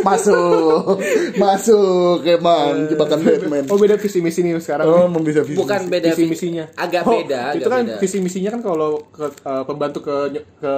[0.00, 0.96] masuk,
[1.36, 3.64] masuk emang jebakan Batman.
[3.66, 5.54] oh beda visi misi nih sekarang Oh, bisa visi.
[5.54, 7.96] bukan beda visi vi- misinya Agak Oh, beda, itu agak kan beda.
[7.98, 10.16] visi misinya kan kalau ke eh, pembantu ke
[10.56, 10.74] ke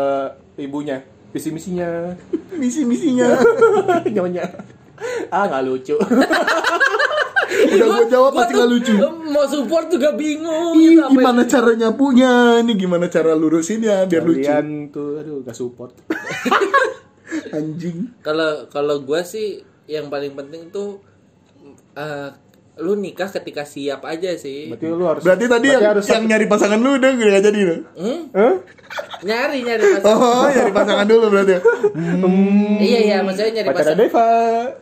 [0.59, 0.99] ibunya
[1.31, 2.15] visi misinya
[2.61, 3.39] misi misinya.
[4.15, 4.45] nyonya
[5.29, 5.95] ah nggak lucu
[7.55, 8.93] Udah gue jawab Gua pasti nggak lucu.
[9.25, 12.33] Mau support juga bingung Ih, gitu, apa gimana caranya punya?
[12.59, 14.43] Ini gimana cara lurusinnya biar lucu?
[14.43, 15.95] kalian tuh aduh gak support
[17.51, 17.99] Anjing.
[18.21, 21.01] Kalau kalau gue sih yang paling penting tuh
[21.95, 22.31] eh,
[22.75, 24.67] lu nikah ketika siap aja sih.
[24.67, 27.61] berarti lu harus Berarti tadi berarti yang, harus yang nyari pasangan lu udah gak jadi
[27.63, 27.77] lu.
[27.95, 28.21] Hmm?
[28.35, 28.55] Hah?
[29.23, 30.19] Nyari nyari pasangan.
[30.19, 31.55] Oh, nyari pasangan dulu berarti.
[32.83, 33.99] Iya iya, maksudnya nyari pasangan.
[34.03, 34.29] Deva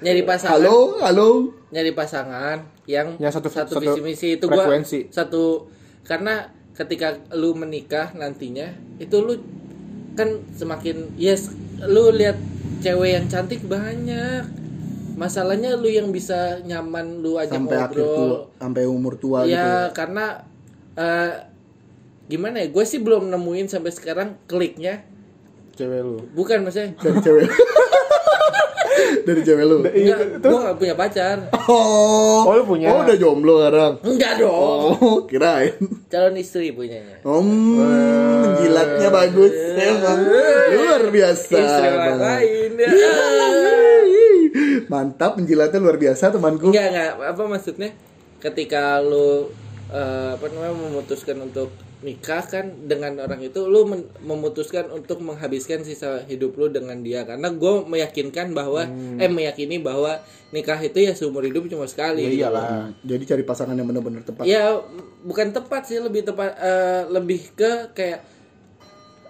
[0.01, 0.55] Nyari pasangan.
[0.57, 1.29] Halo, halo.
[1.69, 2.57] Nyari pasangan
[2.89, 5.13] yang, Yang satu- satu visi misi itu gua frekuensi.
[5.13, 5.69] satu
[6.03, 9.37] karena ketika lu menikah nantinya itu lu
[10.13, 11.53] kan semakin yes
[11.87, 12.39] lu lihat
[12.83, 14.45] cewek yang cantik banyak.
[15.13, 19.55] Masalahnya lu yang bisa nyaman lu aja Sampai akhir tua, ngobrol sampai umur tua gitu.
[19.55, 19.93] ya?
[19.93, 20.41] karena
[20.97, 21.33] eh,
[22.33, 25.05] gimana ya gue sih belum nemuin sampai sekarang kliknya.
[25.77, 26.19] Cewek lu.
[26.33, 26.97] Bukan maksudnya.
[26.99, 27.47] Cewek.
[29.27, 29.77] Dari cewek lu.
[29.81, 32.89] enggak gue gak punya pacar Oh, Oh, lu punya.
[32.89, 33.93] Oh, udah jomblo sekarang.
[34.03, 35.75] enggak dong Oh, kirain.
[36.07, 37.47] calon istri punyanya Om,
[38.43, 40.21] menjilatnya bagus emang
[40.73, 41.55] luar biasa.
[41.55, 42.89] istri orang lain ya.
[44.89, 46.69] Mantap menjilatnya luar biasa temanku.
[46.69, 47.91] enggak enggak apa maksudnya
[48.39, 49.49] ketika lu
[49.89, 51.73] eh, apa namanya memutuskan untuk
[52.03, 53.87] nikah kan dengan orang itu lu
[54.21, 59.17] memutuskan untuk menghabiskan sisa hidup lu dengan dia karena gue meyakinkan bahwa Hmm.
[59.17, 60.19] eh meyakini bahwa
[60.51, 62.39] nikah itu ya seumur hidup cuma sekali Ya gitu.
[62.43, 62.65] iyalah.
[62.65, 64.43] Nah, jadi cari pasangan yang benar-benar tepat.
[64.45, 64.83] Ya
[65.23, 68.21] bukan tepat sih lebih tepat eh, lebih ke kayak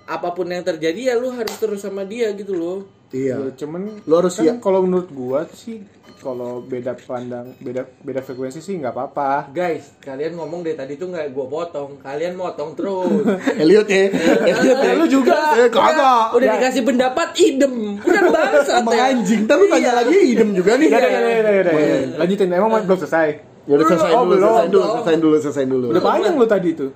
[0.02, 2.78] apa pun yang terjadi ya lu harus terus sama dia gitu loh.
[3.12, 3.36] Iya.
[3.38, 4.56] Ya, cuman Lu harus kan siap.
[4.58, 5.84] kalau menurut gua sih
[6.22, 11.10] kalau beda pandang beda beda frekuensi sih nggak apa-apa Guys, kalian ngomong dari tadi tuh
[11.10, 13.26] nggak gua potong, kalian motong terus.
[13.62, 14.08] Elliot ya.
[14.46, 14.92] Elliot ya.
[14.94, 15.58] lu juga.
[15.58, 16.38] Eh, kagak.
[16.38, 19.04] Udah dikasih pendapat idem, udah bangsat Emang ya.
[19.10, 20.88] anjing, lu tanya lagi idem juga nih.
[20.88, 22.18] ya udah, ya udah, ya udah, ya udah, ya udah.
[22.22, 23.28] lanjutin emang belum selesai
[23.62, 25.86] Ya udah selesai Oh, dulu, belum, selesai dulu, selesai dulu, selesai dulu.
[25.90, 26.90] udah panjang lu tadi tuh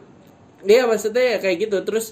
[0.66, 1.78] Iya maksudnya ya kayak gitu.
[1.86, 2.06] Terus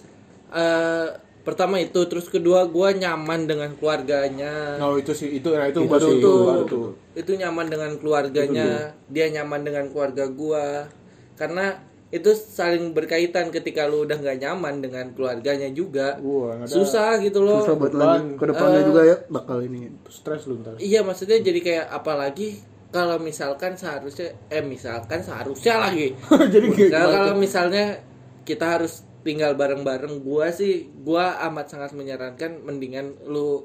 [0.54, 1.06] eh,
[1.44, 4.80] pertama itu, terus kedua gua nyaman dengan keluarganya.
[4.80, 6.88] oh itu sih itu nah itu, Itu baru sih, itu baru tuh.
[7.14, 8.96] itu nyaman dengan keluarganya.
[9.06, 10.88] Dia nyaman dengan keluarga gua.
[11.34, 11.76] Karena
[12.08, 16.14] itu saling berkaitan ketika lu udah nggak nyaman dengan keluarganya juga.
[16.18, 17.60] Wah, ada- susah gitu loh.
[17.60, 18.86] Susah buat lanjut ke depannya Eh.
[18.86, 19.90] juga ya bakal ini.
[20.08, 20.78] stres lu ntar.
[20.78, 26.14] Iya maksudnya jadi kayak apalagi kalau misalkan seharusnya eh misalkan seharusnya lagi.
[26.54, 27.98] Jadi kayak kalau, misalnya
[28.46, 33.64] kita harus tinggal bareng-bareng gua sih gua amat sangat menyarankan mendingan lu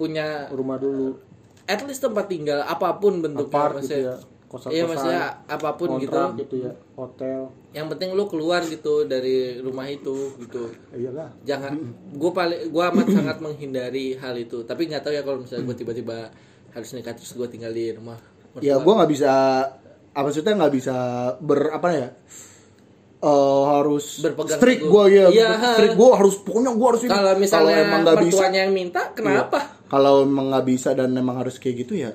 [0.00, 1.20] punya rumah dulu.
[1.68, 4.16] At least tempat tinggal apa pun bentuknya apart gitu maksudnya.
[4.16, 4.16] ya
[4.46, 6.56] kosan iya maksudnya apa pun gitu kontrak gitu.
[6.62, 7.40] ya hotel.
[7.74, 10.70] Yang penting lu keluar gitu dari rumah itu gitu.
[10.94, 11.28] Ya iyalah.
[11.42, 11.72] Jangan
[12.14, 14.62] gue paling gue amat sangat menghindari hal itu.
[14.62, 16.30] Tapi nggak tahu ya kalau misalnya gue tiba-tiba
[16.72, 18.20] harus nikah terus gue tinggal di rumah
[18.64, 19.32] Ya gua nggak bisa
[20.16, 20.96] apa maksudnya nggak bisa
[21.44, 22.08] ber apa ya?
[23.26, 25.48] Eh harus Berpegang strict gua ya, Iya.
[25.74, 29.58] strict gua harus pokoknya gua harus kalau misalnya emang nggak bisa, yang minta kenapa?
[29.86, 32.14] Kalau emang nggak bisa dan emang harus kayak gitu ya,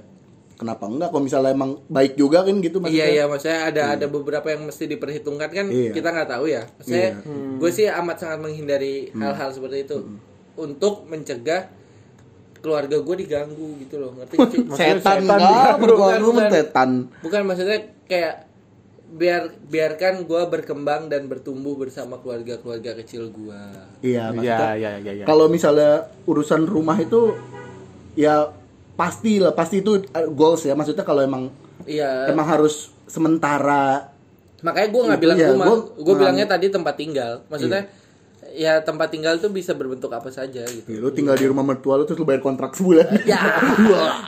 [0.55, 1.09] kenapa enggak?
[1.09, 4.87] Kalau misalnya emang baik juga kan gitu Iya iya maksudnya ada ada beberapa yang mesti
[4.87, 5.91] diperhitungkan kan Iya.
[5.91, 6.63] kita nggak tahu ya.
[6.77, 7.09] Maksudnya
[7.57, 9.97] gue sih amat sangat menghindari hal-hal seperti itu.
[10.53, 11.67] Untuk mencegah
[12.61, 14.61] keluarga gue diganggu gitu loh ngerti nggak sih?
[14.79, 15.39] Setan setan.
[15.41, 16.89] enggak, setan.
[17.19, 18.50] Bukan maksudnya kayak
[19.11, 23.61] biar biarkan gue berkembang dan bertumbuh bersama keluarga-keluarga kecil gue.
[24.01, 25.91] Iya, maksudnya iya iya iya kalau misalnya
[26.23, 27.35] urusan rumah itu
[28.13, 28.47] ya
[28.93, 31.51] pasti lah pasti itu uh, goals ya maksudnya kalau emang
[31.81, 32.29] Iya.
[32.29, 34.13] emang harus sementara
[34.61, 37.41] Makanya gue nggak bilang ya, rumah, gua- gue bilangnya tadi tempat tinggal.
[37.49, 37.81] Maksudnya
[38.53, 40.85] ya tempat tinggal tuh bisa berbentuk apa saja gitu.
[40.85, 43.39] ya, lu tinggal di rumah mertua lu terus lu bayar kontrak sebulan Ya.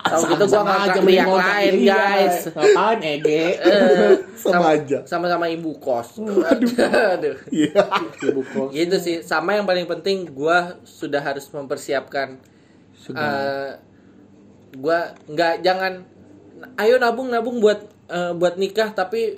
[0.02, 1.94] Tahu gitu gua ngontrak di yang lain, Iya.
[1.94, 2.36] guys.
[2.50, 4.14] ngapain ege Eh,
[4.44, 6.20] sama aja sama-sama ibu kos.
[6.52, 7.36] Aduh.
[7.50, 7.84] iya
[8.24, 9.16] ibu kos Gitu sih.
[9.22, 12.40] Sama yang paling penting gua sudah harus mempersiapkan
[13.10, 13.70] eh
[14.74, 16.08] gua nggak jangan
[16.76, 19.38] ayo nabung nabung buat eh, buat nikah tapi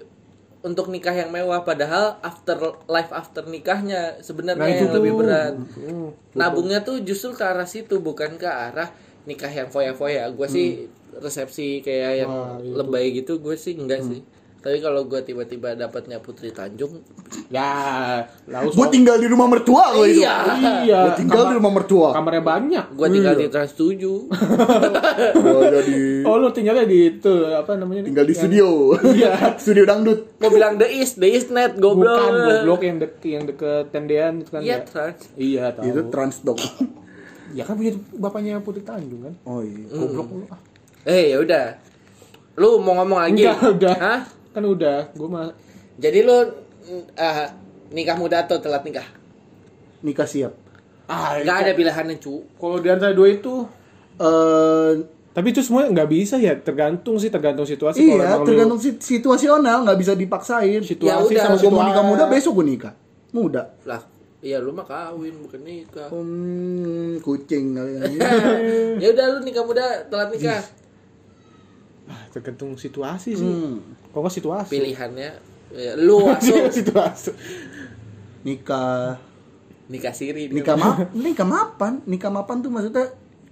[0.65, 2.57] untuk nikah yang mewah padahal after
[2.89, 5.53] life after nikahnya sebenarnya Nah, lebih berat.
[5.77, 6.09] Hmm.
[6.33, 8.89] Nabungnya tuh justru ke arah situ bukan ke arah
[9.29, 10.25] nikah yang foya-foya.
[10.33, 10.89] Gue sih
[11.21, 12.73] resepsi kayak yang Wah, itu.
[12.73, 14.25] lebay gitu gue sih enggak sih.
[14.65, 17.05] Tapi kalau gue tiba-tiba dapatnya Putri Tanjung,
[17.47, 20.35] ya lalu gua tinggal di rumah mertua lo itu Iya.
[20.81, 24.01] iya gua tinggal di rumah mertua kamarnya banyak gue tinggal di Trans 7.
[25.37, 28.67] gua jadi oh lu tinggalnya di itu apa namanya tinggal di Yang- studio
[29.05, 29.31] Iya.
[29.61, 32.17] studio dangdut Gue bilang The East, The East Net, goblok.
[32.17, 35.19] bukan goblok yang dek yang deket tendean itu kan Iya, ya Trans.
[35.37, 36.59] iya tahu itu trans dong
[37.51, 40.57] ya kan punya bapaknya Putri Tanjung kan oh iya goblok lu ah
[41.05, 41.77] Eh, ya udah.
[42.55, 43.45] Lu mau ngomong lagi?
[43.45, 43.93] Enggak, udah.
[43.95, 44.19] Hah?
[44.55, 45.51] Kan udah gue mah
[45.95, 46.37] Jadi lu
[46.81, 47.47] mm, eh,
[47.91, 49.03] nikah muda atau telat nikah?
[50.01, 50.55] nikah siap
[51.05, 52.41] ah Gak ada pilihannya, cu.
[52.55, 53.67] kalau di antara dua itu
[54.15, 54.91] eh
[55.29, 58.95] tapi itu semua nggak bisa ya tergantung sih tergantung situasi kalau iya lu- tergantung si-
[58.97, 61.43] situasional nggak bisa dipaksain Situasi Ya udah.
[61.43, 61.85] Sama mau situasi.
[61.85, 62.93] nikah muda besok gua nikah
[63.29, 63.99] muda Lah,
[64.39, 66.07] iya lu mah kawin bukan nikah.
[66.07, 68.15] hmm, kucing kalian
[69.03, 70.63] ya udah lu nikah muda telat nikah.
[72.05, 74.04] Ah, tergantung situasi sih hmm.
[74.21, 74.71] Nggak situasi.
[74.71, 75.29] Pilihannya
[75.75, 77.31] ya, lu masuk situasi.
[78.45, 79.17] Nikah.
[79.89, 80.49] Nikah siri.
[80.49, 80.89] Nikah ma
[81.25, 82.01] nikah mapan.
[82.05, 83.05] Nikah mapan tuh maksudnya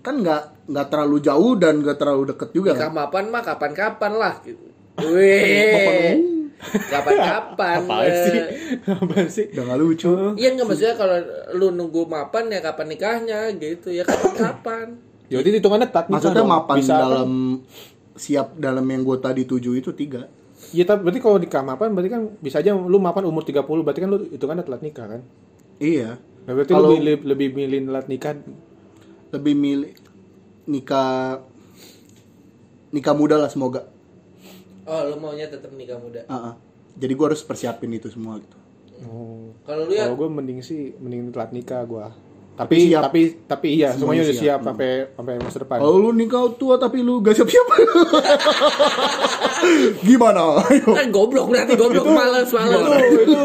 [0.03, 2.95] kan nggak nggak terlalu jauh dan nggak terlalu deket juga nikah kan?
[2.95, 4.33] mapan mah kapan-kapan lah.
[4.43, 4.65] Gitu.
[4.99, 6.15] Wih.
[6.63, 7.79] Kapan-kapan.
[7.87, 8.39] apa sih?
[8.87, 9.45] Apa sih?
[9.51, 10.11] Udah nggak lucu.
[10.39, 11.17] Iya nggak maksudnya kalau
[11.55, 14.87] lu nunggu mapan ya kapan nikahnya gitu ya kapan-kapan.
[15.31, 17.01] ya udah hitungannya tak maksudnya mapan Bisa kan?
[17.09, 17.31] dalam
[18.13, 20.29] siap dalam yang gue tadi tujuh itu tiga
[20.73, 24.01] Iya, tapi berarti kalau nikah mapan berarti kan bisa aja lu mapan umur 30 berarti
[24.01, 25.21] kan lu itu kan telat nikah kan?
[25.77, 26.17] Iya.
[26.17, 28.33] Nah, berarti Kalau- lu lebih, lebih milih telat nikah
[29.33, 29.93] Lebih milih
[30.69, 31.41] nikah
[32.93, 33.89] nikah muda lah semoga.
[34.83, 36.25] Oh, lu maunya tetap nikah muda.
[36.27, 36.55] Ah, ah.
[36.93, 38.57] Jadi gua harus persiapin itu semua gitu.
[39.09, 39.49] Oh.
[39.65, 42.05] Kalau lu ya Kalau gue mending sih mending telat nikah gue.
[42.53, 43.01] Tapi Tapi siap.
[43.03, 44.45] tapi tapi iya Semuanya semuanya udah siap.
[44.45, 45.77] siap sampai sampai masa depan.
[45.81, 47.65] Kalau lu nikah tua tapi lu gak siap-siap.
[50.05, 50.61] Gimana?
[50.63, 50.85] Ayo.
[50.91, 52.81] kan goblok berarti goblok males males.
[53.01, 53.43] itu itu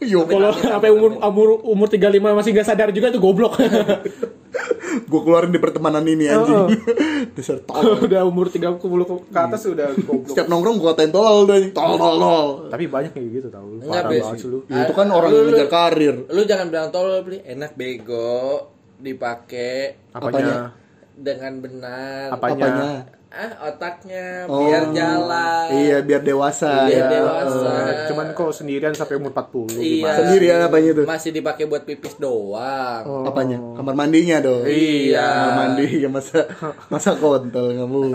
[0.12, 3.58] Yo, kalau sampai umur umur umur 35 masih gak sadar juga itu goblok.
[5.10, 6.78] gua keluarin di pertemanan ini anjing.
[7.36, 8.06] Dasar tolol.
[8.06, 10.30] udah umur 30 ke ke atas udah goblok.
[10.30, 11.70] Setiap nongkrong gua katain tolol deh.
[11.74, 12.48] Tolol tolol.
[12.70, 13.66] Tapi banyak kayak gitu tau.
[13.66, 14.10] Enggak,
[14.44, 14.58] lu.
[14.70, 16.14] Ya, itu kan orang Lu- yang ngejar karir.
[16.30, 20.72] Lu jangan bilang tolol beli enak bego dipakai Apanya?
[21.14, 22.34] dengan benar.
[22.34, 22.64] Apanya?
[22.64, 22.90] Apanya?
[23.34, 24.62] Ah, otaknya Oh.
[24.62, 25.66] biar jalan.
[25.68, 26.86] Iya, biar dewasa.
[26.86, 27.10] Biar ya.
[27.12, 27.66] dewasa.
[27.66, 29.82] Eh, Cuman kok sendirian sampai umur 40 Iya.
[29.98, 30.16] gimana?
[30.16, 31.02] Sendirian apanya itu?
[31.04, 33.02] Masih dipakai buat pipis doang.
[33.02, 33.26] Oh.
[33.26, 33.58] Apanya?
[33.74, 34.62] Kamar mandinya dong.
[34.62, 35.18] Iya.
[35.20, 36.46] Kamar mandi ya masa
[36.92, 38.14] masa kontol kamu.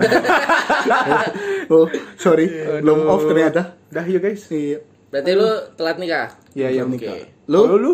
[1.70, 1.84] oh,
[2.16, 2.48] sorry.
[2.80, 3.76] Belum off ternyata.
[3.86, 4.48] Dah yuk guys.
[4.48, 4.80] Iya.
[5.06, 6.28] Berarti lu telat nikah?
[6.52, 6.82] Iya iya.
[6.82, 7.28] Nikah.
[7.44, 7.92] Lu Lu lu?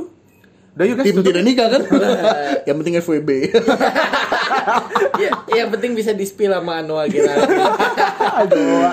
[0.73, 1.07] Dah yuk guys.
[1.09, 1.83] tim tidak nikah kan?
[2.69, 3.31] yang penting FWB.
[5.17, 7.27] Ya, yang penting bisa di-spill sama Anwar gitu.
[8.41, 8.91] Aduh.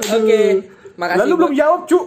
[0.00, 0.40] Oke,
[0.94, 1.20] makasih.
[1.22, 2.00] Lalu belum jawab, cu.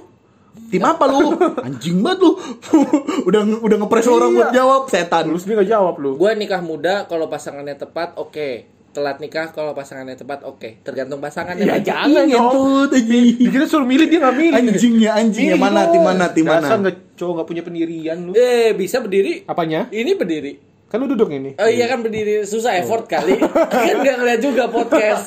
[0.70, 1.34] tim apa lu?
[1.66, 2.32] Anjing banget lu.
[3.30, 4.38] udah udah ngepres orang Iya.
[4.38, 5.24] buat jawab setan.
[5.26, 6.14] Lu sendiri gak jawab lu.
[6.14, 8.70] Gua nikah muda kalau pasangannya tepat, oke.
[8.93, 10.86] Telat nikah kalau pasangannya tepat, oke.
[10.86, 11.66] Tergantung pasangannya.
[11.66, 13.41] Ya, jangan anjing.
[13.41, 14.61] Dikira suruh milih dia gak milih.
[14.61, 16.68] Anjing ya, anjing ya Milih mana, tim mana, tim mana?
[16.70, 18.38] Nggak cowok gak punya pendirian lu.
[18.38, 19.49] Eh, bisa berdiri?
[19.49, 19.89] Apanya?
[19.89, 20.72] Ini berdiri.
[20.94, 21.58] Kan lu duduk ini.
[21.58, 23.41] Oh iya kan berdiri susah effort kali.
[23.89, 25.26] kan nggak ngeliat juga podcast.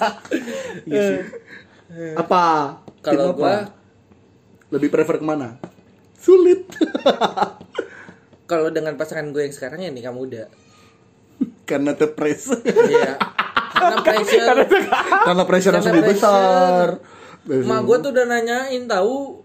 [2.15, 2.45] Apa?
[3.03, 3.39] Tim Kalau apa?
[3.39, 3.57] gua
[4.71, 5.59] lebih prefer ke mana?
[6.23, 6.71] Sulit.
[8.51, 10.47] kalau dengan pasangan gue yang sekarang ya nikah muda.
[11.67, 12.47] Karena terpres.
[12.63, 13.19] Iya.
[13.77, 14.59] Karena pressure.
[15.27, 16.15] Karena pressure Karena lebih pressure.
[16.15, 16.89] besar.
[17.47, 19.43] Mak gue tuh udah nanyain tahu.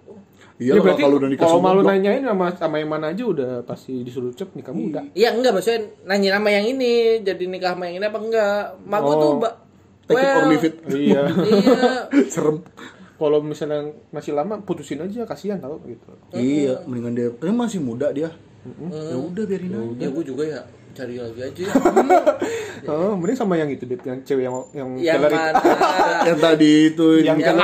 [0.61, 1.89] Iya Ya, berarti kalau udah nikah kalau malu blok.
[1.89, 5.01] nanyain sama sama yang mana aja udah pasti disuruh cep nikah muda.
[5.11, 8.61] Iya enggak maksudnya nanya nama yang ini jadi nikah sama yang ini apa enggak?
[8.83, 9.37] Mak gue tuh Oh.
[9.37, 9.57] ba-
[10.03, 10.75] Take it or leave it.
[10.85, 11.21] Iya.
[11.49, 11.83] iya.
[12.33, 12.61] Serem.
[13.15, 16.09] Kalau misalnya masih lama putusin aja kasihan tau gitu.
[16.31, 17.27] Iya, mendingan dia.
[17.31, 18.29] Dia masih muda dia.
[18.85, 19.97] Ya udah biarin aja.
[19.97, 20.61] Ya gue juga ya
[21.01, 21.63] cari lagi aja.
[22.81, 25.21] Oh, mending sama yang itu deh, yang cewek yang yang yang?
[26.33, 27.61] Yang tadi itu yang Yang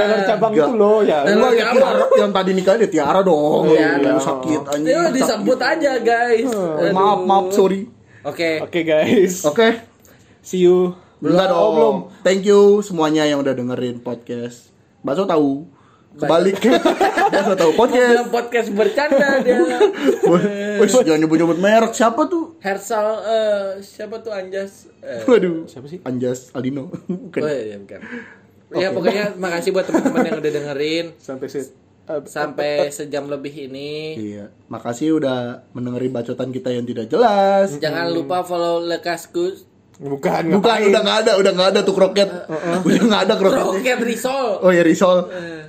[0.00, 0.64] teller cabang Enggak.
[0.64, 1.18] itu loh ya.
[1.28, 1.68] Enggak, yang,
[2.16, 3.68] yang tadi nikah dia Tiara dong.
[3.68, 4.00] Iya.
[4.00, 4.96] Yang sakit anjing.
[4.96, 6.48] Itu disebut aja guys.
[6.48, 7.84] Eh, Maaf, maaf, sorry.
[8.24, 8.64] Oke.
[8.64, 9.44] Oke guys.
[9.44, 9.76] Oke.
[10.40, 10.96] See you.
[11.20, 11.72] Oh, dong.
[11.76, 11.96] belum.
[12.24, 14.72] Thank you semuanya yang udah dengerin podcast.
[15.04, 15.68] Bakso tahu.
[16.16, 16.56] Kebalik.
[17.28, 18.08] Bakso tahu Mau podcast.
[18.08, 19.60] bilang podcast bercanda dia.
[20.80, 21.92] Wih, jangan nyebut-nyebut merek.
[21.92, 22.56] Siapa tuh?
[22.64, 24.88] Hersal eh, siapa tuh Anjas?
[25.04, 25.68] Eh, Waduh.
[25.68, 26.00] Siapa sih?
[26.08, 26.88] Anjas Aldino.
[27.08, 27.40] Bukan.
[27.44, 28.00] Oh iya bukan.
[28.74, 31.70] Ya pokoknya makasih buat teman-teman yang udah dengerin Sampai se
[32.08, 34.16] eh, sampai sejam lebih ini.
[34.16, 34.48] Iya.
[34.72, 37.76] Makasih udah mendengarin bacotan kita yang tidak jelas.
[37.76, 40.88] Jangan lupa follow Lekaskus bukan Bukan, ngapain?
[40.92, 42.28] udah nggak ada, udah nggak ada tuh kroket.
[42.84, 43.64] Udah nggak ada kroket.
[43.64, 44.46] Roket Risol.
[44.60, 45.18] Oh ya risol.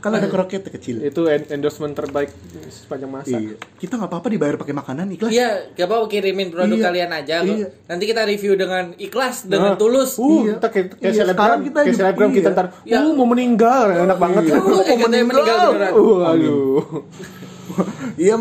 [0.03, 0.99] Kan ada kroket kecil.
[0.99, 2.29] Itu en- endorsement terbaik
[2.67, 3.39] sepanjang masa.
[3.39, 3.55] Iya.
[3.79, 5.31] Kita nggak apa-apa dibayar pakai makanan ikhlas.
[5.31, 6.85] Iya, gak apa kirimin produk Iya.
[6.91, 7.35] kalian aja.
[7.41, 7.67] Iya.
[7.87, 10.19] Nanti kita review dengan ikhlas, dengan Nah, tulus.
[10.19, 10.53] Uh, Iya.
[10.59, 12.55] kita kayak, Iya, selebgram, kita kayak selebgram kita iya.
[12.55, 12.97] ntar, Ya.
[13.01, 14.43] uh mau meninggal, enak banget.
[14.43, 14.59] Iya.
[14.59, 15.67] Uh, mau eh, meninggal.
[15.95, 16.81] Uh, aduh.
[18.19, 18.35] Iya.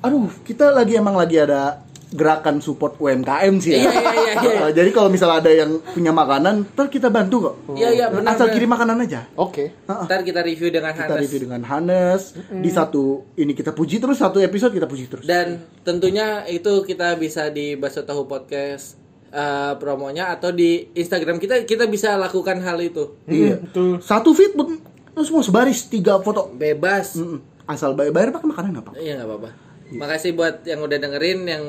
[0.00, 1.85] Aduh, kita lagi emang lagi ada
[2.16, 3.84] gerakan support UMKM sih ya.
[3.84, 4.60] Iya, iya, iya, iya.
[4.66, 7.54] Uh, Jadi kalau misalnya ada yang punya makanan, ntar kita bantu kok.
[7.76, 8.32] Iya, iya, benar.
[8.34, 9.28] Asal kirim makanan aja.
[9.36, 9.76] Oke.
[9.84, 11.20] Ntar kita review dengan Kita Hannes.
[11.22, 12.22] review dengan Hanes.
[12.48, 15.24] Di satu ini kita puji terus, satu episode kita puji terus.
[15.28, 18.96] Dan tentunya itu kita bisa di Baso Tahu Podcast
[19.28, 23.20] eh, promonya atau di Instagram kita kita bisa lakukan hal itu.
[23.28, 23.60] Iya.
[23.60, 24.00] betul.
[24.00, 24.80] Satu feed pun
[25.12, 26.48] lu semua sebaris tiga foto.
[26.56, 27.20] Bebas.
[27.20, 27.40] Mm-mm.
[27.66, 28.90] Asal bayar, bayar pakai makanan apa?
[28.96, 29.50] Iya nggak apa-apa.
[29.86, 31.64] Makasih buat yang udah dengerin yang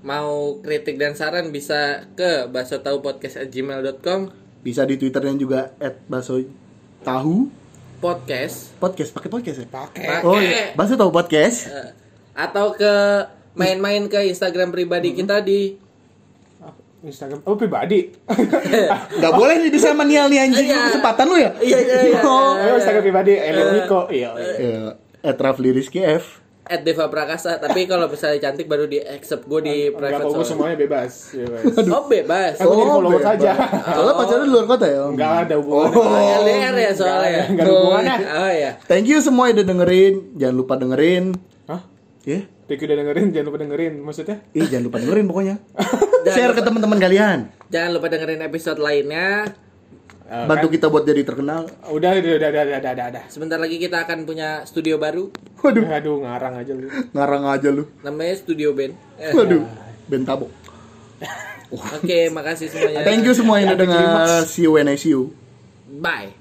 [0.00, 4.20] mau kritik dan saran bisa ke basotahupodcast@gmail.com
[4.58, 5.60] Bisa di Twitternya juga
[6.06, 6.38] @baso
[7.00, 7.50] tahu
[7.98, 9.66] podcast podcast pakai podcast ya.
[9.66, 11.66] pakai Oh iya, baso tahu podcast.
[11.66, 11.90] Eh,
[12.32, 12.92] atau ke
[13.52, 15.74] main-main ke Instagram pribadi kita di
[16.98, 18.10] Instagram, oh pribadi.
[19.22, 20.90] Gak boleh nih bisa manial nih anjing Iya.
[20.90, 21.54] kesempatan lu ya.
[21.54, 22.20] Iya, iya, iya.
[22.26, 22.58] Oh.
[22.58, 24.10] Oh, Instagram pribadi, Ellen Niko.
[24.10, 24.30] Iya.
[24.34, 24.54] iya.
[24.58, 24.82] Ya,
[25.22, 26.42] at Rafli Rizky F.
[26.68, 30.32] at Deva Prakasa tapi kalau misalnya cantik baru di accept gue di Enggak private kok
[30.32, 31.12] gue semuanya bebas.
[31.32, 31.62] bebas.
[31.96, 33.34] oh bebas Aku jadi followers bebas.
[33.34, 33.50] aja.
[33.88, 35.00] Soalnya pacarnya di luar kota ya.
[35.08, 35.96] Enggak ada hubungannya.
[35.98, 38.16] oh, LDR ya soalnya Enggak ada hubungannya.
[38.22, 40.14] oh ya Thank you semua yang udah dengerin.
[40.36, 41.24] Jangan lupa dengerin.
[41.66, 41.80] Hah?
[42.22, 42.40] Ya.
[42.68, 43.94] Thank you udah dengerin, jangan lupa dengerin.
[43.98, 44.36] Maksudnya?
[44.52, 45.56] Ih, jangan lupa dengerin pokoknya.
[46.36, 46.68] Share ke lupa.
[46.68, 47.38] teman-teman kalian.
[47.68, 49.48] jangan lupa dengerin episode lainnya
[50.28, 50.74] Eh, Bantu kan?
[50.76, 51.64] kita buat jadi terkenal.
[51.88, 53.24] Udah, udah, udah, udah, udah, udah, udah.
[53.26, 56.86] sebentar lagi kita akan punya studio baru Waduh, Aduh, ngarang aja lu.
[57.10, 57.88] ngarang aja lu.
[58.00, 59.64] namanya Studio Band Eh, Waduh,
[60.04, 60.52] bentabok.
[61.70, 64.44] oke makasih semuanya Thank you semua yang udah dengar.
[64.44, 65.32] See you when I see you.
[65.90, 66.37] bye